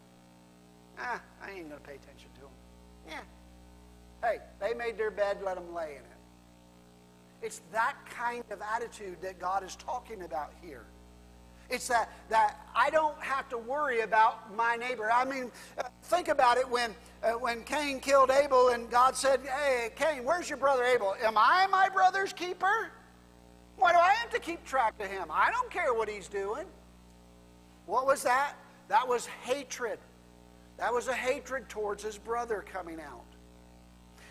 Ah, 1.00 1.22
I 1.44 1.52
ain't 1.52 1.70
going 1.70 1.82
to 1.82 1.88
pay 1.88 1.96
attention 1.96 2.30
to 2.36 2.42
them. 2.42 2.50
Yeah. 3.08 3.20
Hey, 4.24 4.40
they 4.60 4.74
made 4.74 4.98
their 4.98 5.12
bed, 5.12 5.38
let 5.44 5.56
them 5.56 5.74
lay 5.74 5.92
in 5.92 5.98
it. 5.98 6.18
It's 7.42 7.62
that 7.72 7.96
kind 8.10 8.44
of 8.50 8.62
attitude 8.62 9.22
that 9.22 9.40
God 9.40 9.64
is 9.64 9.76
talking 9.76 10.24
about 10.24 10.52
here. 10.62 10.86
It's 11.70 11.88
that, 11.90 12.10
that 12.30 12.62
I 12.76 12.90
don't 12.90 13.20
have 13.22 13.50
to 13.50 13.58
worry 13.58 14.02
about 14.02 14.56
my 14.56 14.76
neighbor. 14.78 15.12
I 15.12 15.26
mean, 15.26 15.52
uh, 15.78 15.84
think 16.04 16.30
about 16.30 16.58
it 16.58 16.68
when, 16.68 16.96
uh, 17.22 17.32
when 17.34 17.64
Cain 17.64 18.00
killed 18.00 18.32
Abel 18.32 18.70
and 18.70 18.90
God 18.90 19.16
said, 19.16 19.42
Hey, 19.42 19.90
Cain, 19.96 20.24
where's 20.24 20.50
your 20.50 20.58
brother 20.58 20.84
Abel? 20.84 21.16
Am 21.22 21.38
I 21.38 21.68
my 21.70 21.90
brother's 21.90 22.32
keeper? 22.32 22.90
Why 23.76 23.92
do 23.92 23.98
I 23.98 24.14
have 24.14 24.30
to 24.32 24.40
keep 24.40 24.66
track 24.66 24.94
of 25.00 25.08
him? 25.08 25.28
I 25.30 25.52
don't 25.52 25.70
care 25.70 25.94
what 25.94 26.10
he's 26.10 26.28
doing. 26.28 26.66
What 27.86 28.06
was 28.06 28.24
that? 28.24 28.54
That 28.88 29.08
was 29.08 29.26
hatred. 29.26 30.00
That 30.78 30.94
was 30.94 31.08
a 31.08 31.14
hatred 31.14 31.70
towards 31.70 32.04
his 32.04 32.18
brother 32.18 32.64
coming 32.72 33.00
out. 33.00 33.26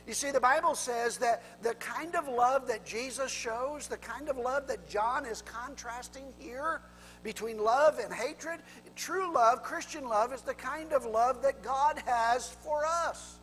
You 0.07 0.15
see, 0.15 0.31
the 0.31 0.41
Bible 0.41 0.77
says 0.77 1.19
that 1.19 1.43
the 1.63 1.75
kind 1.75 2.15
of 2.15 2.29
love 2.29 2.69
that 2.69 2.87
Jesus 2.87 3.31
shows, 3.33 3.89
the 3.89 3.97
kind 3.97 4.29
of 4.29 4.37
love 4.37 4.69
that 4.69 4.89
John 4.89 5.27
is 5.27 5.43
contrasting 5.43 6.33
here 6.39 6.83
between 7.25 7.59
love 7.59 7.99
and 7.99 8.15
hatred, 8.15 8.61
true 8.95 9.35
love, 9.35 9.65
Christian 9.65 10.09
love, 10.09 10.33
is 10.33 10.43
the 10.43 10.55
kind 10.55 10.93
of 10.93 11.05
love 11.05 11.43
that 11.43 11.61
God 11.61 12.01
has 12.07 12.49
for 12.49 12.85
us. 12.87 13.39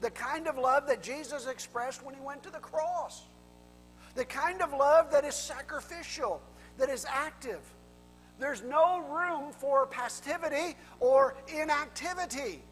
The 0.00 0.10
kind 0.10 0.46
of 0.46 0.56
love 0.56 0.86
that 0.86 1.02
Jesus 1.02 1.48
expressed 1.48 2.04
when 2.04 2.14
he 2.14 2.20
went 2.20 2.44
to 2.44 2.50
the 2.50 2.58
cross. 2.58 3.24
The 4.14 4.24
kind 4.24 4.62
of 4.62 4.72
love 4.72 5.10
that 5.10 5.24
is 5.24 5.34
sacrificial, 5.34 6.40
that 6.78 6.88
is 6.88 7.04
active. 7.08 7.60
There's 8.40 8.62
no 8.62 9.00
room 9.00 9.52
for 9.52 9.86
passivity 9.86 10.76
or 10.98 11.36
inactivity. 11.46 12.62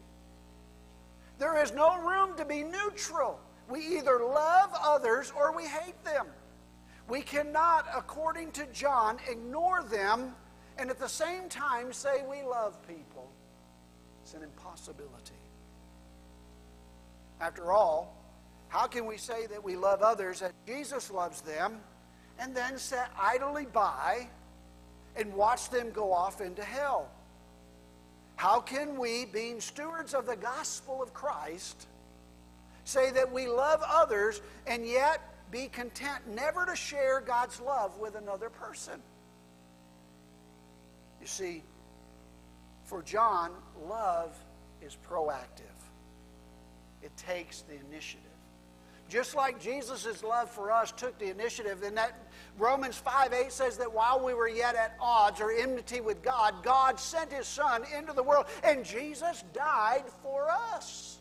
There 1.37 1.61
is 1.61 1.71
no 1.71 1.97
room 1.99 2.35
to 2.37 2.43
be 2.43 2.63
neutral. 2.63 3.39
We 3.69 3.97
either 3.97 4.19
love 4.19 4.71
others 4.73 5.31
or 5.37 5.55
we 5.55 5.65
hate 5.65 6.03
them. 6.03 6.25
We 7.07 7.21
cannot, 7.21 7.85
according 7.95 8.51
to 8.53 8.65
John, 8.73 9.19
ignore 9.29 9.83
them 9.83 10.33
and 10.77 10.89
at 10.89 10.97
the 10.97 11.09
same 11.09 11.49
time 11.49 11.93
say 11.93 12.23
we 12.27 12.41
love 12.41 12.75
people. 12.87 13.29
It's 14.23 14.33
an 14.33 14.43
impossibility. 14.43 15.33
After 17.39 17.71
all, 17.71 18.15
how 18.69 18.87
can 18.87 19.05
we 19.05 19.17
say 19.17 19.45
that 19.47 19.63
we 19.63 19.75
love 19.75 20.01
others 20.01 20.41
as 20.41 20.51
Jesus 20.65 21.11
loves 21.11 21.41
them 21.41 21.79
and 22.39 22.55
then 22.55 22.77
sit 22.77 23.05
idly 23.19 23.65
by 23.65 24.29
and 25.15 25.33
watch 25.33 25.69
them 25.69 25.91
go 25.91 26.11
off 26.11 26.41
into 26.41 26.63
hell? 26.63 27.09
How 28.35 28.61
can 28.61 28.97
we, 28.97 29.25
being 29.25 29.59
stewards 29.59 30.13
of 30.13 30.25
the 30.25 30.35
gospel 30.35 31.03
of 31.03 31.13
Christ, 31.13 31.87
say 32.85 33.11
that 33.11 33.31
we 33.31 33.47
love 33.47 33.81
others 33.85 34.41
and 34.65 34.85
yet 34.85 35.21
be 35.51 35.67
content 35.67 36.27
never 36.27 36.65
to 36.65 36.75
share 36.75 37.19
God's 37.19 37.59
love 37.59 37.97
with 37.99 38.15
another 38.15 38.49
person? 38.49 39.01
You 41.19 41.27
see, 41.27 41.63
for 42.85 43.03
John, 43.03 43.51
love 43.87 44.37
is 44.81 44.97
proactive, 45.09 45.77
it 47.03 47.15
takes 47.17 47.61
the 47.61 47.75
initiative. 47.89 48.28
Just 49.09 49.35
like 49.35 49.59
Jesus' 49.59 50.23
love 50.23 50.51
for 50.51 50.71
us 50.71 50.91
took 50.91 51.17
the 51.17 51.31
initiative, 51.31 51.81
and 51.81 51.97
that 51.97 52.29
Romans 52.59 52.95
5 52.95 53.33
8 53.33 53.51
says 53.51 53.75
that 53.77 53.91
while 53.91 54.23
we 54.23 54.35
were 54.35 54.47
yet 54.47 54.75
at 54.75 54.95
odds 55.01 55.41
or 55.41 55.51
enmity 55.51 55.99
with 55.99 56.21
God, 56.21 56.53
God 56.63 56.99
sent 56.99 57.33
his 57.33 57.47
Son 57.47 57.83
into 57.97 58.13
the 58.13 58.21
world, 58.21 58.45
and 58.63 58.85
Jesus 58.85 59.43
died 59.51 60.03
for 60.21 60.47
us. 60.49 61.17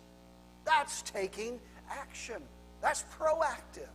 That's 0.66 1.00
taking 1.00 1.58
action, 1.90 2.42
that's 2.82 3.04
proactive. 3.18 3.88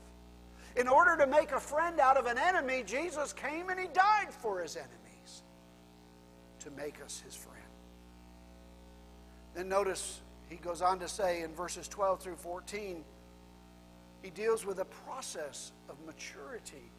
In 0.75 0.87
order 0.87 1.15
to 1.17 1.27
make 1.27 1.51
a 1.51 1.59
friend 1.59 1.99
out 1.99 2.17
of 2.17 2.25
an 2.25 2.39
enemy, 2.39 2.83
Jesus 2.83 3.31
came 3.31 3.69
and 3.69 3.79
he 3.79 3.85
died 3.93 4.33
for 4.33 4.59
his 4.59 4.75
enemies 4.75 5.43
to 6.61 6.71
make 6.71 6.99
us 7.05 7.21
his 7.23 7.35
friend. 7.35 7.59
Then 9.53 9.69
notice 9.69 10.21
he 10.49 10.55
goes 10.55 10.81
on 10.81 10.97
to 10.99 11.07
say 11.07 11.43
in 11.43 11.53
verses 11.53 11.87
12 11.87 12.21
through 12.21 12.37
14, 12.37 13.03
he 14.23 14.29
deals 14.29 14.65
with 14.65 14.79
a 14.79 14.85
process 14.85 15.73
of 15.89 15.97
maturity 16.05 16.89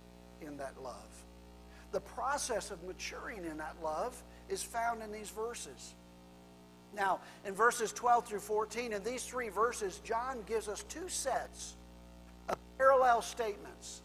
in 0.42 0.58
that 0.58 0.74
love. 0.80 1.24
The 1.90 2.00
process 2.00 2.70
of 2.70 2.82
maturing 2.84 3.44
in 3.44 3.56
that 3.56 3.76
love 3.82 4.22
is 4.48 4.62
found 4.62 5.02
in 5.02 5.10
these 5.10 5.30
verses. 5.30 5.94
Now, 6.94 7.20
in 7.46 7.54
verses 7.54 7.92
12 7.92 8.26
through 8.26 8.40
14, 8.40 8.92
in 8.92 9.02
these 9.02 9.24
three 9.24 9.48
verses, 9.48 10.00
John 10.04 10.42
gives 10.46 10.68
us 10.68 10.84
two 10.84 11.08
sets 11.08 11.76
of 12.48 12.56
parallel 12.78 13.22
statements. 13.22 14.02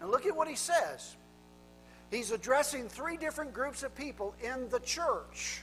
Now, 0.00 0.08
look 0.08 0.26
at 0.26 0.36
what 0.36 0.48
he 0.48 0.54
says. 0.54 1.16
He's 2.10 2.30
addressing 2.30 2.88
three 2.88 3.16
different 3.16 3.52
groups 3.52 3.82
of 3.82 3.94
people 3.94 4.34
in 4.42 4.68
the 4.68 4.80
church. 4.80 5.62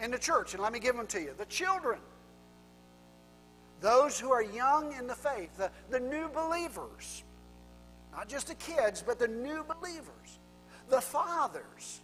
In 0.00 0.10
the 0.10 0.18
church, 0.18 0.54
and 0.54 0.62
let 0.62 0.72
me 0.72 0.80
give 0.80 0.96
them 0.96 1.06
to 1.08 1.20
you 1.20 1.32
the 1.36 1.46
children 1.46 1.98
those 4.08 4.18
who 4.18 4.32
are 4.32 4.42
young 4.42 4.94
in 4.98 5.06
the 5.06 5.14
faith, 5.14 5.54
the, 5.58 5.70
the 5.90 6.00
new 6.00 6.28
believers, 6.28 7.24
not 8.12 8.26
just 8.26 8.48
the 8.48 8.54
kids, 8.54 9.04
but 9.06 9.18
the 9.18 9.28
new 9.28 9.62
believers, 9.64 10.38
the 10.88 11.00
fathers. 11.00 12.00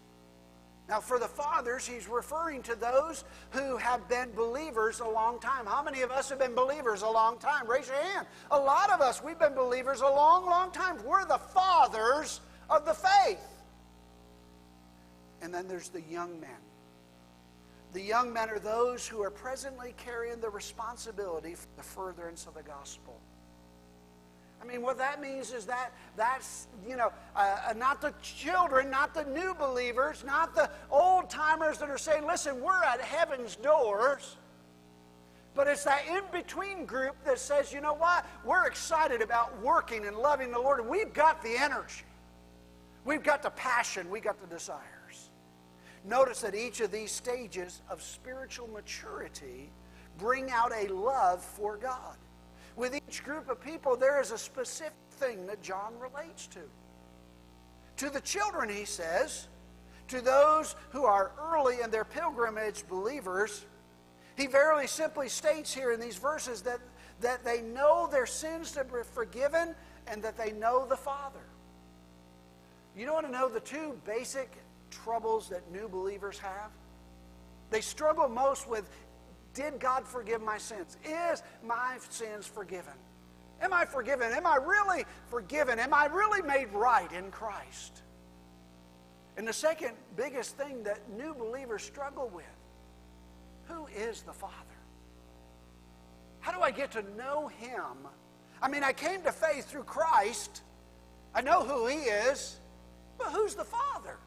Now, 0.86 1.00
for 1.00 1.18
the 1.18 1.26
fathers, 1.26 1.86
he's 1.86 2.06
referring 2.06 2.62
to 2.64 2.74
those 2.74 3.24
who 3.52 3.78
have 3.78 4.06
been 4.06 4.30
believers 4.32 5.00
a 5.00 5.08
long 5.08 5.40
time. 5.40 5.64
How 5.64 5.82
many 5.82 6.02
of 6.02 6.10
us 6.10 6.28
have 6.28 6.38
been 6.38 6.54
believers 6.54 7.00
a 7.00 7.08
long 7.08 7.38
time? 7.38 7.66
Raise 7.66 7.88
your 7.88 7.96
hand. 7.96 8.26
A 8.50 8.58
lot 8.58 8.90
of 8.90 9.00
us, 9.00 9.24
we've 9.24 9.38
been 9.38 9.54
believers 9.54 10.02
a 10.02 10.06
long, 10.06 10.44
long 10.44 10.70
time. 10.72 10.98
We're 11.06 11.24
the 11.24 11.38
fathers 11.38 12.42
of 12.68 12.84
the 12.84 12.92
faith. 12.92 13.38
And 15.40 15.54
then 15.54 15.68
there's 15.68 15.88
the 15.88 16.02
young 16.02 16.38
men. 16.38 16.50
The 17.94 18.02
young 18.02 18.32
men 18.32 18.50
are 18.50 18.58
those 18.58 19.06
who 19.06 19.22
are 19.22 19.30
presently 19.30 19.94
carrying 19.96 20.40
the 20.40 20.50
responsibility 20.50 21.54
for 21.54 21.68
the 21.76 21.82
furtherance 21.84 22.44
of 22.46 22.54
the 22.54 22.62
gospel. 22.64 23.14
I 24.60 24.66
mean, 24.66 24.82
what 24.82 24.98
that 24.98 25.20
means 25.20 25.52
is 25.52 25.64
that 25.66 25.92
that's, 26.16 26.66
you 26.88 26.96
know, 26.96 27.12
uh, 27.36 27.56
uh 27.68 27.72
not 27.74 28.00
the 28.00 28.12
children, 28.20 28.90
not 28.90 29.14
the 29.14 29.24
new 29.26 29.54
believers, 29.54 30.24
not 30.26 30.56
the 30.56 30.68
old 30.90 31.30
timers 31.30 31.78
that 31.78 31.88
are 31.88 31.98
saying, 31.98 32.26
listen, 32.26 32.60
we're 32.60 32.82
at 32.82 33.00
heaven's 33.00 33.54
doors. 33.54 34.38
But 35.54 35.68
it's 35.68 35.84
that 35.84 36.02
in 36.08 36.22
between 36.32 36.86
group 36.86 37.14
that 37.24 37.38
says, 37.38 37.72
you 37.72 37.80
know 37.80 37.94
what? 37.94 38.26
We're 38.44 38.66
excited 38.66 39.22
about 39.22 39.62
working 39.62 40.04
and 40.04 40.16
loving 40.16 40.50
the 40.50 40.58
Lord, 40.58 40.80
and 40.80 40.88
we've 40.88 41.12
got 41.12 41.42
the 41.44 41.56
energy. 41.56 42.02
We've 43.04 43.22
got 43.22 43.44
the 43.44 43.50
passion. 43.50 44.10
We've 44.10 44.24
got 44.24 44.40
the 44.40 44.52
desire. 44.52 44.93
Notice 46.04 46.42
that 46.42 46.54
each 46.54 46.80
of 46.80 46.92
these 46.92 47.10
stages 47.10 47.80
of 47.88 48.02
spiritual 48.02 48.68
maturity 48.68 49.70
bring 50.18 50.50
out 50.50 50.70
a 50.72 50.92
love 50.92 51.42
for 51.42 51.76
God. 51.78 52.16
With 52.76 52.94
each 52.94 53.24
group 53.24 53.48
of 53.48 53.60
people, 53.60 53.96
there 53.96 54.20
is 54.20 54.30
a 54.30 54.38
specific 54.38 54.92
thing 55.12 55.46
that 55.46 55.62
John 55.62 55.94
relates 55.98 56.46
to. 56.48 56.60
To 57.98 58.10
the 58.10 58.20
children, 58.20 58.68
he 58.68 58.84
says, 58.84 59.48
to 60.08 60.20
those 60.20 60.76
who 60.90 61.04
are 61.04 61.32
early 61.40 61.80
in 61.82 61.90
their 61.90 62.04
pilgrimage 62.04 62.86
believers, 62.88 63.64
he 64.36 64.46
very 64.46 64.86
simply 64.86 65.28
states 65.28 65.72
here 65.72 65.92
in 65.92 66.00
these 66.00 66.16
verses 66.16 66.60
that, 66.62 66.80
that 67.20 67.44
they 67.44 67.62
know 67.62 68.08
their 68.10 68.26
sins 68.26 68.72
to 68.72 68.84
be 68.84 68.98
forgiven 69.12 69.74
and 70.06 70.22
that 70.22 70.36
they 70.36 70.52
know 70.52 70.86
the 70.86 70.96
Father. 70.96 71.38
You 72.96 73.06
don't 73.06 73.14
want 73.14 73.26
to 73.26 73.32
know 73.32 73.48
the 73.48 73.60
two 73.60 73.98
basic 74.04 74.50
troubles 75.04 75.48
that 75.48 75.70
new 75.70 75.88
believers 75.88 76.38
have? 76.38 76.70
They 77.70 77.80
struggle 77.80 78.28
most 78.28 78.68
with 78.68 78.88
Did 79.52 79.78
God 79.78 80.06
forgive 80.06 80.42
my 80.42 80.58
sins? 80.58 80.96
Is 81.04 81.42
my 81.62 81.96
sins 82.10 82.46
forgiven? 82.46 82.94
Am 83.60 83.72
I 83.72 83.84
forgiven? 83.84 84.32
Am 84.32 84.46
I 84.46 84.56
really 84.56 85.04
forgiven? 85.28 85.78
Am 85.78 85.94
I 85.94 86.06
really 86.06 86.42
made 86.42 86.72
right 86.72 87.10
in 87.12 87.30
Christ? 87.30 88.02
And 89.36 89.46
the 89.46 89.52
second 89.52 89.92
biggest 90.16 90.56
thing 90.56 90.82
that 90.84 90.98
new 91.16 91.34
believers 91.34 91.82
struggle 91.82 92.30
with 92.32 92.44
who 93.66 93.86
is 93.86 94.22
the 94.22 94.32
Father? 94.32 94.54
How 96.40 96.52
do 96.52 96.60
I 96.60 96.70
get 96.70 96.92
to 96.92 97.02
know 97.16 97.48
Him? 97.48 98.06
I 98.60 98.68
mean, 98.68 98.84
I 98.84 98.92
came 98.92 99.22
to 99.22 99.32
faith 99.32 99.68
through 99.68 99.84
Christ. 99.84 100.62
I 101.34 101.40
know 101.40 101.64
who 101.64 101.86
He 101.86 101.96
is, 101.96 102.60
but 103.18 103.28
who's 103.28 103.54
the 103.54 103.64
Father? 103.64 104.18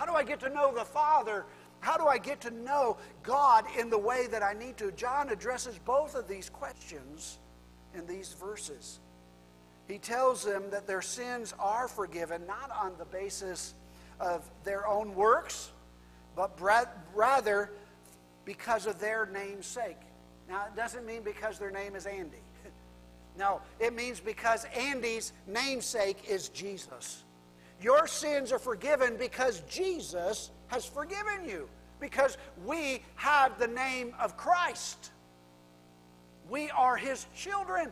How 0.00 0.06
do 0.06 0.14
I 0.14 0.22
get 0.22 0.40
to 0.40 0.48
know 0.48 0.72
the 0.74 0.86
Father? 0.86 1.44
How 1.80 1.98
do 1.98 2.06
I 2.06 2.16
get 2.16 2.40
to 2.40 2.50
know 2.50 2.96
God 3.22 3.66
in 3.78 3.90
the 3.90 3.98
way 3.98 4.28
that 4.28 4.42
I 4.42 4.54
need 4.54 4.78
to? 4.78 4.90
John 4.92 5.28
addresses 5.28 5.78
both 5.84 6.14
of 6.14 6.26
these 6.26 6.48
questions 6.48 7.38
in 7.94 8.06
these 8.06 8.32
verses. 8.32 9.00
He 9.88 9.98
tells 9.98 10.42
them 10.42 10.70
that 10.70 10.86
their 10.86 11.02
sins 11.02 11.52
are 11.58 11.86
forgiven 11.86 12.46
not 12.46 12.70
on 12.70 12.94
the 12.98 13.04
basis 13.04 13.74
of 14.18 14.50
their 14.64 14.88
own 14.88 15.14
works, 15.14 15.70
but 16.34 16.58
rather 17.14 17.70
because 18.46 18.86
of 18.86 18.98
their 19.00 19.26
name's 19.26 19.66
sake. 19.66 20.00
Now, 20.48 20.64
it 20.64 20.74
doesn't 20.74 21.04
mean 21.04 21.22
because 21.22 21.58
their 21.58 21.70
name 21.70 21.94
is 21.94 22.06
Andy. 22.06 22.42
no, 23.38 23.60
it 23.78 23.94
means 23.94 24.18
because 24.18 24.64
Andy's 24.74 25.34
namesake 25.46 26.24
is 26.26 26.48
Jesus. 26.48 27.24
Your 27.80 28.06
sins 28.06 28.52
are 28.52 28.58
forgiven 28.58 29.16
because 29.16 29.60
Jesus 29.68 30.50
has 30.68 30.84
forgiven 30.84 31.46
you, 31.46 31.68
because 31.98 32.36
we 32.64 33.02
have 33.16 33.58
the 33.58 33.68
name 33.68 34.14
of 34.20 34.36
Christ. 34.36 35.10
We 36.48 36.70
are 36.70 36.96
his 36.96 37.26
children. 37.34 37.90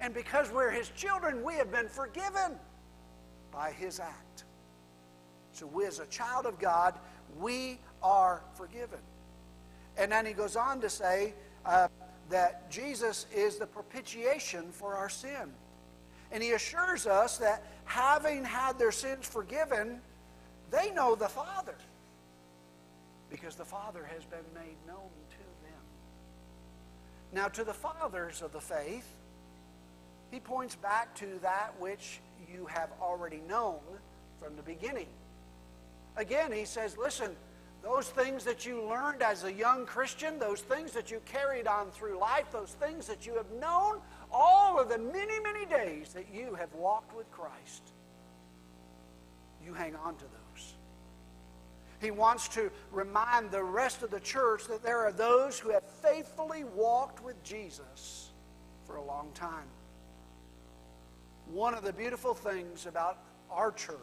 And 0.00 0.12
because 0.12 0.50
we're 0.50 0.70
his 0.70 0.90
children, 0.90 1.44
we 1.44 1.54
have 1.54 1.70
been 1.70 1.88
forgiven 1.88 2.58
by 3.52 3.70
his 3.70 4.00
act. 4.00 4.44
So, 5.52 5.66
we, 5.66 5.86
as 5.86 6.00
a 6.00 6.06
child 6.06 6.46
of 6.46 6.58
God, 6.58 6.98
we 7.38 7.78
are 8.02 8.42
forgiven. 8.54 8.98
And 9.96 10.10
then 10.10 10.26
he 10.26 10.32
goes 10.32 10.56
on 10.56 10.80
to 10.80 10.90
say 10.90 11.34
uh, 11.64 11.88
that 12.30 12.70
Jesus 12.70 13.26
is 13.34 13.58
the 13.58 13.66
propitiation 13.66 14.72
for 14.72 14.94
our 14.94 15.08
sin. 15.08 15.52
And 16.32 16.42
he 16.42 16.52
assures 16.52 17.06
us 17.06 17.36
that 17.38 17.62
having 17.84 18.44
had 18.44 18.78
their 18.78 18.92
sins 18.92 19.26
forgiven, 19.26 20.00
they 20.70 20.90
know 20.90 21.14
the 21.14 21.28
Father 21.28 21.74
because 23.30 23.54
the 23.56 23.64
Father 23.64 24.08
has 24.12 24.24
been 24.24 24.44
made 24.54 24.76
known 24.86 25.10
to 25.30 25.38
them. 25.64 25.82
Now, 27.32 27.48
to 27.48 27.64
the 27.64 27.72
fathers 27.72 28.42
of 28.42 28.52
the 28.52 28.60
faith, 28.60 29.08
he 30.30 30.40
points 30.40 30.74
back 30.76 31.14
to 31.16 31.38
that 31.42 31.74
which 31.78 32.20
you 32.52 32.66
have 32.66 32.90
already 33.00 33.40
known 33.48 33.80
from 34.40 34.56
the 34.56 34.62
beginning. 34.62 35.08
Again, 36.16 36.52
he 36.52 36.64
says, 36.64 36.96
listen, 36.98 37.34
those 37.82 38.08
things 38.08 38.44
that 38.44 38.64
you 38.64 38.82
learned 38.82 39.22
as 39.22 39.44
a 39.44 39.52
young 39.52 39.86
Christian, 39.86 40.38
those 40.38 40.60
things 40.60 40.92
that 40.92 41.10
you 41.10 41.20
carried 41.24 41.66
on 41.66 41.90
through 41.90 42.18
life, 42.18 42.52
those 42.52 42.76
things 42.80 43.06
that 43.06 43.26
you 43.26 43.34
have 43.36 43.50
known, 43.60 44.00
all 44.32 44.80
of 44.80 44.88
the 44.88 44.98
many, 44.98 45.38
many 45.40 45.66
days 45.66 46.12
that 46.14 46.26
you 46.32 46.54
have 46.54 46.72
walked 46.74 47.14
with 47.14 47.30
Christ, 47.30 47.92
you 49.64 49.74
hang 49.74 49.94
on 49.96 50.16
to 50.16 50.24
those. 50.24 50.74
He 52.00 52.10
wants 52.10 52.48
to 52.48 52.70
remind 52.90 53.52
the 53.52 53.62
rest 53.62 54.02
of 54.02 54.10
the 54.10 54.18
church 54.18 54.66
that 54.66 54.82
there 54.82 54.98
are 54.98 55.12
those 55.12 55.58
who 55.58 55.70
have 55.70 55.84
faithfully 56.02 56.64
walked 56.64 57.22
with 57.22 57.40
Jesus 57.44 58.30
for 58.84 58.96
a 58.96 59.04
long 59.04 59.30
time. 59.34 59.68
One 61.46 61.74
of 61.74 61.84
the 61.84 61.92
beautiful 61.92 62.34
things 62.34 62.86
about 62.86 63.18
our 63.50 63.70
church, 63.70 63.98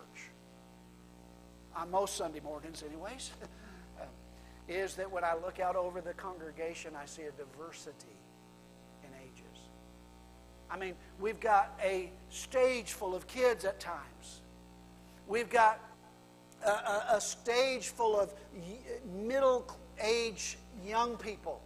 on 1.75 1.91
most 1.91 2.15
Sunday 2.15 2.39
mornings, 2.39 2.83
anyways, 2.87 3.31
uh, 3.99 4.05
is 4.67 4.95
that 4.95 5.11
when 5.11 5.23
I 5.23 5.33
look 5.35 5.59
out 5.59 5.75
over 5.75 5.99
the 5.99 6.13
congregation, 6.13 6.93
I 6.95 7.05
see 7.05 7.23
a 7.23 7.31
diversity. 7.31 8.18
I 10.71 10.77
mean, 10.77 10.93
we've 11.19 11.39
got 11.39 11.77
a 11.83 12.11
stage 12.29 12.93
full 12.93 13.15
of 13.15 13.27
kids 13.27 13.65
at 13.65 13.79
times. 13.79 14.41
We've 15.27 15.49
got 15.49 15.79
a, 16.65 16.69
a, 16.69 17.05
a 17.13 17.21
stage 17.21 17.89
full 17.89 18.19
of 18.19 18.33
middle 19.05 19.65
age 20.01 20.57
young 20.85 21.17
people. 21.17 21.61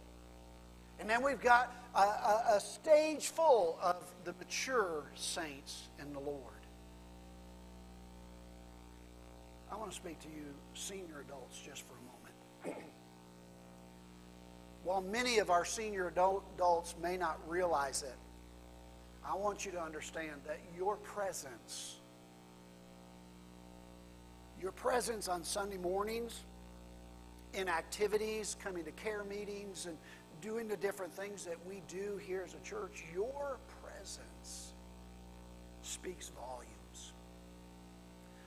And 1.00 1.08
then 1.10 1.22
we've 1.22 1.40
got 1.40 1.74
a, 1.94 2.54
a, 2.56 2.60
stage 2.60 3.28
full 3.28 3.78
of 3.82 3.96
the 4.24 4.32
mature 4.38 5.04
saints 5.14 5.88
in 6.00 6.12
the 6.12 6.20
Lord. 6.20 6.40
I 9.70 9.76
want 9.76 9.90
to 9.90 9.96
speak 9.96 10.20
to 10.20 10.28
you, 10.28 10.54
senior 10.74 11.24
adults, 11.26 11.60
just 11.60 11.82
for 11.82 11.94
a 11.94 12.66
moment. 12.66 12.80
While 14.84 15.02
many 15.02 15.38
of 15.38 15.50
our 15.50 15.64
senior 15.64 16.08
adults 16.08 16.94
may 17.02 17.16
not 17.16 17.40
realize 17.48 18.02
it, 18.02 18.14
I 19.26 19.34
want 19.34 19.64
you 19.64 19.72
to 19.72 19.80
understand 19.80 20.42
that 20.46 20.60
your 20.76 20.96
presence, 20.96 21.96
your 24.60 24.72
presence 24.72 25.28
on 25.28 25.42
Sunday 25.42 25.78
mornings, 25.78 26.44
in 27.54 27.68
activities, 27.68 28.56
coming 28.62 28.84
to 28.84 28.90
care 28.92 29.24
meetings, 29.24 29.86
and 29.86 29.96
doing 30.40 30.68
the 30.68 30.76
different 30.76 31.12
things 31.12 31.44
that 31.44 31.56
we 31.66 31.82
do 31.88 32.20
here 32.22 32.42
as 32.44 32.54
a 32.54 32.68
church, 32.68 33.04
your 33.14 33.58
presence 33.82 34.74
speaks 35.82 36.30
volumes. 36.30 37.12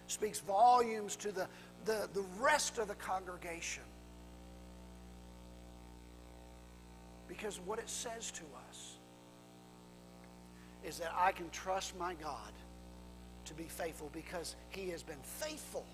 Speaks 0.08 0.40
volumes 0.40 1.16
to 1.18 1.32
the, 1.32 1.48
the, 1.86 2.08
the 2.14 2.24
rest 2.40 2.78
of 2.78 2.88
the 2.88 2.96
congregation. 2.96 3.84
Because 7.28 7.60
what 7.60 7.80
it 7.80 7.90
says 7.90 8.32
to 8.32 8.44
us 8.70 8.97
is 10.88 10.98
that 11.00 11.14
I 11.16 11.34
can 11.34 11.50
trust 11.50 11.98
my 12.00 12.14
God 12.14 12.54
to 13.46 13.54
be 13.54 13.66
faithful 13.66 14.10
because 14.14 14.56
he 14.70 14.90
has 14.90 15.04
been 15.04 15.22
faithful 15.22 15.86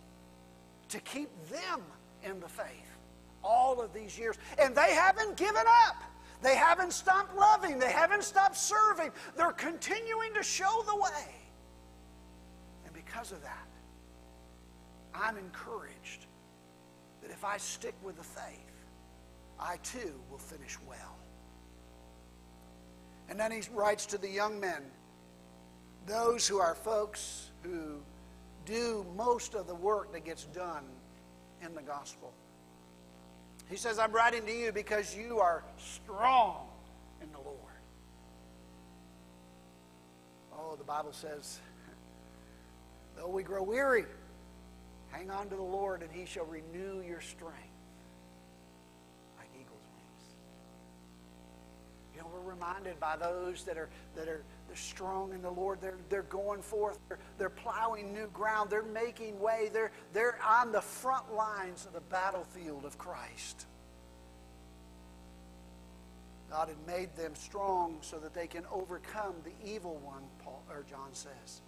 to 0.89 0.99
keep 0.99 1.29
them 1.49 1.82
in 2.23 2.39
the 2.39 2.47
faith 2.47 2.67
all 3.43 3.82
of 3.82 3.91
these 3.93 4.17
years. 4.17 4.38
And 4.60 4.75
they 4.75 4.93
haven't 4.93 5.36
given 5.36 5.63
up. 5.88 5.95
They 6.43 6.56
haven't 6.56 6.93
stopped 6.93 7.36
loving. 7.36 7.79
They 7.79 7.91
haven't 7.91 8.23
stopped 8.23 8.56
serving. 8.56 9.12
They're 9.36 9.51
continuing 9.51 10.34
to 10.36 10.43
show 10.43 10.84
the 10.86 10.95
way. 10.95 11.36
And 12.86 12.93
because 12.93 13.32
of 13.32 13.41
that, 13.41 13.67
I'm 15.15 15.38
encouraged 15.38 16.27
that 17.21 17.32
if 17.32 17.43
I 17.43 17.58
stick 17.58 17.95
with 18.03 18.17
the 18.17 18.23
faith, 18.23 18.86
I 19.60 19.77
too 19.77 20.13
will 20.29 20.38
finish 20.38 20.77
well. 20.88 21.17
And 23.30 23.40
then 23.40 23.52
he 23.52 23.62
writes 23.74 24.06
to 24.08 24.18
the 24.18 24.30
young 24.30 24.60
men, 24.60 24.84
those 26.06 26.48
who 26.48 26.60
are 26.60 26.76
folks 26.76 27.52
who 27.64 28.02
do 28.66 29.06
most 29.16 29.56
of 29.56 29.68
the 29.68 29.76
work 29.76 30.12
that 30.14 30.26
gets 30.26 30.46
done 30.46 30.84
in 31.62 31.74
the 31.76 31.82
gospel. 31.82 32.32
He 33.70 33.78
says, 33.78 34.00
I'm 34.00 34.12
writing 34.12 34.46
to 34.46 34.54
you 34.54 34.72
because 34.72 35.16
you 35.16 35.40
are 35.40 35.64
strong 35.78 36.68
in 37.22 37.32
the 37.32 37.40
Lord. 37.40 37.58
Oh, 40.54 40.76
the 40.76 40.84
Bible 40.84 41.14
says, 41.14 41.60
though 43.16 43.30
we 43.30 43.44
grow 43.44 43.64
weary, 43.64 44.06
hang 45.12 45.32
on 45.32 45.50
to 45.50 45.56
the 45.56 45.62
Lord 45.62 46.02
and 46.02 46.12
he 46.12 46.26
shall 46.26 46.46
renew 46.46 47.02
your 47.02 47.22
strength. 47.22 47.73
We're 52.32 52.52
reminded 52.54 53.00
by 53.00 53.18
those 53.18 53.64
that 53.64 53.78
are 53.78 53.90
that 54.16 54.28
are 54.28 54.44
they're 54.68 54.76
strong 54.76 55.34
in 55.34 55.42
the 55.42 55.50
Lord. 55.52 55.80
They're 55.82 55.98
they're 56.10 56.24
going 56.24 56.62
forth. 56.62 57.00
They're, 57.08 57.20
they're 57.38 57.50
plowing 57.50 58.14
new 58.14 58.28
ground. 58.28 58.70
They're 58.70 58.84
making 58.84 59.40
way. 59.40 59.70
They're 59.72 59.92
they're 60.14 60.40
on 60.44 60.72
the 60.72 60.82
front 60.82 61.34
lines 61.34 61.86
of 61.86 61.94
the 61.94 62.02
battlefield 62.02 62.86
of 62.86 62.98
Christ. 62.98 63.66
God 66.50 66.68
had 66.68 66.78
made 66.86 67.16
them 67.16 67.34
strong 67.34 67.98
so 68.02 68.20
that 68.20 68.36
they 68.36 68.46
can 68.46 68.64
overcome 68.72 69.34
the 69.44 69.54
evil 69.68 70.00
one, 70.04 70.22
Paul 70.44 70.64
or 70.70 70.86
John 70.88 71.10
says. 71.14 71.62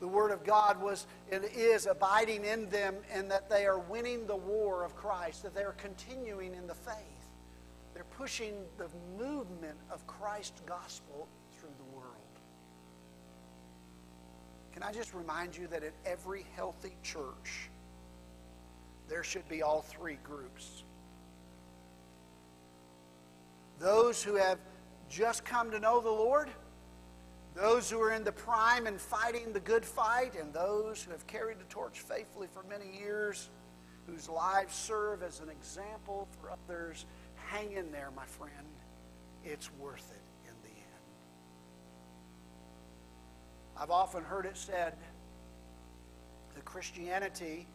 The 0.00 0.08
Word 0.08 0.32
of 0.32 0.42
God 0.42 0.82
was 0.82 1.06
and 1.30 1.44
is 1.54 1.86
abiding 1.86 2.44
in 2.44 2.68
them, 2.70 2.96
and 3.12 3.30
that 3.30 3.48
they 3.48 3.66
are 3.66 3.78
winning 3.78 4.26
the 4.26 4.34
war 4.34 4.84
of 4.84 4.96
Christ, 4.96 5.44
that 5.44 5.54
they 5.54 5.62
are 5.62 5.76
continuing 5.78 6.56
in 6.56 6.66
the 6.66 6.74
faith. 6.74 7.21
They're 7.94 8.04
pushing 8.04 8.54
the 8.78 8.88
movement 9.18 9.78
of 9.90 10.06
Christ's 10.06 10.60
gospel 10.66 11.28
through 11.58 11.74
the 11.78 11.96
world. 11.96 12.16
Can 14.72 14.82
I 14.82 14.92
just 14.92 15.14
remind 15.14 15.56
you 15.56 15.66
that 15.68 15.82
in 15.82 15.92
every 16.06 16.46
healthy 16.56 16.96
church, 17.02 17.68
there 19.08 19.22
should 19.22 19.46
be 19.48 19.62
all 19.62 19.82
three 19.82 20.18
groups. 20.24 20.84
Those 23.78 24.22
who 24.22 24.36
have 24.36 24.58
just 25.10 25.44
come 25.44 25.70
to 25.70 25.78
know 25.78 26.00
the 26.00 26.10
Lord, 26.10 26.48
those 27.54 27.90
who 27.90 28.00
are 28.00 28.12
in 28.12 28.24
the 28.24 28.32
prime 28.32 28.86
and 28.86 28.98
fighting 28.98 29.52
the 29.52 29.60
good 29.60 29.84
fight, 29.84 30.34
and 30.40 30.54
those 30.54 31.02
who 31.02 31.10
have 31.10 31.26
carried 31.26 31.58
the 31.58 31.64
torch 31.64 32.00
faithfully 32.00 32.46
for 32.46 32.62
many 32.62 32.98
years, 32.98 33.50
whose 34.06 34.28
lives 34.28 34.74
serve 34.74 35.22
as 35.22 35.40
an 35.40 35.50
example 35.50 36.28
for 36.40 36.50
others 36.50 37.04
hang 37.52 37.72
in 37.72 37.92
there, 37.92 38.10
my 38.16 38.24
friend. 38.24 38.66
It's 39.44 39.70
worth 39.78 40.10
it 40.10 40.48
in 40.48 40.54
the 40.62 40.68
end. 40.68 41.04
I've 43.76 43.90
often 43.90 44.24
heard 44.24 44.46
it 44.46 44.56
said 44.56 44.94
that 46.54 46.64
Christianity 46.64 47.66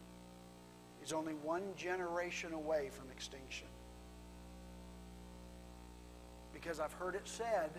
is 1.02 1.12
only 1.12 1.34
one 1.34 1.62
generation 1.76 2.52
away 2.52 2.90
from 2.90 3.10
extinction. 3.10 3.68
Because 6.52 6.80
I've 6.80 6.92
heard 6.94 7.14
it 7.14 7.28
said 7.28 7.70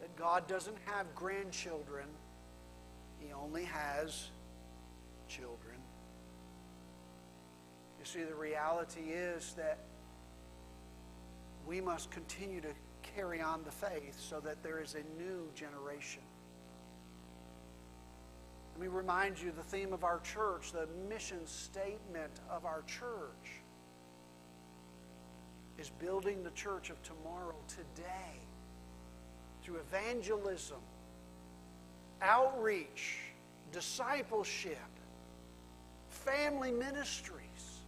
that 0.00 0.14
God 0.16 0.46
doesn't 0.46 0.76
have 0.84 1.12
grandchildren, 1.16 2.06
He 3.18 3.32
only 3.32 3.64
has 3.64 4.28
children. 5.28 5.74
You 7.98 8.04
see, 8.04 8.22
the 8.22 8.36
reality 8.36 9.10
is 9.10 9.54
that 9.56 9.78
we 11.66 11.80
must 11.80 12.10
continue 12.10 12.60
to 12.60 12.68
carry 13.02 13.40
on 13.40 13.62
the 13.64 13.70
faith 13.70 14.18
so 14.18 14.40
that 14.40 14.62
there 14.62 14.80
is 14.80 14.94
a 14.94 15.20
new 15.20 15.48
generation. 15.54 16.22
Let 18.74 18.82
me 18.82 18.88
remind 18.88 19.40
you 19.40 19.52
the 19.52 19.62
theme 19.62 19.92
of 19.92 20.04
our 20.04 20.20
church, 20.20 20.72
the 20.72 20.86
mission 21.08 21.46
statement 21.46 22.40
of 22.50 22.64
our 22.64 22.82
church 22.86 23.62
is 25.78 25.90
building 25.98 26.42
the 26.42 26.50
church 26.50 26.90
of 26.90 27.02
tomorrow 27.02 27.56
today 27.68 28.40
through 29.62 29.76
evangelism, 29.76 30.80
outreach, 32.22 33.18
discipleship, 33.72 34.78
family 36.08 36.70
ministries. 36.70 37.80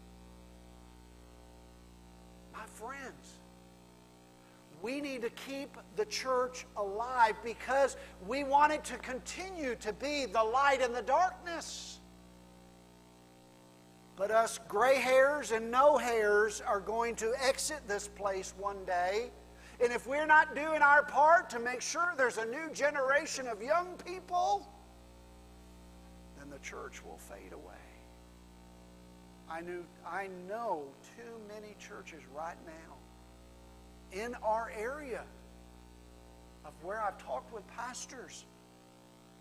My 2.53 2.65
friends, 2.75 3.39
we 4.83 5.01
need 5.01 5.23
to 5.23 5.31
keep 5.31 5.77
the 5.97 6.05
church 6.05 6.67
alive 6.77 7.35
because 7.45 7.97
we 8.27 8.45
want 8.45 8.73
it 8.73 8.85
to 8.85 8.97
continue 8.99 9.75
to 9.77 9.93
be 9.93 10.27
the 10.27 10.43
light 10.43 10.81
in 10.81 10.93
the 10.93 11.03
darkness. 11.03 12.01
But 14.17 14.31
us 14.31 14.59
gray 14.69 14.97
hairs 14.97 15.53
and 15.53 15.71
no 15.71 15.97
hairs 15.97 16.61
are 16.61 16.81
going 16.81 17.15
to 17.17 17.33
exit 17.41 17.81
this 17.87 18.09
place 18.09 18.55
one 18.59 18.85
day. 18.85 19.31
And 19.81 19.93
if 19.93 20.07
we're 20.09 20.27
not 20.27 20.57
doing 20.57 20.83
our 20.83 21.05
part 21.05 21.49
to 21.51 21.61
make 21.61 21.81
sure 21.81 22.15
there's 22.17 22.39
a 22.39 22.47
new 22.47 22.71
generation 22.73 23.47
of 23.47 23.63
young 23.63 23.95
people, 24.05 24.69
then 26.37 26.51
the 26.51 26.59
church 26.59 27.05
will 27.05 27.19
fade 27.19 27.53
away. 27.53 27.75
I, 29.49 29.61
knew, 29.61 29.85
I 30.05 30.29
know 30.49 30.83
too 31.17 31.39
many 31.49 31.77
churches 31.79 32.23
right 32.35 32.59
now 32.67 32.97
in 34.13 34.35
our 34.43 34.73
area 34.77 35.23
of 36.65 36.73
where 36.83 37.01
I've 37.01 37.19
talked 37.19 37.53
with 37.53 37.67
pastors 37.69 38.45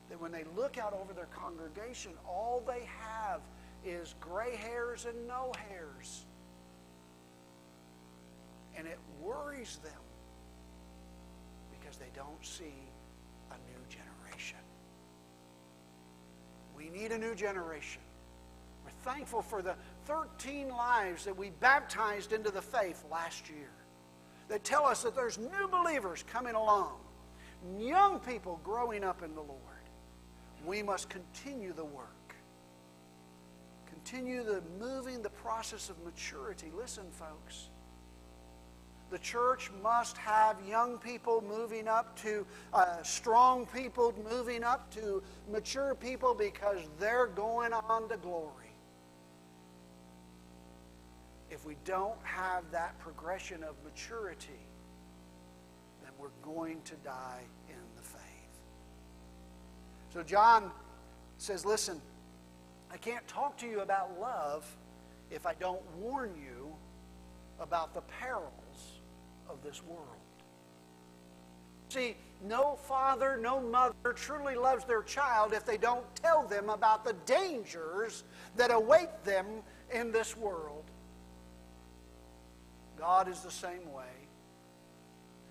that 0.09 0.19
when 0.19 0.31
they 0.31 0.43
look 0.55 0.77
out 0.77 0.93
over 0.93 1.13
their 1.13 1.27
congregation, 1.27 2.11
all 2.27 2.63
they 2.65 2.87
have 3.01 3.41
is 3.85 4.15
gray 4.19 4.55
hairs 4.55 5.05
and 5.05 5.27
no 5.27 5.51
hairs. 5.69 6.25
And 8.75 8.87
it 8.87 8.99
worries 9.21 9.79
them 9.83 9.91
because 11.79 11.97
they 11.97 12.09
don't 12.15 12.45
see 12.45 12.73
a 13.51 13.55
new 13.55 13.85
generation. 13.89 14.59
We 16.75 16.89
need 16.89 17.11
a 17.11 17.17
new 17.17 17.35
generation. 17.35 18.01
We're 18.85 19.11
thankful 19.11 19.41
for 19.41 19.61
the 19.61 19.75
13 20.05 20.69
lives 20.69 21.25
that 21.25 21.35
we 21.35 21.49
baptized 21.59 22.31
into 22.33 22.51
the 22.51 22.61
faith 22.61 23.03
last 23.11 23.49
year 23.49 23.71
that 24.47 24.63
tell 24.63 24.85
us 24.85 25.03
that 25.03 25.15
there's 25.15 25.37
new 25.37 25.67
believers 25.69 26.23
coming 26.31 26.55
along, 26.55 26.97
young 27.77 28.19
people 28.19 28.59
growing 28.63 29.03
up 29.03 29.23
in 29.23 29.35
the 29.35 29.41
Lord. 29.41 29.61
We 30.65 30.81
must 30.81 31.09
continue 31.09 31.73
the 31.73 31.85
work, 31.85 32.35
continue 33.85 34.43
the 34.43 34.61
moving 34.79 35.21
the 35.21 35.29
process 35.29 35.89
of 35.89 36.03
maturity. 36.03 36.71
Listen, 36.75 37.05
folks. 37.11 37.69
The 39.09 39.19
church 39.19 39.71
must 39.81 40.17
have 40.17 40.57
young 40.67 40.97
people 40.97 41.41
moving 41.47 41.87
up 41.87 42.19
to 42.23 42.45
uh, 42.73 43.01
strong 43.03 43.65
people, 43.65 44.13
moving 44.29 44.65
up 44.65 44.91
to 44.95 45.23
mature 45.49 45.95
people 45.95 46.33
because 46.33 46.79
they're 46.99 47.27
going 47.27 47.71
on 47.71 48.09
to 48.09 48.17
glory 48.17 48.66
if 51.49 51.65
we 51.65 51.75
don't 51.85 52.17
have 52.23 52.69
that 52.71 52.97
progression 52.99 53.63
of 53.63 53.75
maturity, 53.83 54.59
then 56.03 56.11
we're 56.19 56.29
going 56.41 56.81
to 56.83 56.95
die 57.03 57.43
in 57.69 57.75
the 57.95 58.01
faith. 58.01 58.21
So 60.13 60.23
John 60.23 60.71
says, 61.37 61.65
Listen, 61.65 62.01
I 62.91 62.97
can't 62.97 63.27
talk 63.27 63.57
to 63.57 63.67
you 63.67 63.81
about 63.81 64.19
love 64.19 64.65
if 65.29 65.45
I 65.45 65.53
don't 65.55 65.81
warn 65.97 66.31
you 66.35 66.73
about 67.59 67.93
the 67.93 68.01
perils 68.01 69.01
of 69.49 69.61
this 69.63 69.83
world. 69.83 70.03
See, 71.89 72.17
no 72.45 72.75
father, 72.75 73.39
no 73.41 73.61
mother 73.61 74.13
truly 74.13 74.55
loves 74.55 74.85
their 74.85 75.01
child 75.03 75.53
if 75.53 75.65
they 75.65 75.77
don't 75.77 76.05
tell 76.15 76.45
them 76.45 76.69
about 76.69 77.05
the 77.05 77.13
dangers 77.25 78.23
that 78.55 78.71
await 78.71 79.23
them 79.23 79.45
in 79.93 80.11
this 80.11 80.35
world. 80.35 80.76
God 82.97 83.27
is 83.27 83.41
the 83.41 83.51
same 83.51 83.91
way. 83.93 84.05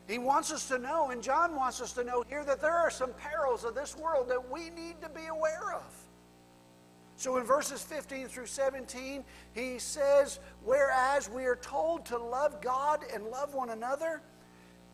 He 0.08 0.18
wants 0.18 0.52
us 0.52 0.68
to 0.68 0.78
know, 0.78 1.10
and 1.10 1.22
John 1.22 1.56
wants 1.56 1.80
us 1.80 1.92
to 1.94 2.04
know 2.04 2.22
here, 2.28 2.44
that 2.44 2.60
there 2.60 2.74
are 2.74 2.90
some 2.90 3.12
perils 3.14 3.64
of 3.64 3.74
this 3.74 3.96
world 3.96 4.28
that 4.28 4.50
we 4.50 4.70
need 4.70 5.00
to 5.02 5.08
be 5.08 5.26
aware 5.26 5.74
of. 5.74 5.82
So 7.16 7.38
in 7.38 7.44
verses 7.44 7.82
15 7.82 8.28
through 8.28 8.46
17, 8.46 9.24
he 9.54 9.78
says, 9.78 10.38
Whereas 10.64 11.28
we 11.30 11.44
are 11.46 11.56
told 11.56 12.04
to 12.06 12.18
love 12.18 12.60
God 12.60 13.00
and 13.12 13.26
love 13.26 13.54
one 13.54 13.70
another, 13.70 14.20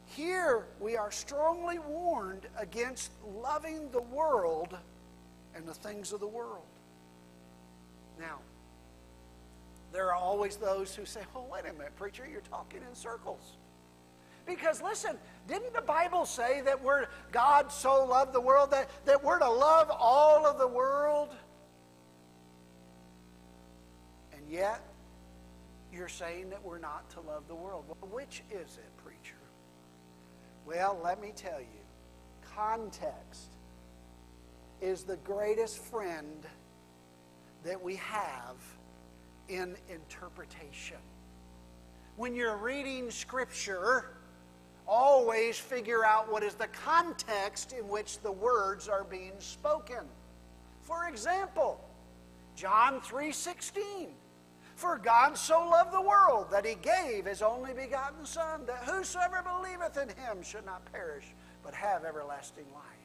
here 0.06 0.66
we 0.80 0.96
are 0.96 1.10
strongly 1.10 1.78
warned 1.78 2.46
against 2.56 3.10
loving 3.42 3.90
the 3.90 4.02
world 4.02 4.76
and 5.54 5.66
the 5.66 5.74
things 5.74 6.12
of 6.12 6.20
the 6.20 6.28
world. 6.28 6.64
Now, 8.18 8.38
there 9.92 10.08
are 10.08 10.14
always 10.14 10.56
those 10.56 10.94
who 10.94 11.04
say, 11.04 11.20
oh, 11.36 11.44
wait 11.50 11.64
a 11.68 11.72
minute, 11.72 11.94
preacher, 11.96 12.26
you're 12.30 12.40
talking 12.40 12.80
in 12.88 12.94
circles. 12.94 13.56
Because 14.46 14.82
listen, 14.82 15.16
didn't 15.46 15.72
the 15.72 15.82
Bible 15.82 16.26
say 16.26 16.62
that 16.62 16.82
we're 16.82 17.06
God 17.30 17.70
so 17.70 18.04
loved 18.04 18.32
the 18.32 18.40
world 18.40 18.70
that, 18.72 18.90
that 19.04 19.22
we're 19.22 19.38
to 19.38 19.50
love 19.50 19.90
all 19.90 20.46
of 20.46 20.58
the 20.58 20.66
world? 20.66 21.34
And 24.32 24.48
yet, 24.50 24.82
you're 25.92 26.08
saying 26.08 26.50
that 26.50 26.62
we're 26.64 26.78
not 26.78 27.08
to 27.10 27.20
love 27.20 27.46
the 27.46 27.54
world. 27.54 27.84
Well, 27.86 28.10
which 28.10 28.42
is 28.50 28.78
it, 28.78 28.96
preacher? 29.04 29.36
Well, 30.64 30.98
let 31.04 31.20
me 31.20 31.32
tell 31.36 31.60
you 31.60 31.66
context 32.54 33.52
is 34.80 35.04
the 35.04 35.16
greatest 35.18 35.78
friend 35.78 36.44
that 37.64 37.80
we 37.80 37.96
have 37.96 38.56
in 39.52 39.76
interpretation. 39.88 40.96
When 42.16 42.34
you're 42.34 42.56
reading 42.56 43.10
Scripture, 43.10 44.16
always 44.86 45.58
figure 45.58 46.04
out 46.04 46.30
what 46.30 46.42
is 46.42 46.54
the 46.54 46.68
context 46.68 47.72
in 47.72 47.88
which 47.88 48.20
the 48.20 48.32
words 48.32 48.88
are 48.88 49.04
being 49.04 49.32
spoken. 49.38 50.04
For 50.82 51.08
example, 51.08 51.80
John 52.54 53.00
3:16 53.00 54.14
For 54.74 54.98
God 54.98 55.36
so 55.36 55.68
loved 55.68 55.92
the 55.92 56.00
world 56.00 56.50
that 56.50 56.64
he 56.64 56.74
gave 56.74 57.26
his 57.26 57.42
only 57.42 57.72
begotten 57.72 58.26
son 58.26 58.66
that 58.66 58.84
whosoever 58.84 59.42
believeth 59.42 59.96
in 59.96 60.08
him 60.08 60.42
should 60.42 60.66
not 60.66 60.84
perish 60.92 61.34
but 61.62 61.74
have 61.74 62.04
everlasting 62.04 62.66
life. 62.74 63.01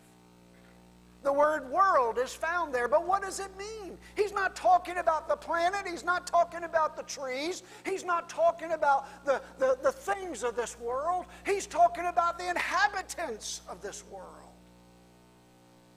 The 1.28 1.34
word 1.34 1.70
world 1.70 2.20
is 2.20 2.34
found 2.34 2.74
there, 2.74 2.88
but 2.88 3.06
what 3.06 3.22
does 3.22 3.42
it 3.42 3.52
mean? 3.58 3.98
He's 4.16 4.32
not 4.32 4.56
talking 4.56 4.96
about 4.96 5.28
the 5.28 5.36
planet, 5.36 5.86
he's 5.86 6.06
not 6.06 6.26
talking 6.26 6.64
about 6.64 6.96
the 6.96 7.04
trees, 7.04 7.64
he's 7.84 8.06
not 8.06 8.30
talking 8.30 8.72
about 8.72 9.26
the, 9.26 9.42
the, 9.60 9.78
the 9.84 9.92
things 9.92 10.42
of 10.42 10.56
this 10.56 10.80
world, 10.80 11.26
he's 11.46 11.68
talking 11.68 12.06
about 12.06 12.40
the 12.40 12.50
inhabitants 12.50 13.60
of 13.68 13.82
this 13.82 14.06
world. 14.10 14.54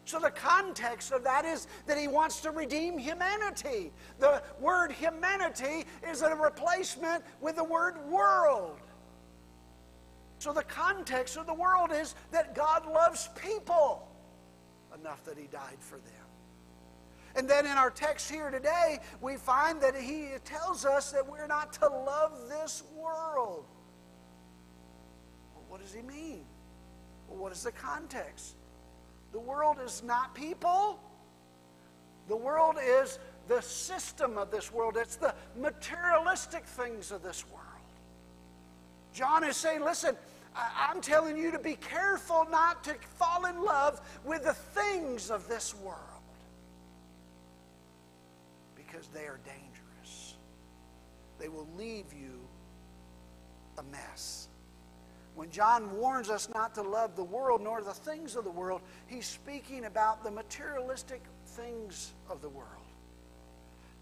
So, 0.05 0.19
the 0.19 0.33
context 0.33 1.13
of 1.13 1.23
that 1.23 1.45
is 1.45 1.69
that 1.87 1.97
he 1.97 2.09
wants 2.09 2.41
to 2.41 2.51
redeem 2.51 2.99
humanity. 2.99 3.93
The 4.19 4.43
word 4.59 4.91
humanity 4.91 5.85
is 6.09 6.23
a 6.23 6.35
replacement 6.35 7.23
with 7.41 7.55
the 7.55 7.63
word 7.63 8.05
world. 8.09 8.81
So, 10.41 10.53
the 10.53 10.65
context 10.65 11.37
of 11.37 11.47
the 11.47 11.55
world 11.55 11.93
is 11.93 12.17
that 12.33 12.57
God 12.57 12.85
loves 12.85 13.29
people 13.41 14.10
enough 15.01 15.25
that 15.25 15.39
he 15.39 15.47
died 15.47 15.79
for 15.79 15.97
them. 15.97 16.27
And 17.37 17.49
then 17.49 17.65
in 17.65 17.73
our 17.73 17.91
text 17.91 18.31
here 18.31 18.51
today, 18.51 18.99
we 19.21 19.37
find 19.37 19.81
that 19.83 19.95
he 19.95 20.31
tells 20.45 20.85
us 20.85 21.13
that 21.13 21.29
we're 21.29 21.47
not 21.47 21.73
to 21.75 21.89
love 21.89 22.33
this 22.49 22.83
world. 22.97 23.65
Well, 25.55 25.65
what 25.69 25.81
does 25.81 25.95
he 25.95 26.03
mean? 26.03 26.45
Well, 27.29 27.39
what 27.39 27.53
is 27.53 27.63
the 27.63 27.73
context? 27.73 28.57
The 29.33 29.39
world 29.39 29.77
is 29.85 30.03
not 30.03 30.35
people. 30.35 30.99
The 32.29 32.37
world 32.37 32.77
is 32.83 33.19
the 33.49 33.61
system 33.61 34.39
of 34.39 34.53
this 34.53 34.73
world, 34.73 34.97
it's 34.97 35.17
the 35.17 35.35
materialistic 35.59 36.65
things 36.65 37.11
of 37.11 37.23
this 37.23 37.45
world. 37.49 37.67
John 39.13 39.43
is 39.43 39.57
saying, 39.57 39.83
listen, 39.83 40.17
I'm 40.55 41.01
telling 41.01 41.37
you 41.37 41.51
to 41.53 41.59
be 41.59 41.77
careful 41.77 42.47
not 42.51 42.83
to 42.85 42.95
fall 43.17 43.47
in 43.47 43.63
love 43.63 44.01
with 44.25 44.45
the 44.45 44.55
things 44.55 45.31
of 45.31 45.47
this 45.49 45.75
world 45.75 45.99
because 48.75 49.09
they 49.09 49.27
are 49.27 49.39
dangerous. 49.45 50.35
They 51.39 51.49
will 51.49 51.69
leave 51.77 52.13
you 52.13 52.41
a 53.79 53.83
mess. 53.85 54.49
When 55.37 55.51
John 55.51 55.97
warns 55.97 56.29
us 56.29 56.49
not 56.53 56.75
to 56.75 56.83
love 56.83 57.17
the 57.17 57.25
world 57.25 57.63
nor 57.63 57.83
the 57.83 57.95
things 57.95 58.35
of 58.35 58.45
the 58.45 58.51
world, 58.51 58.83
he's 59.07 59.27
speaking 59.27 59.85
about 59.85 60.25
the 60.25 60.31
materialistic 60.31 61.23
things 61.47 62.13
of 62.29 62.43
the 62.43 62.49
world. 62.49 62.69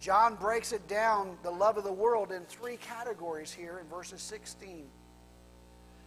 John 0.01 0.37
breaks 0.37 0.73
it 0.73 0.87
down, 0.89 1.37
the 1.43 1.51
love 1.51 1.77
of 1.77 1.85
the 1.85 1.93
world, 1.93 2.33
in 2.33 2.45
three 2.45 2.77
categories 2.77 3.53
here 3.53 3.79
in 3.79 3.87
verses 3.89 4.23
16. 4.23 4.87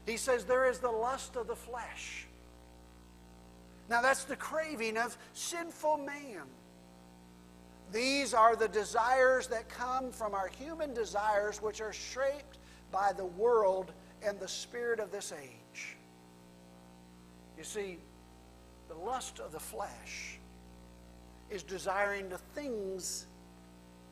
He 0.06 0.18
says 0.18 0.46
there 0.46 0.70
is 0.70 0.80
the 0.80 0.90
lust 0.90 1.36
of 1.36 1.48
the 1.48 1.56
flesh. 1.56 2.28
Now, 3.90 4.02
that's 4.02 4.24
the 4.24 4.36
craving 4.36 4.98
of 4.98 5.18
sinful 5.34 5.98
man. 5.98 6.44
These 7.92 8.34
are 8.34 8.56
the 8.56 8.70
desires 8.70 9.48
that 9.48 9.68
come 9.68 10.12
from 10.12 10.34
our 10.34 10.48
human 10.48 10.94
desires, 10.94 11.62
which 11.62 11.82
are 11.82 11.92
shaped 11.92 12.58
by 12.92 13.12
the 13.12 13.26
world 13.26 13.92
and 14.26 14.40
the 14.40 14.48
spirit 14.48 15.00
of 15.00 15.12
this 15.12 15.34
age. 15.34 15.98
You 17.58 17.64
see, 17.64 17.98
the 18.88 18.96
lust 18.96 19.40
of 19.40 19.52
the 19.52 19.60
flesh 19.60 20.40
is 21.50 21.64
desiring 21.64 22.30
the 22.30 22.38
things 22.38 23.28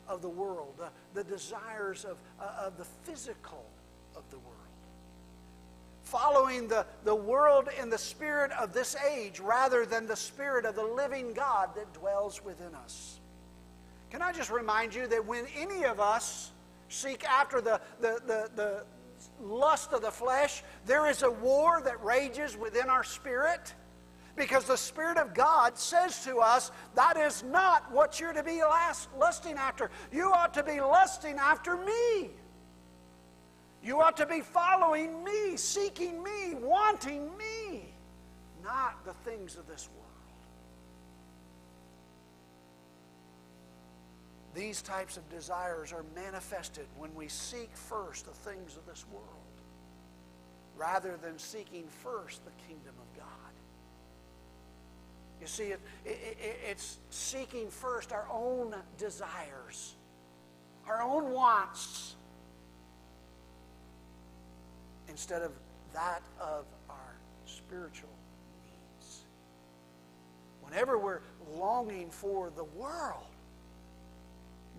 of 0.07 0.21
the 0.21 0.29
world, 0.29 0.73
the, 0.77 0.89
the 1.13 1.23
desires 1.23 2.03
of, 2.03 2.17
uh, 2.39 2.65
of 2.65 2.77
the 2.77 2.85
physical 3.03 3.65
of 4.15 4.29
the 4.29 4.39
world. 4.39 4.59
Following 6.10 6.68
the, 6.68 6.88
the 7.03 7.14
world 7.14 7.70
in 7.80 7.91
the 7.91 7.97
spirit 7.97 8.51
of 8.53 8.74
this 8.74 8.95
age 9.12 9.39
rather 9.39 9.86
than 9.86 10.07
the 10.07 10.16
spirit 10.16 10.66
of 10.66 10.74
the 10.74 10.84
living 10.84 11.34
God 11.34 11.70
that 11.76 11.93
dwells 11.93 12.43
within 12.43 12.74
us. 12.74 13.20
Can 14.10 14.24
I 14.24 14.32
just 14.32 14.49
remind 14.49 14.95
you 14.95 15.05
that 15.05 15.24
when 15.24 15.45
any 15.55 15.86
of 15.86 15.99
us 15.99 16.51
seek 16.88 17.24
after 17.26 17.62
the, 17.62 17.80
the, 18.01 18.20
the, 18.26 18.49
the 18.55 18.84
lust 19.39 19.93
of 19.93 20.01
the 20.01 20.10
flesh, 20.10 20.64
there 20.88 21.07
is 21.07 21.22
a 21.22 21.30
war 21.30 21.80
that 21.86 22.03
rages 22.03 22.57
within 22.57 22.89
our 22.89 23.03
spirit 23.03 23.76
because 24.36 24.64
the 24.64 24.78
Spirit 24.78 25.18
of 25.18 25.34
God 25.34 25.78
says 25.78 26.24
to 26.24 26.38
us, 26.38 26.72
that 26.95 27.18
is 27.18 27.43
not 27.43 27.91
what 27.91 28.20
you're 28.20 28.34
to 28.34 28.41
be 28.41 28.62
last, 28.62 29.10
lusting 29.20 29.57
after. 29.57 29.91
You 30.12 30.32
ought 30.32 30.53
to 30.53 30.64
be 30.64 30.80
lusting 30.80 31.36
after 31.36 31.78
me. 31.78 32.32
You 33.84 34.01
ought 34.01 34.17
to 34.17 34.25
be 34.25 34.41
following 34.41 35.23
me, 35.23 35.55
seeking 35.55 36.21
me, 36.21 36.55
wanting 36.55 37.30
me, 37.38 37.93
not 38.63 39.03
the 39.05 39.13
things 39.30 39.55
of 39.55 39.67
this 39.67 39.88
world. 39.89 40.05
These 44.53 44.82
types 44.82 45.15
of 45.15 45.30
desires 45.30 45.93
are 45.93 46.03
manifested 46.15 46.88
when 46.97 47.13
we 47.15 47.27
seek 47.27 47.69
first 47.73 48.25
the 48.25 48.32
things 48.32 48.75
of 48.75 48.86
this 48.86 49.05
world 49.11 49.25
rather 50.75 51.17
than 51.21 51.38
seeking 51.38 51.86
first 52.03 52.43
the 52.45 52.51
kingdom 52.67 52.95
of 52.99 53.17
God. 53.17 53.25
You 55.41 55.47
see, 55.47 55.71
it, 55.71 55.80
it, 56.05 56.38
it's 56.69 56.99
seeking 57.09 57.69
first 57.69 58.11
our 58.11 58.27
own 58.32 58.75
desires, 58.97 59.95
our 60.88 61.01
own 61.01 61.32
wants, 61.32 62.15
instead 65.10 65.41
of 65.41 65.51
that 65.93 66.22
of 66.39 66.66
our 66.89 67.16
spiritual 67.45 68.10
needs. 68.64 69.26
Whenever 70.62 70.97
we're 70.97 71.22
longing 71.55 72.10
for 72.10 72.51
the 72.55 72.64
world 72.64 73.26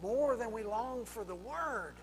more 0.03 0.37
than 0.37 0.53
we 0.53 0.63
long 0.63 1.05
for 1.05 1.25
the 1.25 1.35
Word, 1.35 1.95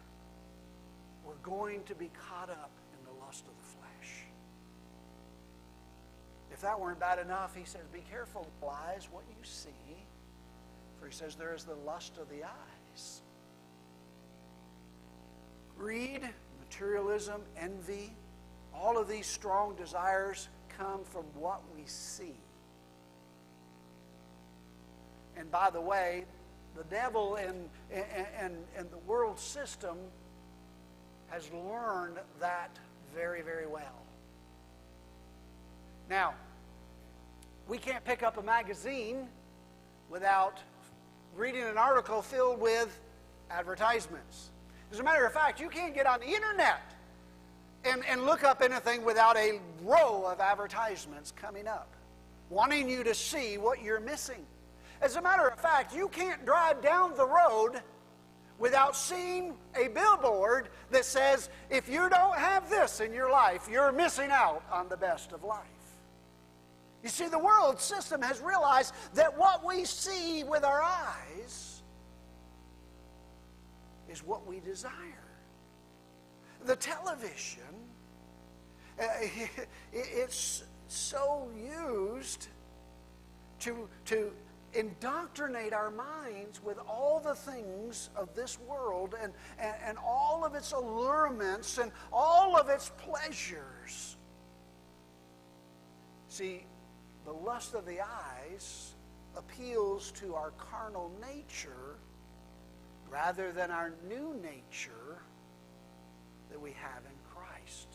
we're 1.25 1.33
going 1.41 1.83
to 1.83 1.95
be 1.95 2.09
caught 2.29 2.49
up 2.49 2.71
in 2.93 3.05
the 3.05 3.25
lust 3.25 3.45
of 3.47 3.57
the 3.57 3.63
flesh. 3.63 4.23
If 6.51 6.61
that 6.61 6.79
weren't 6.79 6.99
bad 6.99 7.19
enough, 7.19 7.55
he 7.55 7.65
says, 7.65 7.81
Be 7.91 8.03
careful, 8.09 8.47
eyes, 8.63 9.07
what 9.11 9.23
you 9.29 9.43
see. 9.43 9.69
For 10.99 11.07
he 11.07 11.13
says, 11.13 11.35
There 11.35 11.53
is 11.53 11.63
the 11.63 11.75
lust 11.85 12.17
of 12.17 12.29
the 12.29 12.43
eyes. 12.43 13.21
Greed, 15.77 16.21
materialism, 16.69 17.41
envy, 17.57 18.13
all 18.73 18.97
of 18.97 19.07
these 19.07 19.25
strong 19.25 19.75
desires 19.75 20.49
come 20.77 21.03
from 21.03 21.23
what 21.35 21.61
we 21.75 21.83
see. 21.85 22.35
And 25.35 25.49
by 25.51 25.69
the 25.69 25.81
way, 25.81 26.25
the 26.75 26.83
devil 26.83 27.35
and, 27.35 27.69
and, 27.91 28.55
and 28.75 28.91
the 28.91 28.97
world 28.99 29.39
system 29.39 29.97
has 31.27 31.49
learned 31.51 32.17
that 32.39 32.77
very, 33.15 33.41
very 33.41 33.67
well. 33.67 34.03
Now, 36.09 36.33
we 37.67 37.77
can't 37.77 38.03
pick 38.05 38.23
up 38.23 38.37
a 38.37 38.43
magazine 38.43 39.27
without 40.09 40.59
reading 41.35 41.63
an 41.63 41.77
article 41.77 42.21
filled 42.21 42.59
with 42.59 42.99
advertisements. 43.49 44.51
As 44.91 44.99
a 44.99 45.03
matter 45.03 45.25
of 45.25 45.33
fact, 45.33 45.59
you 45.59 45.69
can't 45.69 45.93
get 45.93 46.05
on 46.05 46.19
the 46.19 46.27
internet 46.27 46.81
and, 47.83 48.03
and 48.05 48.25
look 48.25 48.43
up 48.43 48.61
anything 48.61 49.03
without 49.03 49.37
a 49.37 49.59
row 49.83 50.25
of 50.25 50.39
advertisements 50.39 51.31
coming 51.31 51.67
up, 51.67 51.93
wanting 52.49 52.89
you 52.89 53.03
to 53.03 53.13
see 53.13 53.57
what 53.57 53.81
you're 53.81 53.99
missing. 53.99 54.45
As 55.01 55.15
a 55.15 55.21
matter 55.21 55.47
of 55.47 55.59
fact, 55.59 55.93
you 55.93 56.07
can't 56.07 56.45
drive 56.45 56.81
down 56.81 57.15
the 57.15 57.27
road 57.27 57.81
without 58.59 58.95
seeing 58.95 59.53
a 59.75 59.87
billboard 59.89 60.69
that 60.89 61.05
says, 61.05 61.49
if 61.69 61.87
you 61.87 62.09
don't 62.09 62.37
have 62.37 62.69
this 62.69 62.99
in 62.99 63.13
your 63.13 63.29
life, 63.29 63.67
you're 63.71 63.91
missing 63.91 64.31
out 64.31 64.63
on 64.71 64.89
the 64.89 64.97
best 64.97 65.31
of 65.31 65.43
life. 65.43 65.61
You 67.03 67.09
see, 67.09 67.27
the 67.27 67.37
world 67.37 67.79
system 67.79 68.21
has 68.21 68.41
realized 68.41 68.93
that 69.13 69.37
what 69.37 69.63
we 69.63 69.85
see 69.85 70.43
with 70.43 70.63
our 70.63 70.81
eyes 70.81 71.66
is 74.17 74.25
what 74.25 74.47
we 74.47 74.59
desire. 74.59 74.91
The 76.65 76.75
television, 76.75 77.61
uh, 78.99 79.03
it's 79.93 80.63
so 80.87 81.49
used 81.55 82.47
to, 83.59 83.87
to 84.05 84.31
indoctrinate 84.73 85.73
our 85.73 85.91
minds 85.91 86.63
with 86.63 86.79
all 86.87 87.19
the 87.19 87.35
things 87.35 88.09
of 88.15 88.33
this 88.35 88.59
world 88.59 89.15
and, 89.21 89.33
and, 89.59 89.75
and 89.85 89.97
all 90.03 90.43
of 90.43 90.55
its 90.55 90.71
allurements 90.71 91.77
and 91.77 91.91
all 92.11 92.57
of 92.57 92.69
its 92.69 92.91
pleasures. 92.97 94.17
See, 96.27 96.65
the 97.23 97.33
lust 97.33 97.75
of 97.75 97.85
the 97.85 97.99
eyes 98.01 98.95
appeals 99.35 100.11
to 100.13 100.33
our 100.33 100.51
carnal 100.57 101.11
nature 101.21 101.97
rather 103.09 103.51
than 103.51 103.71
our 103.71 103.93
new 104.07 104.35
nature 104.41 105.21
that 106.49 106.59
we 106.59 106.71
have 106.71 107.03
in 107.05 107.33
Christ. 107.33 107.87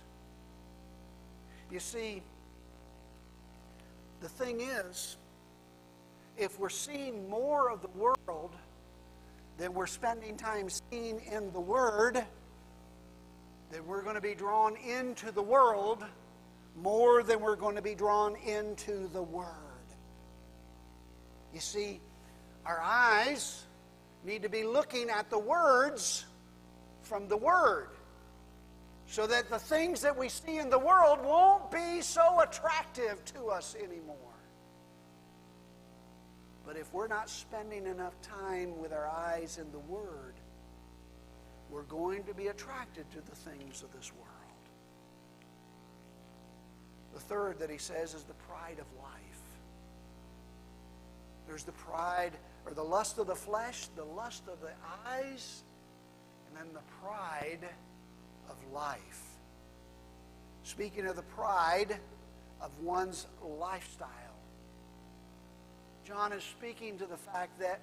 You 1.70 1.80
see, 1.80 2.22
the 4.20 4.28
thing 4.28 4.60
is, 4.60 5.16
if 6.36 6.58
we're 6.58 6.68
seeing 6.68 7.28
more 7.28 7.70
of 7.70 7.82
the 7.82 7.88
world 7.88 8.54
than 9.58 9.74
we're 9.74 9.86
spending 9.86 10.36
time 10.36 10.68
seeing 10.68 11.20
in 11.20 11.52
the 11.52 11.60
Word, 11.60 12.24
then 13.70 13.86
we're 13.86 14.02
going 14.02 14.14
to 14.14 14.20
be 14.20 14.34
drawn 14.34 14.76
into 14.76 15.30
the 15.30 15.42
world 15.42 16.04
more 16.76 17.22
than 17.22 17.40
we're 17.40 17.56
going 17.56 17.76
to 17.76 17.82
be 17.82 17.94
drawn 17.94 18.36
into 18.46 19.08
the 19.12 19.22
Word. 19.22 19.46
You 21.52 21.60
see, 21.60 22.00
our 22.64 22.80
eyes 22.80 23.64
need 24.24 24.42
to 24.42 24.48
be 24.48 24.64
looking 24.64 25.10
at 25.10 25.30
the 25.30 25.38
words 25.38 26.24
from 27.02 27.28
the 27.28 27.36
Word 27.36 27.88
so 29.06 29.26
that 29.26 29.50
the 29.50 29.58
things 29.58 30.00
that 30.02 30.16
we 30.16 30.28
see 30.28 30.58
in 30.58 30.70
the 30.70 30.78
world 30.78 31.18
won't 31.22 31.70
be 31.70 32.00
so 32.00 32.40
attractive 32.40 33.22
to 33.26 33.48
us 33.48 33.76
anymore. 33.82 34.16
But 36.64 36.76
if 36.76 36.92
we're 36.94 37.08
not 37.08 37.28
spending 37.28 37.86
enough 37.86 38.14
time 38.22 38.80
with 38.80 38.92
our 38.92 39.08
eyes 39.08 39.58
in 39.58 39.70
the 39.72 39.80
Word, 39.80 40.34
we're 41.70 41.82
going 41.82 42.24
to 42.24 42.34
be 42.34 42.46
attracted 42.46 43.10
to 43.10 43.20
the 43.20 43.36
things 43.36 43.82
of 43.82 43.92
this 43.92 44.12
world. 44.12 44.28
The 47.14 47.20
third 47.20 47.58
that 47.58 47.70
he 47.70 47.78
says 47.78 48.14
is 48.14 48.22
the 48.22 48.34
pride 48.34 48.78
of 48.78 48.86
life. 49.02 49.42
There's 51.46 51.64
the 51.64 51.72
pride 51.72 52.32
or 52.64 52.74
the 52.74 52.82
lust 52.82 53.18
of 53.18 53.26
the 53.26 53.34
flesh, 53.34 53.88
the 53.96 54.04
lust 54.04 54.44
of 54.48 54.60
the 54.60 54.72
eyes, 55.06 55.64
and 56.46 56.56
then 56.56 56.72
the 56.72 56.80
pride 57.04 57.68
of 58.48 58.56
life. 58.72 59.22
Speaking 60.62 61.06
of 61.06 61.16
the 61.16 61.22
pride 61.22 61.98
of 62.60 62.70
one's 62.80 63.26
lifestyle, 63.42 64.08
John 66.06 66.32
is 66.32 66.42
speaking 66.42 66.98
to 66.98 67.06
the 67.06 67.16
fact 67.16 67.58
that 67.60 67.80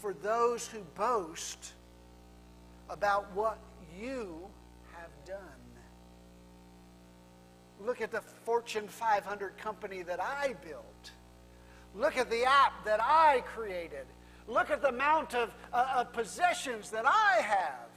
for 0.00 0.14
those 0.14 0.66
who 0.66 0.80
boast 0.94 1.72
about 2.88 3.30
what 3.34 3.58
you 3.98 4.48
have 4.92 5.10
done, 5.26 5.38
look 7.80 8.00
at 8.00 8.10
the 8.10 8.20
Fortune 8.20 8.88
500 8.88 9.56
company 9.58 10.02
that 10.02 10.22
I 10.22 10.54
built. 10.66 11.10
Look 11.94 12.16
at 12.16 12.30
the 12.30 12.44
app 12.44 12.84
that 12.84 13.00
I 13.00 13.42
created. 13.46 14.06
Look 14.48 14.70
at 14.70 14.82
the 14.82 14.88
amount 14.88 15.34
of, 15.34 15.54
uh, 15.72 15.94
of 15.98 16.12
possessions 16.12 16.90
that 16.90 17.06
I 17.06 17.40
have. 17.40 17.88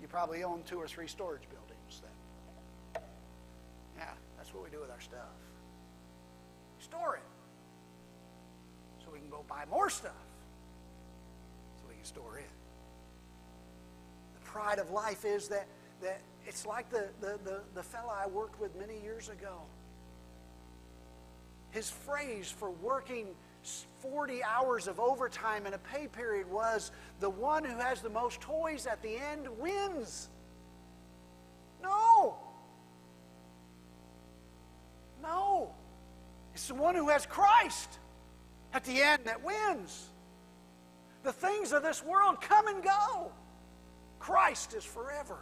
You 0.00 0.08
probably 0.08 0.44
own 0.44 0.62
two 0.66 0.76
or 0.76 0.86
three 0.86 1.08
storage 1.08 1.48
buildings 1.48 2.02
then. 2.02 3.02
Yeah, 3.98 4.12
that's 4.36 4.52
what 4.52 4.62
we 4.62 4.70
do 4.70 4.80
with 4.80 4.90
our 4.90 5.00
stuff. 5.00 5.20
Store 6.78 7.16
it. 7.16 7.22
So 9.02 9.10
we 9.12 9.18
can 9.18 9.30
go 9.30 9.44
buy 9.48 9.64
more 9.70 9.88
stuff. 9.88 10.12
So 11.78 11.84
we 11.88 11.94
can 11.94 12.04
store 12.04 12.38
it. 12.38 12.50
The 14.34 14.44
pride 14.44 14.78
of 14.78 14.90
life 14.90 15.24
is 15.24 15.48
that, 15.48 15.66
that 16.02 16.20
it's 16.46 16.66
like 16.66 16.90
the, 16.90 17.08
the, 17.20 17.38
the, 17.44 17.60
the 17.74 17.82
fella 17.82 18.20
I 18.22 18.26
worked 18.26 18.60
with 18.60 18.76
many 18.76 19.00
years 19.00 19.30
ago. 19.30 19.62
His 21.74 21.90
phrase 21.90 22.54
for 22.56 22.70
working 22.70 23.26
40 23.98 24.44
hours 24.44 24.86
of 24.86 25.00
overtime 25.00 25.66
in 25.66 25.74
a 25.74 25.78
pay 25.78 26.06
period 26.06 26.48
was 26.48 26.92
the 27.18 27.28
one 27.28 27.64
who 27.64 27.76
has 27.78 28.00
the 28.00 28.10
most 28.10 28.40
toys 28.40 28.86
at 28.86 29.02
the 29.02 29.16
end 29.16 29.48
wins. 29.58 30.28
No. 31.82 32.36
No. 35.20 35.74
It's 36.54 36.68
the 36.68 36.74
one 36.74 36.94
who 36.94 37.08
has 37.08 37.26
Christ 37.26 37.98
at 38.72 38.84
the 38.84 39.02
end 39.02 39.22
that 39.24 39.42
wins. 39.42 40.10
The 41.24 41.32
things 41.32 41.72
of 41.72 41.82
this 41.82 42.04
world 42.04 42.40
come 42.40 42.68
and 42.68 42.84
go. 42.84 43.32
Christ 44.20 44.74
is 44.74 44.84
forever. 44.84 45.38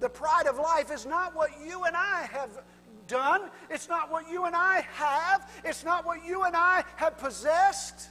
The 0.00 0.10
pride 0.10 0.46
of 0.46 0.58
life 0.58 0.92
is 0.92 1.06
not 1.06 1.34
what 1.34 1.50
you 1.66 1.84
and 1.84 1.96
I 1.96 2.28
have 2.30 2.50
done. 3.08 3.50
It's 3.70 3.88
not 3.88 4.12
what 4.12 4.30
you 4.30 4.44
and 4.44 4.54
I 4.54 4.86
have. 4.92 5.50
It's 5.64 5.84
not 5.84 6.06
what 6.06 6.24
you 6.24 6.44
and 6.44 6.54
I 6.54 6.84
have 6.96 7.18
possessed. 7.18 8.08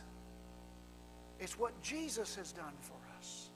It's 1.39 1.57
what 1.57 1.79
Jesus 1.81 2.35
has 2.35 2.51
done 2.51 2.73
for 2.81 2.97
us. 3.17 3.49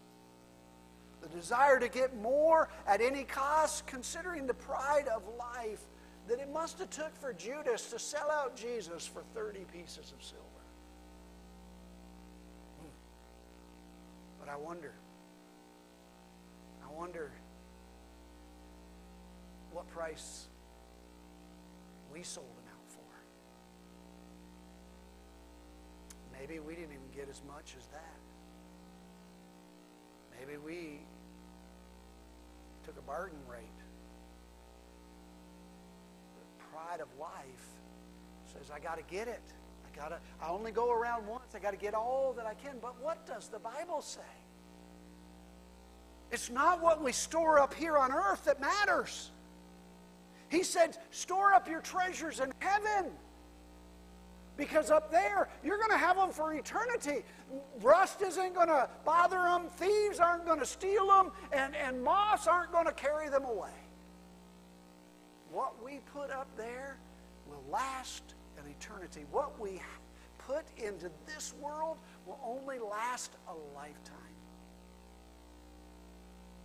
The 1.21 1.27
desire 1.29 1.79
to 1.79 1.89
get 1.89 2.15
more 2.21 2.69
at 2.87 3.01
any 3.01 3.23
cost, 3.23 3.85
considering 3.87 4.47
the 4.47 4.53
pride 4.53 5.07
of 5.13 5.23
life 5.37 5.81
that 6.27 6.39
it 6.39 6.51
must 6.53 6.79
have 6.79 6.89
took 6.89 7.15
for 7.17 7.33
Judas 7.33 7.89
to 7.89 7.99
sell 7.99 8.29
out 8.31 8.55
Jesus 8.55 9.05
for 9.05 9.23
30 9.33 9.65
pieces 9.73 10.13
of 10.15 10.23
silver. 10.23 10.45
Hmm. 12.79 12.87
But 14.39 14.49
I 14.49 14.55
wonder, 14.55 14.93
I 16.87 16.93
wonder 16.93 17.31
what 19.71 19.87
price 19.89 20.47
we 22.11 22.23
sold 22.23 22.47
him 22.47 22.67
out 22.69 22.89
for. 22.89 22.99
Maybe 26.37 26.59
we 26.59 26.75
didn't 26.75 26.91
even 26.91 27.11
get 27.15 27.29
as 27.29 27.41
much 27.47 27.75
as 27.77 27.87
that. 27.87 28.17
Maybe 30.39 30.57
we 30.57 30.99
took 32.83 32.97
a 32.97 33.01
bargain 33.01 33.39
rate. 33.47 33.61
The 36.35 36.63
pride 36.71 36.99
of 36.99 37.07
life 37.19 37.67
says, 38.51 38.71
I 38.73 38.79
got 38.79 38.97
to 38.97 39.03
get 39.03 39.27
it. 39.27 39.41
I 39.85 39.95
got 39.95 40.09
to, 40.09 40.19
I 40.41 40.49
only 40.49 40.71
go 40.71 40.91
around 40.91 41.27
once. 41.27 41.53
I 41.55 41.59
got 41.59 41.71
to 41.71 41.77
get 41.77 41.93
all 41.93 42.33
that 42.37 42.45
I 42.45 42.55
can. 42.55 42.77
But 42.81 42.99
what 43.01 43.25
does 43.27 43.47
the 43.49 43.59
Bible 43.59 44.01
say? 44.01 44.21
It's 46.31 46.49
not 46.49 46.81
what 46.81 47.03
we 47.03 47.11
store 47.11 47.59
up 47.59 47.73
here 47.73 47.97
on 47.97 48.11
earth 48.11 48.45
that 48.45 48.59
matters. 48.59 49.31
He 50.51 50.63
said, 50.63 50.97
store 51.11 51.53
up 51.53 51.69
your 51.69 51.79
treasures 51.79 52.41
in 52.41 52.51
heaven. 52.59 53.09
Because 54.57 54.91
up 54.91 55.09
there, 55.09 55.47
you're 55.63 55.77
going 55.77 55.91
to 55.91 55.97
have 55.97 56.17
them 56.17 56.29
for 56.29 56.53
eternity. 56.53 57.23
Rust 57.81 58.21
isn't 58.21 58.53
going 58.53 58.67
to 58.67 58.89
bother 59.05 59.37
them, 59.37 59.69
thieves 59.69 60.19
aren't 60.19 60.45
going 60.45 60.59
to 60.59 60.65
steal 60.65 61.07
them, 61.07 61.31
and, 61.53 61.73
and 61.73 62.03
moths 62.03 62.47
aren't 62.47 62.73
going 62.73 62.85
to 62.85 62.91
carry 62.91 63.29
them 63.29 63.45
away. 63.45 63.71
What 65.53 65.81
we 65.83 65.99
put 66.13 66.31
up 66.31 66.49
there 66.57 66.97
will 67.47 67.63
last 67.71 68.35
an 68.57 68.69
eternity. 68.69 69.23
What 69.31 69.57
we 69.57 69.81
put 70.37 70.65
into 70.77 71.09
this 71.25 71.53
world 71.61 71.97
will 72.25 72.39
only 72.45 72.77
last 72.77 73.31
a 73.47 73.53
lifetime. 73.73 74.17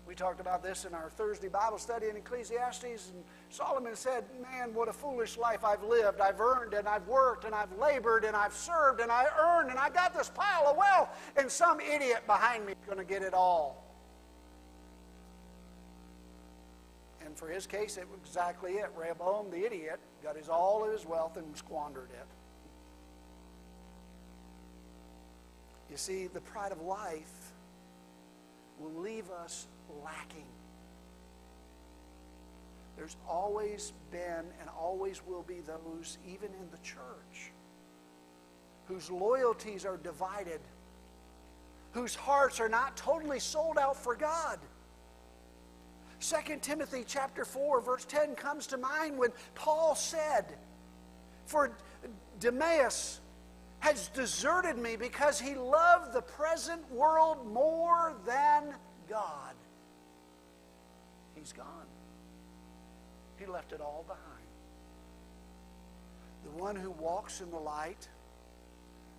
We 0.06 0.14
talked 0.14 0.40
about 0.40 0.62
this 0.62 0.84
in 0.84 0.94
our 0.94 1.10
Thursday 1.10 1.48
Bible 1.48 1.78
study 1.78 2.08
in 2.08 2.16
Ecclesiastes, 2.16 3.10
and 3.12 3.24
Solomon 3.50 3.96
said, 3.96 4.24
Man, 4.40 4.72
what 4.72 4.88
a 4.88 4.92
foolish 4.92 5.36
life 5.36 5.64
I've 5.64 5.82
lived. 5.82 6.20
I've 6.20 6.40
earned 6.40 6.74
and 6.74 6.86
I've 6.86 7.06
worked 7.08 7.44
and 7.44 7.52
I've 7.52 7.76
labored 7.76 8.24
and 8.24 8.36
I've 8.36 8.52
served 8.52 9.00
and 9.00 9.10
I 9.10 9.26
earned 9.36 9.70
and 9.70 9.78
I 9.78 9.90
got 9.90 10.14
this 10.14 10.30
pile 10.32 10.68
of 10.68 10.76
wealth, 10.76 11.08
and 11.36 11.50
some 11.50 11.80
idiot 11.80 12.22
behind 12.26 12.64
me 12.64 12.72
is 12.72 12.78
going 12.86 12.98
to 12.98 13.04
get 13.04 13.22
it 13.22 13.34
all. 13.34 13.82
And 17.24 17.36
for 17.36 17.48
his 17.48 17.66
case, 17.66 17.96
it 17.96 18.08
was 18.08 18.20
exactly 18.24 18.74
it. 18.74 18.90
Rehoboam, 18.96 19.50
the 19.50 19.66
idiot, 19.66 19.98
got 20.22 20.36
his 20.36 20.48
all 20.48 20.84
of 20.84 20.92
his 20.92 21.04
wealth 21.04 21.36
and 21.36 21.56
squandered 21.56 22.10
it. 22.12 22.26
You 25.90 25.96
see, 25.96 26.28
the 26.28 26.40
pride 26.40 26.70
of 26.70 26.80
life 26.80 27.45
will 28.78 29.02
leave 29.02 29.30
us 29.30 29.66
lacking. 30.04 30.46
There's 32.96 33.16
always 33.28 33.92
been 34.10 34.44
and 34.60 34.70
always 34.78 35.20
will 35.26 35.42
be 35.42 35.60
those, 35.60 36.18
even 36.26 36.48
in 36.48 36.70
the 36.70 36.78
church, 36.78 37.52
whose 38.86 39.10
loyalties 39.10 39.84
are 39.84 39.98
divided, 39.98 40.60
whose 41.92 42.14
hearts 42.14 42.58
are 42.58 42.68
not 42.68 42.96
totally 42.96 43.38
sold 43.38 43.78
out 43.78 43.96
for 43.96 44.14
God. 44.14 44.58
2 46.20 46.56
Timothy 46.62 47.04
chapter 47.06 47.44
4 47.44 47.80
verse 47.82 48.06
10 48.06 48.34
comes 48.34 48.66
to 48.68 48.78
mind 48.78 49.18
when 49.18 49.30
Paul 49.54 49.94
said, 49.94 50.58
"For 51.44 51.76
Demas 52.40 53.20
has 53.80 54.08
deserted 54.08 54.78
me 54.78 54.96
because 54.96 55.38
he 55.38 55.54
loved 55.54 56.12
the 56.12 56.22
present 56.22 56.90
world 56.90 57.46
more 57.46 58.14
than 58.24 58.74
God." 59.08 59.54
He's 61.34 61.52
gone. 61.52 61.86
He 63.36 63.46
left 63.46 63.72
it 63.72 63.80
all 63.80 64.04
behind. 64.06 64.22
The 66.44 66.50
one 66.52 66.76
who 66.76 66.90
walks 66.90 67.40
in 67.40 67.50
the 67.50 67.58
light, 67.58 68.08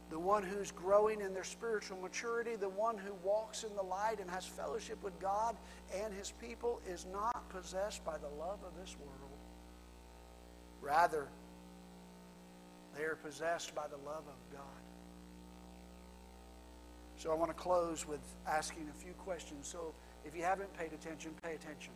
the 0.10 0.20
one 0.20 0.44
who's 0.44 0.72
growing 0.72 1.22
in 1.22 1.34
their 1.34 1.44
spiritual 1.44 1.98
maturity, 1.98 2.56
the 2.56 2.70
one 2.70 2.98
who 2.98 3.14
walks 3.16 3.64
in 3.64 3.76
the 3.76 3.84
light 3.84 4.20
and 4.20 4.30
has 4.32 4.46
fellowship 4.46 5.02
with 5.04 5.20
God 5.20 5.58
and 5.94 6.14
his 6.14 6.32
people 6.32 6.82
is 6.88 7.06
not 7.06 7.50
possessed 7.50 8.04
by 8.06 8.18
the 8.18 8.30
love 8.30 8.64
of 8.64 8.76
this 8.78 8.96
world. 8.98 9.38
Rather, 10.82 11.28
they 12.98 13.04
are 13.04 13.16
possessed 13.16 13.76
by 13.76 13.88
the 13.88 13.98
love 13.98 14.24
of 14.28 14.52
God. 14.52 14.62
So 17.18 17.32
I 17.32 17.36
want 17.36 17.50
to 17.50 17.56
close 17.56 18.08
with 18.08 18.22
asking 18.48 18.90
a 18.90 18.94
few 18.94 19.14
questions. 19.14 19.68
So 19.68 19.94
if 20.26 20.36
you 20.36 20.44
haven't 20.44 20.74
paid 20.78 20.94
attention, 20.94 21.32
pay 21.44 21.54
attention. 21.56 21.94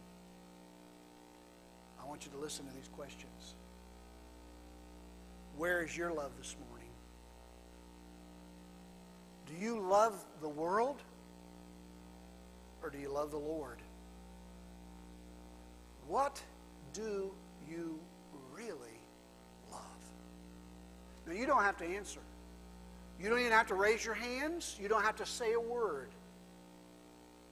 I 2.01 2.07
want 2.07 2.25
you 2.25 2.31
to 2.31 2.37
listen 2.37 2.65
to 2.67 2.73
these 2.73 2.89
questions. 2.89 3.55
Where 5.57 5.83
is 5.83 5.95
your 5.95 6.13
love 6.13 6.31
this 6.37 6.55
morning? 6.69 6.87
Do 9.47 9.53
you 9.53 9.79
love 9.79 10.23
the 10.41 10.49
world 10.49 11.01
or 12.81 12.89
do 12.89 12.97
you 12.97 13.11
love 13.11 13.31
the 13.31 13.37
Lord? 13.37 13.79
What 16.07 16.41
do 16.93 17.31
you 17.69 17.99
really 18.55 18.90
you 21.41 21.47
don't 21.47 21.63
have 21.63 21.77
to 21.77 21.85
answer. 21.85 22.21
You 23.19 23.29
don't 23.29 23.39
even 23.39 23.51
have 23.51 23.67
to 23.67 23.75
raise 23.75 24.05
your 24.05 24.13
hands. 24.13 24.77
You 24.79 24.87
don't 24.87 25.03
have 25.03 25.17
to 25.17 25.25
say 25.25 25.53
a 25.53 25.59
word. 25.59 26.09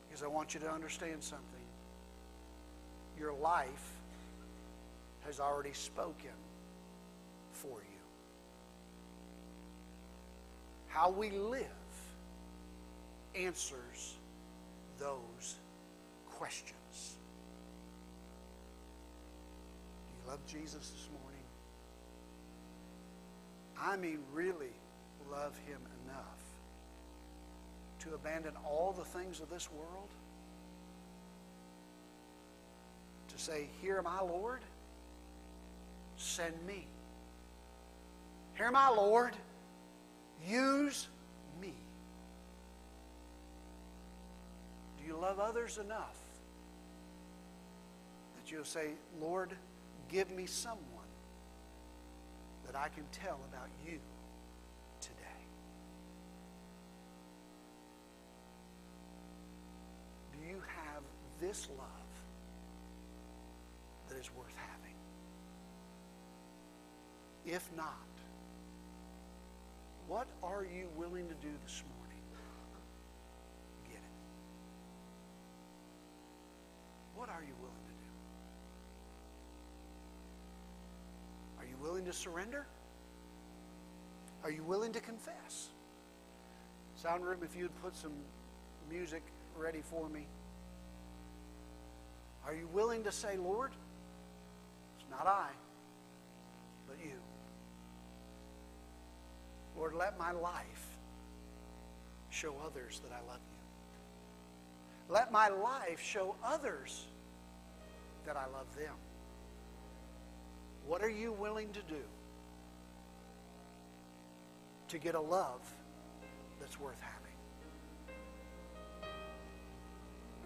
Because 0.07 0.23
I 0.23 0.27
want 0.27 0.53
you 0.53 0.61
to 0.61 0.71
understand 0.71 1.21
something. 1.21 1.45
Your 3.19 3.33
life 3.33 3.91
has 5.25 5.41
already 5.41 5.73
spoken 5.73 6.37
for 7.51 7.79
you. 7.81 7.99
how 10.89 11.09
we 11.09 11.29
live 11.29 11.63
answers 13.35 14.15
those 14.99 15.55
questions. 16.29 17.17
Do 20.09 20.23
you 20.25 20.31
love 20.31 20.45
Jesus 20.45 20.89
this 20.89 21.07
morning? 21.07 21.18
I 23.81 23.95
mean, 23.95 24.19
really 24.33 24.73
love 25.31 25.57
him 25.67 25.79
enough 26.05 26.39
to 27.99 28.13
abandon 28.13 28.53
all 28.65 28.93
the 28.97 29.05
things 29.05 29.39
of 29.39 29.49
this 29.49 29.69
world? 29.71 30.09
To 33.29 33.37
say, 33.37 33.67
Here 33.81 34.01
I, 34.05 34.21
Lord, 34.21 34.61
send 36.17 36.53
me. 36.65 36.87
Here 38.55 38.71
I, 38.73 38.89
Lord, 38.89 39.33
use 40.45 41.07
me. 41.61 41.73
Do 44.99 45.05
you 45.07 45.15
love 45.15 45.39
others 45.39 45.77
enough 45.77 46.17
that 48.35 48.51
you'll 48.51 48.65
say, 48.65 48.91
Lord, 49.21 49.53
give 50.09 50.29
me 50.31 50.45
someone 50.45 50.98
that 52.71 52.79
I 52.79 52.87
can 52.89 53.03
tell 53.11 53.39
about 53.51 53.67
you 53.83 53.97
today. 55.01 55.15
Do 60.31 60.47
you 60.47 60.61
have 60.67 61.01
this 61.41 61.67
love 61.75 61.87
that 64.07 64.19
is 64.19 64.29
worth 64.37 64.53
having? 64.55 64.93
If 67.43 67.67
not, 67.75 67.95
what 70.07 70.27
are 70.43 70.63
you 70.63 70.89
willing 70.95 71.27
to 71.27 71.35
do 71.35 71.49
this 71.65 71.83
morning? 71.97 72.08
To 82.09 82.17
surrender? 82.17 82.65
Are 84.43 84.49
you 84.49 84.63
willing 84.63 84.91
to 84.93 84.99
confess? 84.99 85.67
Sound 86.95 87.23
room, 87.23 87.41
if 87.43 87.55
you'd 87.55 87.75
put 87.83 87.95
some 87.95 88.13
music 88.89 89.21
ready 89.55 89.81
for 89.81 90.09
me. 90.09 90.25
Are 92.47 92.55
you 92.55 92.67
willing 92.73 93.03
to 93.03 93.11
say, 93.11 93.37
Lord, 93.37 93.73
it's 94.97 95.09
not 95.11 95.27
I, 95.27 95.49
but 96.87 96.97
you? 97.03 97.13
Lord, 99.77 99.93
let 99.93 100.17
my 100.17 100.31
life 100.31 100.87
show 102.31 102.55
others 102.65 103.01
that 103.03 103.11
I 103.11 103.21
love 103.27 103.39
you. 103.39 105.13
Let 105.13 105.31
my 105.31 105.49
life 105.49 106.01
show 106.01 106.35
others 106.43 107.05
that 108.25 108.35
I 108.35 108.47
love 108.47 108.75
them. 108.75 108.95
What 110.89 111.03
are 111.03 111.09
you 111.09 111.31
willing 111.33 111.71
to 111.73 111.81
do 111.81 112.01
to 114.87 114.97
get 114.97 115.13
a 115.13 115.21
love 115.21 115.61
that's 116.59 116.79
worth 116.79 116.99
having? 116.99 117.37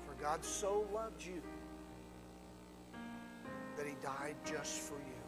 For 0.05 0.21
God 0.21 0.43
so 0.43 0.85
loved 0.93 1.25
you 1.25 1.41
that 3.77 3.87
he 3.87 3.93
died 4.03 4.35
just 4.43 4.81
for 4.81 4.95
you. 4.95 5.23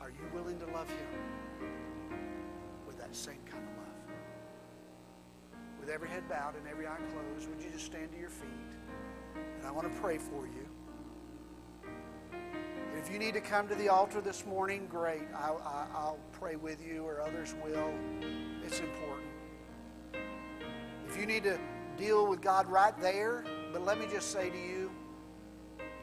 Are 0.00 0.10
you 0.10 0.28
willing 0.34 0.58
to 0.58 0.66
love 0.66 0.90
him 0.90 1.06
with 2.84 2.98
that 2.98 3.14
same 3.14 3.38
kind 3.48 3.62
of 3.62 3.76
love? 3.76 3.86
With 5.78 5.88
every 5.88 6.08
head 6.08 6.28
bowed 6.28 6.56
and 6.56 6.66
every 6.66 6.88
eye 6.88 6.98
closed, 7.12 7.48
would 7.48 7.62
you 7.62 7.70
just 7.70 7.86
stand 7.86 8.10
to 8.10 8.18
your 8.18 8.28
feet? 8.28 8.74
And 9.36 9.64
I 9.64 9.70
want 9.70 9.86
to 9.86 10.00
pray 10.00 10.18
for 10.18 10.44
you. 10.44 10.67
If 12.98 13.12
you 13.12 13.18
need 13.20 13.34
to 13.34 13.40
come 13.40 13.68
to 13.68 13.76
the 13.76 13.88
altar 13.88 14.20
this 14.20 14.44
morning, 14.44 14.88
great. 14.90 15.22
I'll, 15.32 15.62
I'll 15.94 16.18
pray 16.32 16.56
with 16.56 16.84
you, 16.84 17.04
or 17.04 17.20
others 17.20 17.54
will. 17.64 17.92
It's 18.66 18.80
important. 18.80 19.28
If 21.06 21.16
you 21.16 21.24
need 21.24 21.44
to 21.44 21.58
deal 21.96 22.26
with 22.26 22.40
God 22.40 22.66
right 22.66 22.98
there, 23.00 23.44
but 23.72 23.84
let 23.84 24.00
me 24.00 24.06
just 24.10 24.32
say 24.32 24.50
to 24.50 24.56
you, 24.58 24.90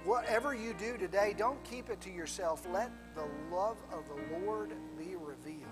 whatever 0.06 0.56
you 0.56 0.74
do 0.74 0.98
today, 0.98 1.36
don't 1.38 1.62
keep 1.66 1.90
it 1.90 2.00
to 2.02 2.10
yourself. 2.10 2.66
Let 2.72 2.92
the 3.14 3.26
love 3.54 3.78
of 3.92 4.06
the 4.08 4.40
Lord 4.46 4.72
be 4.98 5.16
revealed 5.18 5.68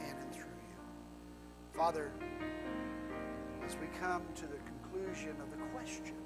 in 0.00 0.16
and 0.18 0.32
through 0.32 0.42
you. 0.42 0.78
Father, 1.72 2.10
as 3.64 3.76
we 3.76 3.86
come 4.00 4.24
to 4.34 4.46
the 4.48 4.58
conclusion 4.66 5.36
of 5.40 5.50
the 5.52 5.64
question, 5.72 6.16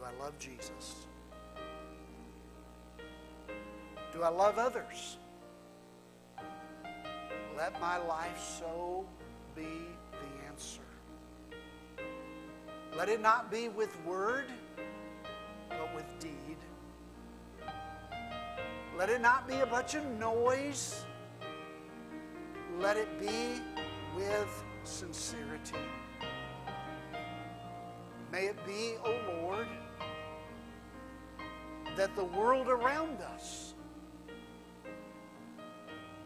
Do 0.00 0.06
I 0.06 0.24
love 0.24 0.38
Jesus? 0.38 0.94
Do 4.14 4.22
I 4.22 4.30
love 4.30 4.56
others? 4.56 5.18
Let 7.54 7.78
my 7.82 7.98
life 7.98 8.40
so 8.58 9.04
be 9.54 9.62
the 9.62 10.46
answer. 10.48 10.80
Let 12.96 13.10
it 13.10 13.20
not 13.20 13.50
be 13.50 13.68
with 13.68 13.94
word, 14.06 14.46
but 15.68 15.94
with 15.94 16.06
deed. 16.18 16.56
Let 18.96 19.10
it 19.10 19.20
not 19.20 19.46
be 19.46 19.56
a 19.56 19.66
bunch 19.66 19.94
of 19.96 20.06
noise. 20.18 21.04
Let 22.78 22.96
it 22.96 23.20
be 23.20 23.60
with 24.16 24.64
sincerity. 24.84 25.76
May 28.32 28.46
it 28.46 28.66
be, 28.66 28.94
O 29.04 29.12
oh 29.12 29.42
Lord, 29.42 29.66
that 31.96 32.14
the 32.16 32.24
world 32.24 32.68
around 32.68 33.20
us 33.20 33.74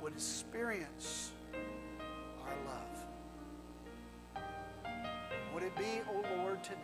would 0.00 0.12
experience 0.12 1.32
our 2.42 2.54
love. 2.66 4.42
Would 5.54 5.62
it 5.62 5.76
be, 5.76 6.00
O 6.10 6.22
oh 6.22 6.42
Lord, 6.42 6.62
today 6.62 6.78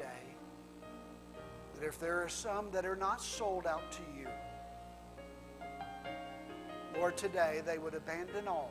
that 1.74 1.86
if 1.86 1.98
there 1.98 2.22
are 2.22 2.28
some 2.28 2.70
that 2.70 2.86
are 2.86 2.96
not 2.96 3.20
sold 3.20 3.66
out 3.66 3.92
to 3.92 4.02
you, 4.18 4.26
Lord, 6.96 7.16
today 7.16 7.62
they 7.64 7.78
would 7.78 7.94
abandon 7.94 8.48
all 8.48 8.70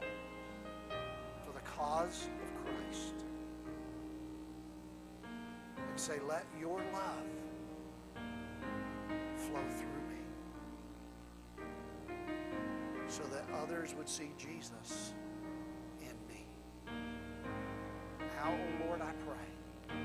for 1.45 1.53
the 1.53 1.62
cause 1.62 2.28
of 2.28 2.66
Christ 2.66 3.14
and 5.78 5.99
say, 5.99 6.20
Let 6.28 6.45
your 6.60 6.80
love 6.93 8.24
flow 9.38 9.64
through 9.78 9.99
so 13.10 13.24
that 13.24 13.43
others 13.64 13.95
would 13.97 14.07
see 14.07 14.32
Jesus 14.38 15.14
in 15.99 16.16
me. 16.28 16.45
Now, 18.20 18.53
oh 18.53 18.86
Lord, 18.86 19.01
I 19.01 19.12
pray, 19.26 19.95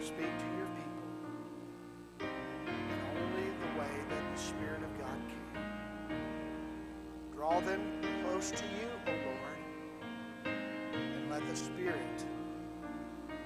speak 0.00 0.38
to 0.38 0.46
your 0.56 0.70
people 0.78 2.26
in 2.66 2.98
only 3.20 3.44
the 3.44 3.78
way 3.78 3.94
that 4.08 4.34
the 4.34 4.40
Spirit 4.40 4.82
of 4.82 4.98
God 4.98 5.20
can. 5.28 6.16
Draw 7.34 7.60
them 7.60 7.82
close 8.24 8.50
to 8.52 8.64
you, 8.64 8.88
O 9.06 9.10
oh 9.10 9.16
Lord, 9.26 10.56
and 10.94 11.30
let 11.30 11.46
the 11.46 11.56
Spirit 11.56 12.24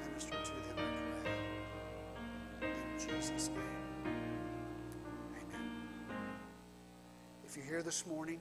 minister 0.08 0.36
to 0.44 0.52
them, 0.68 0.78
I 0.78 1.28
pray. 2.60 2.68
In 2.68 2.98
Jesus' 2.98 3.48
name. 3.48 3.85
You're 7.56 7.64
here 7.64 7.82
this 7.82 8.06
morning 8.06 8.38